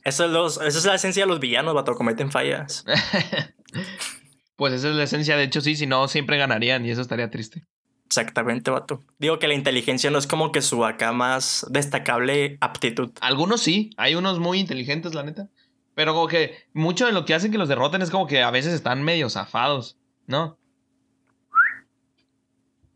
eso, 0.03 0.25
es 0.25 0.31
los, 0.31 0.61
eso 0.61 0.77
es 0.77 0.85
la 0.85 0.93
esencia 0.93 1.23
de 1.23 1.27
los 1.27 1.39
villanos, 1.39 1.73
vato, 1.73 1.95
cometen 1.95 2.29
fallas. 2.29 2.85
pues 4.55 4.73
esa 4.73 4.89
es 4.89 4.95
la 4.95 5.03
esencia, 5.03 5.37
de 5.37 5.43
hecho 5.43 5.61
sí, 5.61 5.75
si 5.75 5.87
no 5.87 6.07
siempre 6.07 6.37
ganarían 6.37 6.85
y 6.85 6.91
eso 6.91 7.01
estaría 7.01 7.29
triste. 7.29 7.63
Exactamente, 8.05 8.71
vato. 8.71 9.01
Digo 9.17 9.39
que 9.39 9.47
la 9.47 9.55
inteligencia 9.55 10.11
no 10.11 10.17
es 10.17 10.27
como 10.27 10.51
que 10.51 10.61
su 10.61 10.85
acá 10.85 11.11
más 11.11 11.65
destacable 11.69 12.57
aptitud. 12.61 13.11
Algunos 13.19 13.61
sí, 13.61 13.89
hay 13.97 14.15
unos 14.15 14.39
muy 14.39 14.59
inteligentes, 14.59 15.13
la 15.15 15.23
neta. 15.23 15.49
Pero 15.95 16.13
como 16.13 16.27
que 16.27 16.55
mucho 16.73 17.05
de 17.05 17.13
lo 17.13 17.25
que 17.25 17.33
hacen 17.33 17.51
que 17.51 17.57
los 17.57 17.69
derroten 17.69 18.01
es 18.01 18.11
como 18.11 18.27
que 18.27 18.43
a 18.43 18.51
veces 18.51 18.73
están 18.73 19.03
medio 19.03 19.29
zafados, 19.29 19.97
¿no? 20.27 20.57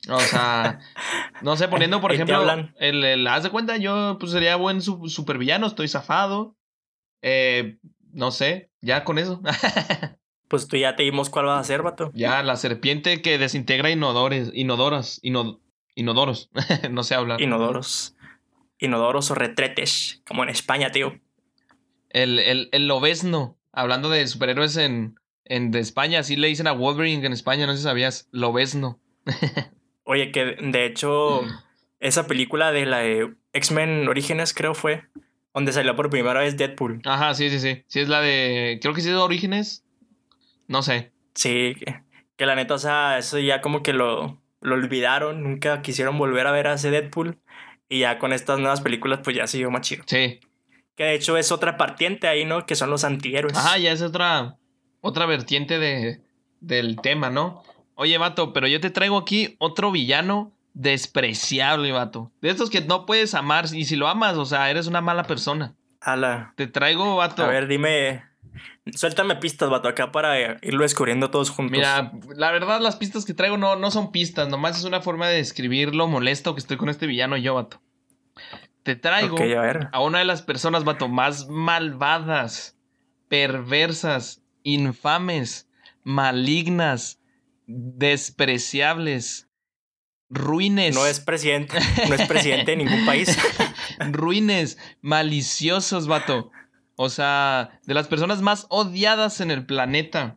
O 0.09 0.19
sea, 0.19 0.79
no 1.41 1.55
sé, 1.57 1.67
poniendo 1.67 2.01
por 2.01 2.11
ejemplo, 2.11 2.45
el, 2.77 3.03
el, 3.03 3.27
haz 3.27 3.43
de 3.43 3.49
cuenta, 3.49 3.77
yo 3.77 4.17
pues 4.19 4.31
sería 4.31 4.55
buen 4.55 4.81
supervillano, 4.81 5.67
estoy 5.67 5.87
zafado. 5.87 6.55
Eh, 7.21 7.77
no 8.11 8.31
sé, 8.31 8.69
ya 8.81 9.03
con 9.03 9.17
eso. 9.17 9.41
pues 10.49 10.67
tú 10.67 10.75
ya 10.75 10.95
te 10.95 11.03
dimos 11.03 11.29
cuál 11.29 11.45
vas 11.45 11.57
a 11.57 11.61
hacer, 11.61 11.83
vato. 11.83 12.11
Ya, 12.13 12.43
la 12.43 12.57
serpiente 12.57 13.21
que 13.21 13.37
desintegra 13.37 13.91
inodores, 13.91 14.51
inodoras, 14.53 15.21
inodoros, 15.21 16.49
no 16.91 17.03
sé 17.03 17.15
hablar. 17.15 17.39
Inodoros. 17.39 18.15
Inodoros 18.79 19.31
o 19.31 19.35
retretes, 19.35 20.21
como 20.27 20.43
en 20.43 20.49
España, 20.49 20.91
tío. 20.91 21.19
El, 22.09 22.39
el, 22.39 22.69
el 22.71 22.87
lobesno, 22.87 23.57
hablando 23.71 24.09
de 24.09 24.27
superhéroes 24.27 24.75
en, 24.77 25.19
en 25.45 25.69
de 25.71 25.79
España, 25.79 26.19
así 26.19 26.35
le 26.35 26.47
dicen 26.47 26.67
a 26.67 26.71
Wolverine 26.71 27.25
en 27.25 27.33
España, 27.33 27.67
no 27.67 27.73
sé 27.73 27.79
si 27.79 27.83
sabías, 27.83 28.27
lobesno. 28.31 28.99
Oye, 30.03 30.31
que 30.31 30.57
de 30.59 30.85
hecho, 30.85 31.41
esa 31.99 32.25
película 32.25 32.71
de 32.71 32.85
la 32.87 32.99
de 32.99 33.35
X-Men 33.53 34.07
Orígenes, 34.07 34.55
creo 34.55 34.73
fue, 34.73 35.03
donde 35.53 35.73
salió 35.73 35.95
por 35.95 36.09
primera 36.09 36.39
vez 36.39 36.57
Deadpool. 36.57 37.01
Ajá, 37.05 37.35
sí, 37.35 37.51
sí, 37.51 37.59
sí. 37.59 37.83
Sí, 37.85 37.99
es 37.99 38.09
la 38.09 38.21
de. 38.21 38.79
Creo 38.81 38.95
que 38.95 39.01
sí 39.01 39.09
es 39.09 39.13
de 39.13 39.19
Orígenes. 39.21 39.85
No 40.69 40.83
sé. 40.83 41.11
Sí, 41.33 41.75
que, 42.37 42.45
la 42.45 42.55
neta, 42.55 42.75
o 42.75 42.77
sea, 42.77 43.17
eso 43.17 43.39
ya 43.39 43.59
como 43.59 43.83
que 43.83 43.91
lo, 43.91 44.39
lo 44.61 44.75
olvidaron. 44.75 45.43
Nunca 45.43 45.81
quisieron 45.81 46.17
volver 46.17 46.47
a 46.47 46.51
ver 46.51 46.67
a 46.67 46.75
ese 46.75 46.91
Deadpool. 46.91 47.37
Y 47.89 47.99
ya 47.99 48.19
con 48.19 48.31
estas 48.31 48.59
nuevas 48.59 48.81
películas, 48.81 49.19
pues 49.23 49.35
ya 49.35 49.47
siguió 49.47 49.71
más 49.71 49.81
chido. 49.81 50.03
Sí. 50.05 50.39
Que 50.95 51.05
de 51.05 51.15
hecho 51.15 51.37
es 51.37 51.51
otra 51.51 51.75
partiente 51.75 52.27
ahí, 52.27 52.45
¿no? 52.45 52.65
Que 52.67 52.75
son 52.75 52.91
los 52.91 53.03
antihéroes. 53.03 53.57
Ajá, 53.57 53.79
ya 53.79 53.91
es 53.91 54.03
otra. 54.03 54.57
Otra 55.01 55.25
vertiente 55.25 55.79
de, 55.79 56.21
del 56.59 56.97
tema, 57.01 57.31
¿no? 57.31 57.63
Oye, 57.95 58.17
vato, 58.19 58.53
pero 58.53 58.67
yo 58.67 58.79
te 58.79 58.91
traigo 58.91 59.17
aquí 59.17 59.55
otro 59.57 59.91
villano 59.91 60.53
despreciable, 60.73 61.91
vato. 61.91 62.31
De 62.41 62.49
estos 62.49 62.69
que 62.69 62.81
no 62.81 63.07
puedes 63.07 63.33
amar. 63.33 63.65
Y 63.73 63.85
si 63.85 63.95
lo 63.95 64.07
amas, 64.07 64.37
o 64.37 64.45
sea, 64.45 64.69
eres 64.69 64.85
una 64.85 65.01
mala 65.01 65.23
persona. 65.23 65.73
Ala. 65.99 66.53
Te 66.55 66.67
traigo, 66.67 67.15
vato. 67.15 67.43
A 67.43 67.47
ver, 67.47 67.67
dime. 67.67 68.28
Suéltame 68.95 69.35
pistas, 69.35 69.69
vato, 69.69 69.87
acá 69.87 70.11
para 70.11 70.57
irlo 70.61 70.83
descubriendo 70.83 71.29
todos 71.29 71.49
juntos. 71.49 71.71
Mira, 71.71 72.11
la 72.35 72.51
verdad, 72.51 72.79
las 72.79 72.95
pistas 72.95 73.25
que 73.25 73.33
traigo 73.33 73.57
no, 73.57 73.75
no 73.75 73.91
son 73.91 74.11
pistas, 74.11 74.49
nomás 74.49 74.77
es 74.77 74.83
una 74.83 75.01
forma 75.01 75.27
de 75.27 75.37
describir 75.37 75.93
lo 75.93 76.07
molesto 76.07 76.55
que 76.55 76.59
estoy 76.59 76.77
con 76.77 76.89
este 76.89 77.07
villano 77.07 77.37
yo, 77.37 77.55
vato. 77.55 77.81
Te 78.83 78.95
traigo 78.95 79.37
a, 79.37 79.89
a 79.91 80.01
una 80.01 80.19
de 80.19 80.25
las 80.25 80.41
personas, 80.41 80.83
vato, 80.83 81.07
más 81.07 81.47
malvadas, 81.49 82.77
perversas, 83.27 84.41
infames, 84.63 85.69
malignas, 86.03 87.19
despreciables, 87.67 89.49
ruines. 90.29 90.95
No 90.95 91.05
es 91.05 91.19
presidente, 91.19 91.77
no 92.07 92.15
es 92.15 92.27
presidente 92.27 92.71
de 92.71 92.77
ningún 92.77 93.05
país. 93.05 93.37
ruines, 94.11 94.77
maliciosos, 95.01 96.07
vato. 96.07 96.51
O 97.01 97.07
sea, 97.07 97.79
de 97.85 97.93
las 97.93 98.09
personas 98.09 98.41
más 98.41 98.65
odiadas 98.67 99.39
en 99.39 99.51
el 99.51 99.65
planeta. 99.65 100.35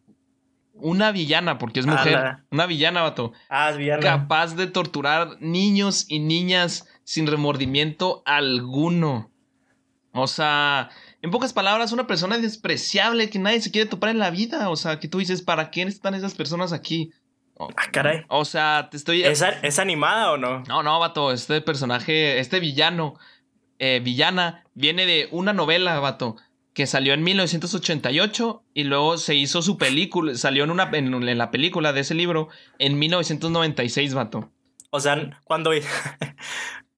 Una 0.75 1.11
villana, 1.11 1.59
porque 1.59 1.81
es 1.81 1.87
mujer. 1.87 2.37
Una 2.53 2.67
villana, 2.67 3.03
vato. 3.03 3.33
Ah, 3.49 3.71
es 3.71 3.79
villana. 3.79 4.01
Capaz 4.01 4.55
de 4.55 4.69
torturar 4.69 5.39
niños 5.41 6.05
y 6.07 6.21
niñas 6.21 6.87
sin 7.03 7.27
remordimiento 7.27 8.23
alguno. 8.27 9.33
O 10.13 10.29
sea, 10.29 10.91
en 11.21 11.33
pocas 11.33 11.53
palabras, 11.53 11.91
una 11.91 12.07
persona 12.07 12.39
despreciable 12.39 13.29
que 13.29 13.41
nadie 13.41 13.61
se 13.61 13.73
quiere 13.73 13.91
topar 13.91 14.11
en 14.11 14.21
la 14.21 14.31
vida. 14.31 14.71
O 14.71 14.77
sea, 14.77 15.01
que 15.01 15.09
tú 15.09 15.19
dices, 15.19 15.43
¿para 15.43 15.73
qué 15.73 15.83
están 15.83 16.15
esas 16.15 16.35
personas 16.37 16.73
aquí? 16.73 17.11
Ah, 17.59 17.91
caray. 17.91 18.25
O 18.29 18.45
sea, 18.45 18.87
te 18.89 18.99
estoy. 18.99 19.25
¿Es, 19.25 19.43
animada 19.81 20.31
o 20.31 20.37
no? 20.37 20.63
No, 20.69 20.85
no, 20.85 21.01
vato. 21.01 21.33
Este 21.33 21.61
personaje, 21.61 22.39
este 22.39 22.61
villano, 22.61 23.15
eh, 23.81 24.01
villana, 24.01 24.63
viene 24.75 25.07
de 25.07 25.27
una 25.33 25.53
novela, 25.53 25.99
vato, 25.99 26.37
que 26.75 26.87
salió 26.87 27.15
en 27.15 27.23
1988 27.23 28.63
y 28.75 28.85
luego 28.85 29.19
se 29.19 29.35
hizo 29.35 29.63
su 29.63 29.77
película. 29.77 30.35
Salió 30.35 30.65
en, 30.65 30.71
una, 30.71 30.91
en, 30.93 31.39
la 31.39 31.51
película 31.51 31.93
de 31.93 32.01
ese 32.01 32.15
libro 32.15 32.49
en 32.79 32.99
1996, 32.99 34.15
vato. 34.15 34.51
O 34.91 35.01
sea, 35.01 35.41
cuando. 35.45 35.71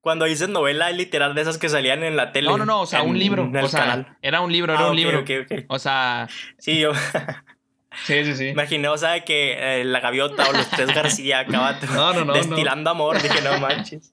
Cuando 0.01 0.27
dices 0.27 0.51
novela 0.51 0.91
literal 0.91 1.35
de 1.35 1.41
esas 1.41 1.57
que 1.57 1.71
salían 1.71 2.05
en 2.05 2.15
la 2.15 2.31
tele. 2.31 2.51
No, 2.51 2.59
no, 2.59 2.67
no, 2.67 2.83
o 2.83 2.87
sea, 2.87 3.03
un 3.03 3.19
libro. 3.19 3.51
o 3.51 3.69
sea, 3.69 4.19
era 4.21 4.43
un 4.43 4.53
libro, 4.53 4.75
era 4.75 4.83
ah, 4.83 4.91
un 4.91 4.97
libro. 4.97 5.25
O 5.69 5.79
sea. 5.79 6.29
Sí, 6.59 6.79
yo. 6.79 6.93
Sí, 8.03 8.25
sí, 8.25 8.35
sí. 8.35 8.47
Imaginé, 8.49 8.89
o 8.89 8.99
sea, 8.99 9.25
que 9.25 9.81
eh, 9.81 9.85
la 9.85 10.01
gaviota 10.01 10.49
o 10.49 10.53
los 10.53 10.69
tres 10.69 10.93
García 10.93 11.41
acaban 11.41 11.79
destilando 12.35 12.91
amor. 12.91 13.23
Dije, 13.23 13.41
no 13.43 13.59
manches. 13.61 14.13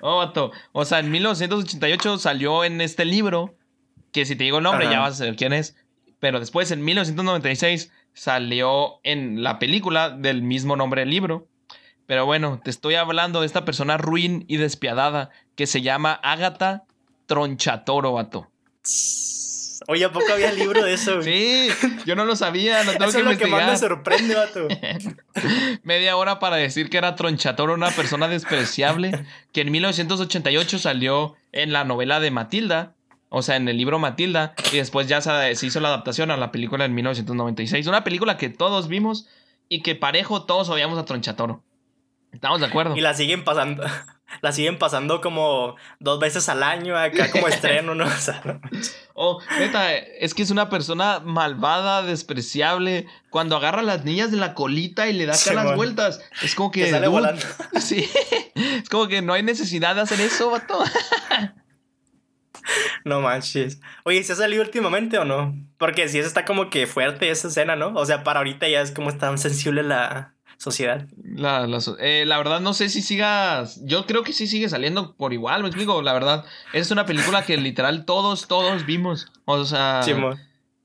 Oh, 0.00 0.18
vato. 0.18 0.52
O 0.72 0.84
sea, 0.84 0.98
en 0.98 1.10
1988 1.10 2.18
salió 2.18 2.64
en 2.64 2.80
este 2.80 3.04
libro, 3.04 3.54
que 4.14 4.24
si 4.24 4.36
te 4.36 4.44
digo 4.44 4.58
el 4.58 4.64
nombre 4.64 4.88
ya 4.88 5.00
vas 5.00 5.14
a 5.14 5.16
saber 5.16 5.34
quién 5.34 5.52
es. 5.52 5.76
Pero 6.20 6.38
después, 6.38 6.70
en 6.70 6.84
1996, 6.84 7.90
salió 8.14 9.00
en 9.02 9.42
la 9.42 9.58
película 9.58 10.08
del 10.08 10.40
mismo 10.40 10.76
nombre 10.76 11.02
del 11.02 11.10
libro. 11.10 11.48
Pero 12.06 12.24
bueno, 12.24 12.60
te 12.62 12.70
estoy 12.70 12.94
hablando 12.94 13.40
de 13.40 13.46
esta 13.46 13.64
persona 13.64 13.96
ruin 13.96 14.44
y 14.46 14.56
despiadada 14.56 15.30
que 15.56 15.66
se 15.66 15.82
llama 15.82 16.12
Agatha 16.12 16.84
Tronchatoro, 17.26 18.12
vato. 18.12 18.48
Oye, 19.88 20.04
¿a 20.04 20.12
poco 20.12 20.32
había 20.32 20.52
libro 20.52 20.84
de 20.84 20.94
eso? 20.94 21.20
Sí, 21.22 21.68
yo 22.06 22.14
no 22.14 22.24
lo 22.24 22.36
sabía, 22.36 22.82
tengo 22.82 23.04
eso 23.04 23.18
que 23.18 23.18
es 23.18 23.24
lo 23.24 23.36
que 23.36 23.46
más 23.46 23.66
me 23.68 23.76
sorprende, 23.76 24.34
vato. 24.36 24.68
Media 25.82 26.16
hora 26.16 26.38
para 26.38 26.56
decir 26.56 26.88
que 26.88 26.98
era 26.98 27.16
Tronchatoro, 27.16 27.74
una 27.74 27.90
persona 27.90 28.28
despreciable, 28.28 29.26
que 29.52 29.62
en 29.62 29.72
1988 29.72 30.78
salió 30.78 31.34
en 31.52 31.72
la 31.72 31.84
novela 31.84 32.20
de 32.20 32.30
Matilda, 32.30 32.94
o 33.36 33.42
sea, 33.42 33.56
en 33.56 33.68
el 33.68 33.76
libro 33.76 33.98
Matilda, 33.98 34.54
y 34.72 34.76
después 34.76 35.08
ya 35.08 35.20
se 35.20 35.66
hizo 35.66 35.80
la 35.80 35.88
adaptación 35.88 36.30
a 36.30 36.36
la 36.36 36.52
película 36.52 36.84
en 36.84 36.94
1996. 36.94 37.88
Una 37.88 38.04
película 38.04 38.36
que 38.36 38.48
todos 38.48 38.86
vimos 38.86 39.26
y 39.68 39.82
que 39.82 39.96
parejo 39.96 40.44
todos 40.44 40.68
odiamos 40.68 41.00
a 41.00 41.04
Tronchatoro. 41.04 41.60
¿Estamos 42.32 42.60
de 42.60 42.66
acuerdo? 42.66 42.96
Y 42.96 43.00
la 43.00 43.12
siguen 43.12 43.42
pasando. 43.42 43.82
La 44.40 44.50
siguen 44.50 44.78
pasando 44.78 45.20
como 45.20 45.76
dos 46.00 46.18
veces 46.18 46.48
al 46.48 46.64
año, 46.64 46.96
acá 46.96 47.30
como 47.30 47.46
estreno, 47.46 47.94
¿no? 47.94 48.04
O 48.06 48.10
sea, 48.10 48.40
no. 48.44 48.60
Oh, 49.12 49.38
neta, 49.60 49.94
es 49.94 50.34
que 50.34 50.42
es 50.42 50.50
una 50.50 50.68
persona 50.68 51.20
malvada, 51.20 52.02
despreciable. 52.02 53.06
Cuando 53.30 53.56
agarra 53.56 53.80
a 53.80 53.84
las 53.84 54.04
niñas 54.04 54.32
de 54.32 54.38
la 54.38 54.54
colita 54.54 55.08
y 55.08 55.12
le 55.12 55.26
da 55.26 55.34
acá 55.34 55.54
las 55.54 55.76
vueltas, 55.76 56.20
es 56.42 56.56
como 56.56 56.72
que. 56.72 56.84
Que 56.84 56.90
sale 56.90 57.06
volando. 57.06 57.42
Sí, 57.80 58.08
es 58.54 58.88
como 58.88 59.06
que 59.06 59.22
no 59.22 59.34
hay 59.34 59.44
necesidad 59.44 59.94
de 59.94 60.00
hacer 60.00 60.20
eso, 60.20 60.50
vato. 60.50 60.82
No 63.04 63.20
manches. 63.20 63.80
Oye, 64.04 64.22
¿se 64.22 64.32
ha 64.32 64.36
salido 64.36 64.62
últimamente 64.62 65.18
o 65.18 65.24
no? 65.24 65.54
Porque 65.78 66.08
si 66.08 66.18
eso 66.18 66.28
está 66.28 66.44
como 66.44 66.70
que 66.70 66.86
fuerte 66.86 67.30
esa 67.30 67.48
escena, 67.48 67.76
¿no? 67.76 67.88
O 67.94 68.06
sea, 68.06 68.24
para 68.24 68.40
ahorita 68.40 68.68
ya 68.68 68.80
es 68.80 68.90
como 68.90 69.16
tan 69.16 69.38
sensible 69.38 69.82
la 69.82 70.34
sociedad. 70.56 71.06
La, 71.22 71.66
la, 71.66 71.78
eh, 72.00 72.24
la 72.26 72.38
verdad, 72.38 72.60
no 72.60 72.74
sé 72.74 72.88
si 72.88 73.02
sigas. 73.02 73.80
Yo 73.84 74.06
creo 74.06 74.22
que 74.22 74.32
sí 74.32 74.46
sigue 74.46 74.68
saliendo 74.68 75.16
por 75.16 75.32
igual, 75.32 75.62
me 75.62 75.68
explico. 75.68 76.00
La 76.02 76.12
verdad, 76.12 76.44
es 76.72 76.90
una 76.90 77.06
película 77.06 77.44
que 77.44 77.56
literal 77.56 78.04
todos, 78.04 78.48
todos 78.48 78.86
vimos. 78.86 79.30
O 79.44 79.64
sea. 79.64 80.00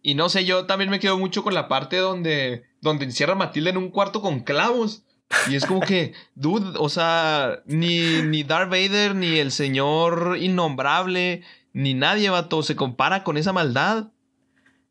Y 0.02 0.16
no 0.16 0.30
sé, 0.30 0.46
yo 0.46 0.66
también 0.66 0.90
me 0.90 1.00
quedo 1.00 1.18
mucho 1.18 1.44
con 1.44 1.54
la 1.54 1.68
parte 1.68 1.98
donde, 1.98 2.64
donde 2.80 3.04
encierra 3.04 3.34
a 3.34 3.36
Matilda 3.36 3.70
en 3.70 3.78
un 3.78 3.90
cuarto 3.90 4.22
con 4.22 4.42
clavos. 4.42 5.04
Y 5.50 5.56
es 5.56 5.66
como 5.66 5.82
que, 5.82 6.14
dude, 6.36 6.78
o 6.78 6.90
sea, 6.90 7.60
ni, 7.66 8.22
ni 8.24 8.44
Darth 8.44 8.70
Vader, 8.70 9.16
ni 9.16 9.38
el 9.38 9.52
señor 9.52 10.38
innombrable, 10.40 11.44
ni 11.74 11.94
nadie, 11.94 12.30
vato, 12.30 12.64
se 12.64 12.76
compara 12.76 13.24
con 13.24 13.38
esa 13.38 13.54
maldad. 13.54 14.08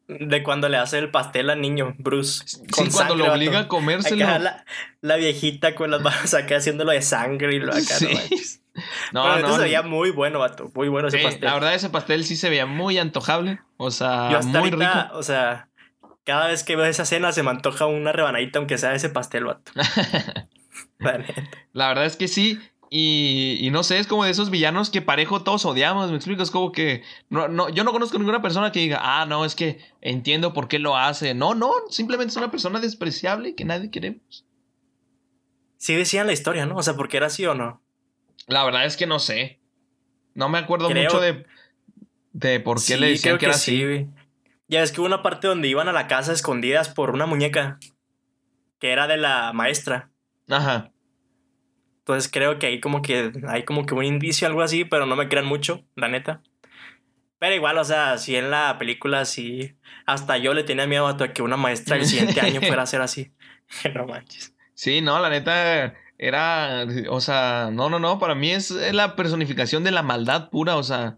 De 0.07 0.43
cuando 0.43 0.69
le 0.69 0.79
hace 0.79 0.99
el 0.99 1.11
pastel 1.11 1.51
al 1.51 1.61
niño, 1.61 1.95
Bruce. 1.99 2.43
Sí, 2.47 2.63
cuando 2.95 3.15
lo 3.15 3.25
vato. 3.25 3.35
obliga 3.35 3.59
a 3.61 3.69
comérselo. 3.69 4.25
Acá 4.25 4.39
la, 4.39 4.65
la 5.03 5.17
viejita 5.17 5.75
con 5.75 5.91
las 5.91 6.01
manos 6.01 6.33
acá 6.33 6.57
haciéndolo 6.57 6.93
de 6.93 7.03
sangre 7.03 7.55
y 7.55 7.59
lo 7.59 7.73
acá. 7.73 7.83
Sí. 7.83 8.09
No. 8.09 8.13
No, 9.13 9.25
Pero 9.35 9.49
no, 9.49 9.57
se 9.57 9.63
veía 9.63 9.83
muy 9.83 10.11
bueno, 10.13 10.39
vato. 10.39 10.71
Muy 10.73 10.89
bueno 10.89 11.09
ese 11.09 11.19
sí, 11.19 11.25
pastel. 11.25 11.45
la 11.47 11.55
verdad, 11.55 11.75
ese 11.75 11.91
pastel 11.91 12.23
sí 12.25 12.37
se 12.37 12.49
veía 12.49 12.65
muy 12.65 12.97
antojable. 12.97 13.59
O 13.77 13.91
sea, 13.91 14.31
Yo 14.31 14.39
hasta 14.39 14.61
muy 14.61 14.71
ahorita, 14.71 15.03
rico. 15.07 15.19
o 15.19 15.23
sea, 15.25 15.68
cada 16.29 16.49
vez 16.49 16.63
que 16.63 16.77
veo 16.77 16.85
esa 16.85 17.07
cena 17.07 17.33
se 17.33 17.43
me 17.43 17.49
antoja 17.49 17.87
una 17.87 18.13
rebanadita, 18.13 18.59
aunque 18.59 18.77
sea 18.77 18.91
de 18.91 18.97
ese 18.97 19.09
pastel, 19.09 19.47
vato. 19.47 19.73
La 21.73 21.89
verdad 21.89 22.05
es 22.05 22.17
que 22.17 22.29
sí. 22.29 22.59
Y, 22.91 23.57
y 23.61 23.71
no 23.71 23.83
sé, 23.83 23.99
es 23.99 24.07
como 24.07 24.25
de 24.25 24.31
esos 24.31 24.51
villanos 24.51 24.91
que 24.91 25.01
parejo 25.01 25.43
todos 25.43 25.65
odiamos, 25.65 26.11
me 26.11 26.17
explico, 26.17 26.43
es 26.43 26.51
como 26.51 26.71
que 26.73 27.03
no, 27.31 27.49
no, 27.49 27.69
yo 27.71 27.83
no 27.85 27.93
conozco 27.93 28.19
ninguna 28.19 28.43
persona 28.43 28.71
que 28.73 28.81
diga, 28.81 28.99
ah, 29.03 29.25
no, 29.27 29.45
es 29.47 29.55
que 29.55 29.79
entiendo 30.03 30.53
por 30.53 30.69
qué 30.69 30.79
lo 30.79 30.97
hace. 30.99 31.33
No, 31.35 31.55
no, 31.55 31.73
simplemente 31.89 32.31
es 32.33 32.37
una 32.37 32.51
persona 32.51 32.79
despreciable 32.81 33.55
que 33.55 33.65
nadie 33.65 33.91
queremos. 33.91 34.45
Sí 35.79 35.95
decían 35.95 36.27
la 36.27 36.35
historia, 36.35 36.67
¿no? 36.67 36.77
O 36.77 36.83
sea, 36.83 36.95
porque 36.95 37.17
era 37.17 37.27
así 37.29 37.47
o 37.47 37.55
no. 37.55 37.81
La 38.47 38.65
verdad 38.65 38.85
es 38.85 38.99
que 38.99 39.07
no 39.07 39.19
sé. 39.19 39.61
No 40.35 40.51
me 40.51 40.59
acuerdo 40.59 40.89
Creo- 40.89 41.05
mucho 41.05 41.21
de, 41.21 41.47
de 42.33 42.61
por 42.61 42.77
qué 42.77 42.95
Sí, 42.95 42.97
le 43.01 43.09
decían 43.11 43.37
creo 43.37 43.39
que 43.39 43.47
era 43.47 43.55
sí, 43.55 43.83
así. 43.83 44.07
Ya 44.69 44.83
es 44.83 44.93
que 44.93 45.01
hubo 45.01 45.07
una 45.07 45.23
parte 45.23 45.49
donde 45.49 45.69
iban 45.69 45.89
a 45.89 45.93
la 45.93 46.07
casa 46.07 46.33
escondidas 46.33 46.89
por 46.89 47.11
una 47.11 47.27
muñeca 47.27 47.79
que 48.79 48.93
era 48.93 49.07
de 49.07 49.17
la 49.17 49.53
maestra. 49.53 50.11
Ajá. 50.49 50.93
Entonces 52.01 52.31
creo 52.31 52.59
que 52.59 52.67
ahí 52.67 52.81
como 52.81 53.03
que 53.03 53.33
hay 53.49 53.65
como 53.65 53.85
que 53.85 53.95
un 53.95 54.05
indicio, 54.05 54.47
algo 54.47 54.63
así, 54.63 54.85
pero 54.85 55.07
no 55.07 55.17
me 55.17 55.29
crean 55.29 55.47
mucho, 55.47 55.85
la 55.95 56.09
neta. 56.09 56.43
Pero 57.39 57.55
igual, 57.55 57.79
o 57.79 57.85
sea, 57.85 58.19
si 58.19 58.37
en 58.37 58.51
la 58.51 58.79
película 58.79 59.25
sí, 59.25 59.77
hasta 60.07 60.39
yo 60.39 60.55
le 60.55 60.65
tenía 60.65 60.87
miedo 60.87 61.07
a 61.07 61.17
que 61.17 61.43
una 61.43 61.57
maestra 61.57 61.97
el 61.97 62.05
siguiente 62.05 62.41
año 62.41 62.61
fuera 62.61 62.83
a 62.83 62.87
ser 62.87 63.01
así. 63.01 63.33
no 63.95 64.07
manches. 64.07 64.55
Sí, 64.75 65.01
no, 65.01 65.19
la 65.21 65.29
neta 65.29 65.95
era, 66.19 66.87
o 67.11 67.21
sea, 67.21 67.71
no, 67.73 67.89
no, 67.89 67.99
no, 67.99 68.19
para 68.19 68.35
mí 68.35 68.51
es 68.51 68.71
la 68.71 69.15
personificación 69.17 69.85
de 69.85 69.91
la 69.91 70.03
maldad 70.03 70.51
pura, 70.51 70.77
o 70.77 70.83
sea, 70.83 71.17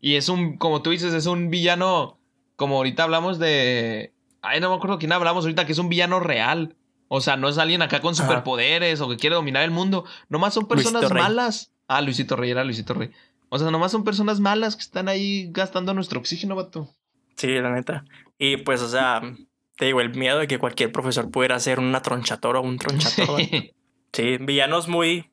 y 0.00 0.14
es 0.14 0.28
un, 0.28 0.56
como 0.58 0.82
tú 0.82 0.90
dices, 0.90 1.12
es 1.12 1.26
un 1.26 1.50
villano, 1.50 2.19
como 2.60 2.76
ahorita 2.76 3.04
hablamos 3.04 3.38
de, 3.38 4.12
ay, 4.42 4.60
no 4.60 4.68
me 4.68 4.76
acuerdo 4.76 4.98
quién 4.98 5.12
hablamos 5.12 5.44
ahorita, 5.44 5.64
que 5.64 5.72
es 5.72 5.78
un 5.78 5.88
villano 5.88 6.20
real, 6.20 6.76
o 7.08 7.22
sea, 7.22 7.38
no 7.38 7.48
es 7.48 7.56
alguien 7.56 7.80
acá 7.80 8.02
con 8.02 8.12
Ajá. 8.12 8.22
superpoderes 8.22 9.00
o 9.00 9.08
que 9.08 9.16
quiere 9.16 9.34
dominar 9.34 9.62
el 9.62 9.70
mundo, 9.70 10.04
nomás 10.28 10.52
son 10.52 10.68
personas 10.68 11.00
Luisito 11.00 11.14
Rey. 11.14 11.22
malas. 11.22 11.72
Ah, 11.88 12.02
Luisito 12.02 12.36
Rey, 12.36 12.50
era 12.50 12.62
Luisito 12.62 12.92
Rey. 12.92 13.12
O 13.48 13.58
sea, 13.58 13.70
nomás 13.70 13.92
son 13.92 14.04
personas 14.04 14.40
malas 14.40 14.76
que 14.76 14.82
están 14.82 15.08
ahí 15.08 15.48
gastando 15.52 15.94
nuestro 15.94 16.20
oxígeno, 16.20 16.54
vato. 16.54 16.94
Sí, 17.36 17.48
la 17.48 17.70
neta. 17.70 18.04
Y 18.38 18.58
pues, 18.58 18.82
o 18.82 18.90
sea, 18.90 19.22
te 19.78 19.86
digo, 19.86 20.02
el 20.02 20.14
miedo 20.14 20.38
de 20.38 20.46
que 20.46 20.58
cualquier 20.58 20.92
profesor 20.92 21.30
pudiera 21.30 21.58
ser 21.60 21.78
una 21.80 22.02
tronchatora 22.02 22.60
o 22.60 22.62
un 22.62 22.76
tronchatoro. 22.76 23.38
Sí, 24.12 24.36
villanos 24.38 24.86
muy, 24.86 25.30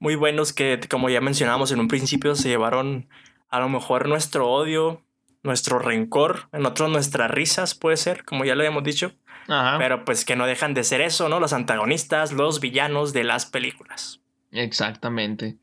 muy 0.00 0.16
buenos 0.16 0.52
que, 0.52 0.80
como 0.90 1.08
ya 1.08 1.20
mencionamos 1.20 1.70
en 1.70 1.78
un 1.78 1.88
principio, 1.88 2.34
se 2.34 2.48
llevaron 2.48 3.06
a 3.48 3.60
lo 3.60 3.68
mejor 3.68 4.08
nuestro 4.08 4.50
odio, 4.50 5.03
nuestro 5.44 5.78
rencor, 5.78 6.48
en 6.52 6.66
otros 6.66 6.90
nuestras 6.90 7.30
risas, 7.30 7.74
puede 7.74 7.96
ser, 7.96 8.24
como 8.24 8.44
ya 8.44 8.54
lo 8.54 8.62
habíamos 8.62 8.82
dicho, 8.82 9.12
Ajá. 9.46 9.78
pero 9.78 10.04
pues 10.04 10.24
que 10.24 10.36
no 10.36 10.46
dejan 10.46 10.74
de 10.74 10.82
ser 10.82 11.00
eso, 11.02 11.28
¿no? 11.28 11.38
Los 11.38 11.52
antagonistas, 11.52 12.32
los 12.32 12.60
villanos 12.60 13.12
de 13.12 13.24
las 13.24 13.46
películas. 13.46 14.20
Exactamente. 14.50 15.58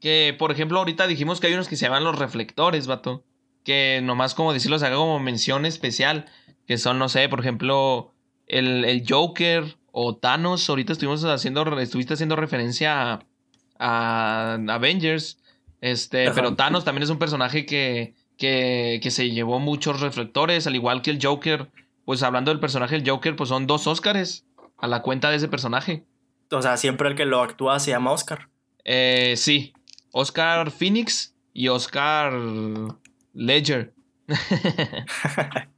Que, 0.00 0.34
por 0.38 0.50
ejemplo, 0.50 0.78
ahorita 0.78 1.06
dijimos 1.06 1.40
que 1.40 1.46
hay 1.48 1.54
unos 1.54 1.68
que 1.68 1.76
se 1.76 1.84
llaman 1.86 2.04
los 2.04 2.18
reflectores, 2.18 2.86
vato. 2.86 3.24
Que 3.64 4.00
nomás 4.02 4.34
como 4.34 4.52
decirlos 4.52 4.82
haga 4.82 4.96
como 4.96 5.18
mención 5.18 5.66
especial. 5.66 6.26
Que 6.66 6.78
son, 6.78 6.98
no 6.98 7.08
sé, 7.08 7.28
por 7.28 7.40
ejemplo, 7.40 8.14
el, 8.46 8.84
el 8.84 9.04
Joker 9.08 9.76
o 9.90 10.16
Thanos. 10.16 10.68
Ahorita 10.68 10.92
estuvimos 10.92 11.24
haciendo, 11.24 11.78
estuviste 11.78 12.14
haciendo 12.14 12.36
referencia 12.36 13.14
a, 13.14 13.20
a 13.78 14.54
Avengers. 14.68 15.42
Este, 15.80 16.26
Ajá. 16.26 16.34
pero 16.34 16.54
Thanos 16.54 16.84
también 16.84 17.02
es 17.02 17.10
un 17.10 17.18
personaje 17.18 17.66
que, 17.66 18.14
que, 18.36 19.00
que 19.02 19.10
se 19.10 19.30
llevó 19.30 19.58
muchos 19.58 20.00
reflectores, 20.00 20.66
al 20.66 20.76
igual 20.76 21.02
que 21.02 21.10
el 21.10 21.18
Joker. 21.22 21.68
Pues 22.04 22.22
hablando 22.22 22.50
del 22.50 22.60
personaje 22.60 22.96
del 22.98 23.08
Joker, 23.08 23.34
pues 23.36 23.48
son 23.48 23.66
dos 23.66 23.86
Óscares 23.86 24.46
a 24.78 24.86
la 24.86 25.02
cuenta 25.02 25.30
de 25.30 25.36
ese 25.36 25.48
personaje. 25.48 26.04
O 26.50 26.62
sea, 26.62 26.76
siempre 26.76 27.08
el 27.08 27.16
que 27.16 27.24
lo 27.24 27.42
actúa 27.42 27.80
se 27.80 27.90
llama 27.90 28.12
Oscar. 28.12 28.48
Eh, 28.84 29.34
sí. 29.36 29.72
Oscar 30.12 30.70
Phoenix 30.70 31.34
y 31.52 31.68
Oscar 31.68 32.32
Ledger. 33.34 33.94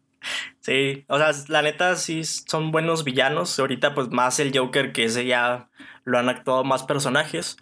Sí, 0.61 1.06
o 1.09 1.16
sea, 1.16 1.30
la 1.48 1.62
neta 1.62 1.96
sí 1.96 2.24
son 2.24 2.72
buenos 2.72 3.02
villanos. 3.02 3.59
Ahorita 3.59 3.94
pues 3.94 4.11
más 4.11 4.38
el 4.38 4.56
Joker 4.56 4.92
que 4.92 5.04
ese 5.04 5.24
ya 5.24 5.70
lo 6.04 6.18
han 6.18 6.28
actuado 6.28 6.62
más 6.62 6.82
personajes. 6.82 7.56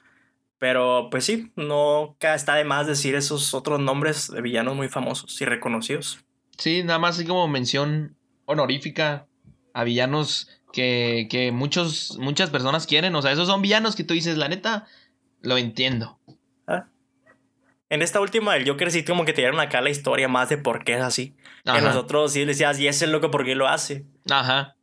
Pero 0.59 1.09
pues 1.11 1.25
sí, 1.25 1.53
no 1.57 2.17
está 2.21 2.55
de 2.55 2.65
más 2.65 2.87
decir 2.87 3.15
esos 3.15 3.53
otros 3.53 3.79
nombres 3.81 4.31
de 4.31 4.41
villanos 4.41 4.75
muy 4.75 4.89
famosos 4.89 5.41
y 5.41 5.45
reconocidos. 5.45 6.21
Sí, 6.57 6.83
nada 6.83 6.99
más 6.99 7.17
así 7.17 7.27
como 7.27 7.47
mención 7.47 8.17
honorífica 8.47 9.27
a 9.75 9.85
villanos 9.85 10.49
que, 10.73 11.27
que 11.31 11.53
muchos, 11.53 12.17
muchas 12.19 12.51
personas 12.51 12.87
quieren. 12.87 13.15
O 13.15 13.23
sea, 13.23 13.33
esos 13.33 13.49
son 13.49 13.61
villanos 13.61 13.97
que 13.97 14.05
tú 14.05 14.15
dices, 14.15 14.39
la 14.39 14.49
neta, 14.49 14.87
lo 15.43 15.59
entiendo. 15.59 16.19
En 17.89 18.03
esta 18.03 18.21
última, 18.21 18.57
el 18.57 18.69
Joker 18.69 18.91
sí 18.91 19.05
como 19.05 19.25
que 19.25 19.33
te 19.33 19.43
dieron 19.43 19.61
acá 19.61 19.81
la 19.81 19.91
historia 19.91 20.27
más 20.27 20.49
de 20.49 20.59
por 20.59 20.83
qué 20.83 20.95
es 20.95 21.03
así. 21.03 21.37
Ajá. 21.65 21.81
nosotros 21.81 22.33
sí 22.33 22.45
decías, 22.45 22.79
y 22.81 22.89
ese 22.89 23.05
es 23.05 23.11
loco, 23.11 23.31
¿por 23.31 23.45
qué 23.45 23.55
lo 23.55 23.69
hace? 23.69 24.05
Ajá. 24.29 24.77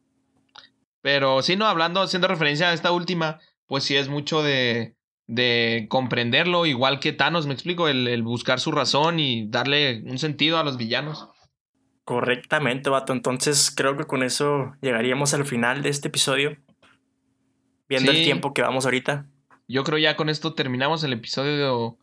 Pero 1.01 1.41
sí, 1.41 1.57
no, 1.57 1.65
hablando, 1.65 2.01
haciendo 2.01 2.30
referencia 2.30 2.69
a 2.69 2.74
esta 2.74 2.93
última, 2.93 3.39
pues 3.67 3.84
sí 3.84 3.97
es 3.97 4.07
mucho 4.07 4.41
de, 4.41 4.95
de 5.28 5.86
comprenderlo, 5.89 6.65
igual 6.65 6.99
que 6.99 7.13
Thanos, 7.13 7.47
me 7.47 7.53
explico, 7.53 7.88
el, 7.88 8.07
el 8.07 8.24
buscar 8.24 8.59
su 8.59 8.71
razón 8.71 9.19
y 9.19 9.47
darle 9.47 10.03
un 10.05 10.17
sentido 10.19 10.57
a 10.57 10.63
los 10.63 10.78
villanos. 10.78 11.30
Correctamente, 12.03 12.89
vato. 12.89 13.13
Entonces 13.13 13.71
creo 13.76 13.95
que 13.95 14.03
con 14.03 14.24
eso 14.24 14.74
llegaríamos 14.82 15.34
al 15.34 15.45
final 15.45 15.82
de 15.82 15.89
este 15.89 16.09
episodio. 16.09 16.57
Viendo 17.88 18.11
Sí. 18.11 18.17
el 18.19 18.24
tiempo 18.26 18.53
que 18.53 18.61
vamos 18.61 18.86
ahorita. 18.86 19.26
Yo 19.67 19.84
creo 19.84 19.97
ya 19.97 20.15
con 20.17 20.28
esto 20.30 20.53
terminamos 20.53 21.03
el 21.05 21.13
episodio 21.13 21.97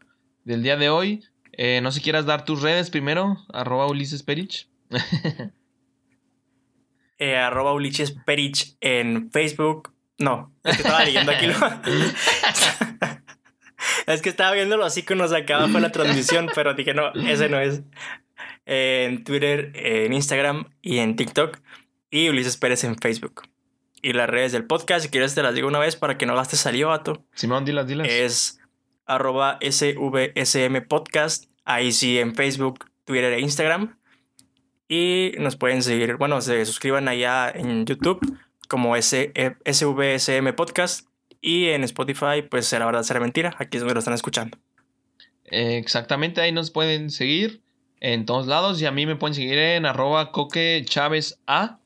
del 0.45 0.63
día 0.63 0.77
de 0.77 0.89
hoy. 0.89 1.23
Eh, 1.53 1.81
no 1.83 1.91
sé 1.93 1.99
si 1.99 2.05
quieras 2.05 2.25
dar 2.25 2.45
tus 2.47 2.63
redes 2.63 2.89
primero, 2.91 3.37
arroba 3.53 3.87
Ulises 3.87 4.23
Perich. 4.23 4.69
Eh, 7.19 7.37
arroba 7.37 7.75
Ulises 7.75 8.13
Perich 8.13 8.77
en 8.81 9.31
Facebook. 9.31 9.93
No, 10.19 10.55
es 10.65 10.77
que 10.77 10.83
estaba 10.83 11.05
leyendo 11.05 11.33
aquí. 11.33 11.47
lo- 11.49 11.55
es 14.13 14.23
que 14.23 14.29
estaba 14.29 14.53
viendo 14.53 14.77
los 14.77 14.97
iconos 14.97 15.33
acá 15.33 15.57
abajo 15.57 15.75
de 15.75 15.81
la 15.81 15.93
transmisión, 15.93 16.49
pero 16.55 16.75
dije, 16.75 16.95
no, 16.95 17.13
ese 17.15 17.49
no 17.49 17.61
es. 17.61 17.83
Eh, 18.67 19.07
en 19.09 19.25
Twitter, 19.25 19.73
en 19.75 20.13
Instagram 20.13 20.67
y 20.83 20.99
en 20.99 21.17
TikTok. 21.17 21.59
Y 22.11 22.29
Ulises 22.29 22.57
Pérez 22.57 22.85
en 22.85 22.97
Facebook. 22.97 23.43
Y 24.03 24.13
las 24.13 24.29
redes 24.31 24.53
del 24.53 24.65
podcast, 24.65 25.05
si 25.05 25.11
quieres 25.11 25.35
te 25.35 25.43
las 25.43 25.55
digo 25.55 25.69
una 25.69 25.79
vez 25.79 25.97
para 25.97 26.17
que 26.17 26.27
no 26.27 26.35
gastes 26.35 26.61
saliva, 26.61 26.91
vato. 26.91 27.25
Simón, 27.35 27.65
dilas, 27.65 27.87
dilas. 27.87 28.09
Es 28.09 28.61
arroba 29.07 29.59
SVSM 29.61 30.87
Podcast. 30.89 31.51
Ahí 31.65 31.93
sí 31.93 32.19
en 32.19 32.35
Facebook, 32.35 32.87
Twitter 33.05 33.33
e 33.33 33.41
Instagram. 33.41 33.99
Y 34.89 35.33
nos 35.39 35.57
pueden 35.57 35.83
seguir, 35.83 36.17
bueno, 36.17 36.41
se 36.41 36.65
suscriban 36.65 37.09
allá 37.09 37.51
en 37.51 37.85
YouTube. 37.87 38.21
como 38.69 38.97
SVSM 38.97 40.47
e, 40.47 40.53
Podcast. 40.53 41.10
Y 41.41 41.69
en 41.69 41.85
Spotify, 41.85 42.43
pues 42.49 42.67
será 42.67 42.87
verdad, 42.87 43.03
será 43.03 43.21
mentira. 43.21 43.55
Aquí 43.59 43.77
es 43.77 43.83
donde 43.83 43.95
lo 43.95 44.01
están 44.01 44.15
escuchando. 44.15 44.59
Exactamente, 45.45 46.41
ahí 46.41 46.53
nos 46.53 46.71
pueden 46.71 47.11
seguir 47.11 47.63
en 48.01 48.25
todos 48.27 48.47
lados. 48.47 48.81
Y 48.81 48.87
a 48.87 48.93
mí 48.93 49.07
me 49.07 49.17
pueden 49.17 49.35
seguir 49.35 49.59
en 49.59 49.87
arroba 49.87 50.33
coque 50.33 50.83
Chávez 50.87 51.39
A 51.47 51.79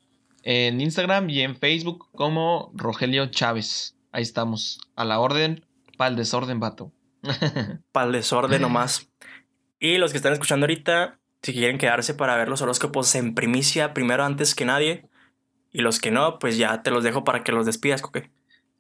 en 0.45 0.81
Instagram 0.81 1.31
y 1.31 1.41
en 1.41 1.57
Facebook 1.57 2.09
como 2.13 2.71
Rogelio 2.75 3.27
Chávez. 3.27 3.97
Ahí 4.13 4.23
estamos, 4.23 4.79
a 4.95 5.05
la 5.05 5.19
orden, 5.19 5.65
para 5.97 6.11
el 6.11 6.17
desorden, 6.17 6.61
vato. 6.61 6.93
para 7.93 8.07
el 8.07 8.13
desorden 8.13 8.63
nomás. 8.63 9.09
Y 9.81 9.99
los 9.99 10.13
que 10.13 10.19
están 10.19 10.33
escuchando 10.33 10.65
ahorita, 10.65 11.19
si 11.43 11.53
quieren 11.53 11.79
quedarse 11.79 12.15
para 12.15 12.37
ver 12.37 12.49
los 12.49 12.63
horóscopos 12.63 13.15
en 13.15 13.35
primicia, 13.35 13.95
primero 13.95 14.25
antes 14.25 14.55
que 14.55 14.65
nadie. 14.65 15.09
Y 15.73 15.81
los 15.81 15.99
que 15.99 16.11
no, 16.11 16.39
pues 16.39 16.57
ya 16.59 16.83
te 16.83 16.91
los 16.91 17.03
dejo 17.03 17.25
para 17.25 17.43
que 17.43 17.53
los 17.53 17.67
despidas, 17.67 18.03
Coque. 18.03 18.31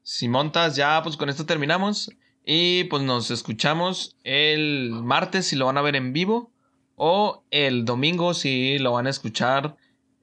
Si 0.04 0.28
montas, 0.28 0.76
ya 0.76 1.02
pues 1.02 1.16
con 1.16 1.30
esto 1.30 1.46
terminamos. 1.46 2.12
Y 2.44 2.84
pues 2.84 3.02
nos 3.02 3.30
escuchamos 3.30 4.16
el 4.22 4.90
martes 4.92 5.46
si 5.46 5.56
lo 5.56 5.64
van 5.66 5.78
a 5.78 5.82
ver 5.82 5.96
en 5.96 6.12
vivo. 6.12 6.52
O 6.94 7.42
el 7.50 7.84
domingo 7.84 8.34
si 8.34 8.78
lo 8.78 8.92
van 8.92 9.06
a 9.06 9.10
escuchar 9.10 9.76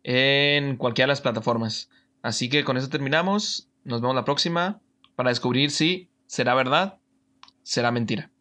en 0.03 0.77
cualquiera 0.77 1.07
de 1.07 1.13
las 1.13 1.21
plataformas. 1.21 1.89
Así 2.21 2.47
que 2.47 2.63
con 2.63 2.77
eso 2.77 2.89
terminamos. 2.89 3.69
Nos 3.84 4.01
vemos 4.01 4.15
la 4.15 4.23
próxima 4.23 4.79
para 5.15 5.29
descubrir 5.29 5.71
si 5.71 6.09
será 6.27 6.53
verdad, 6.53 6.99
será 7.63 7.91
mentira. 7.91 8.32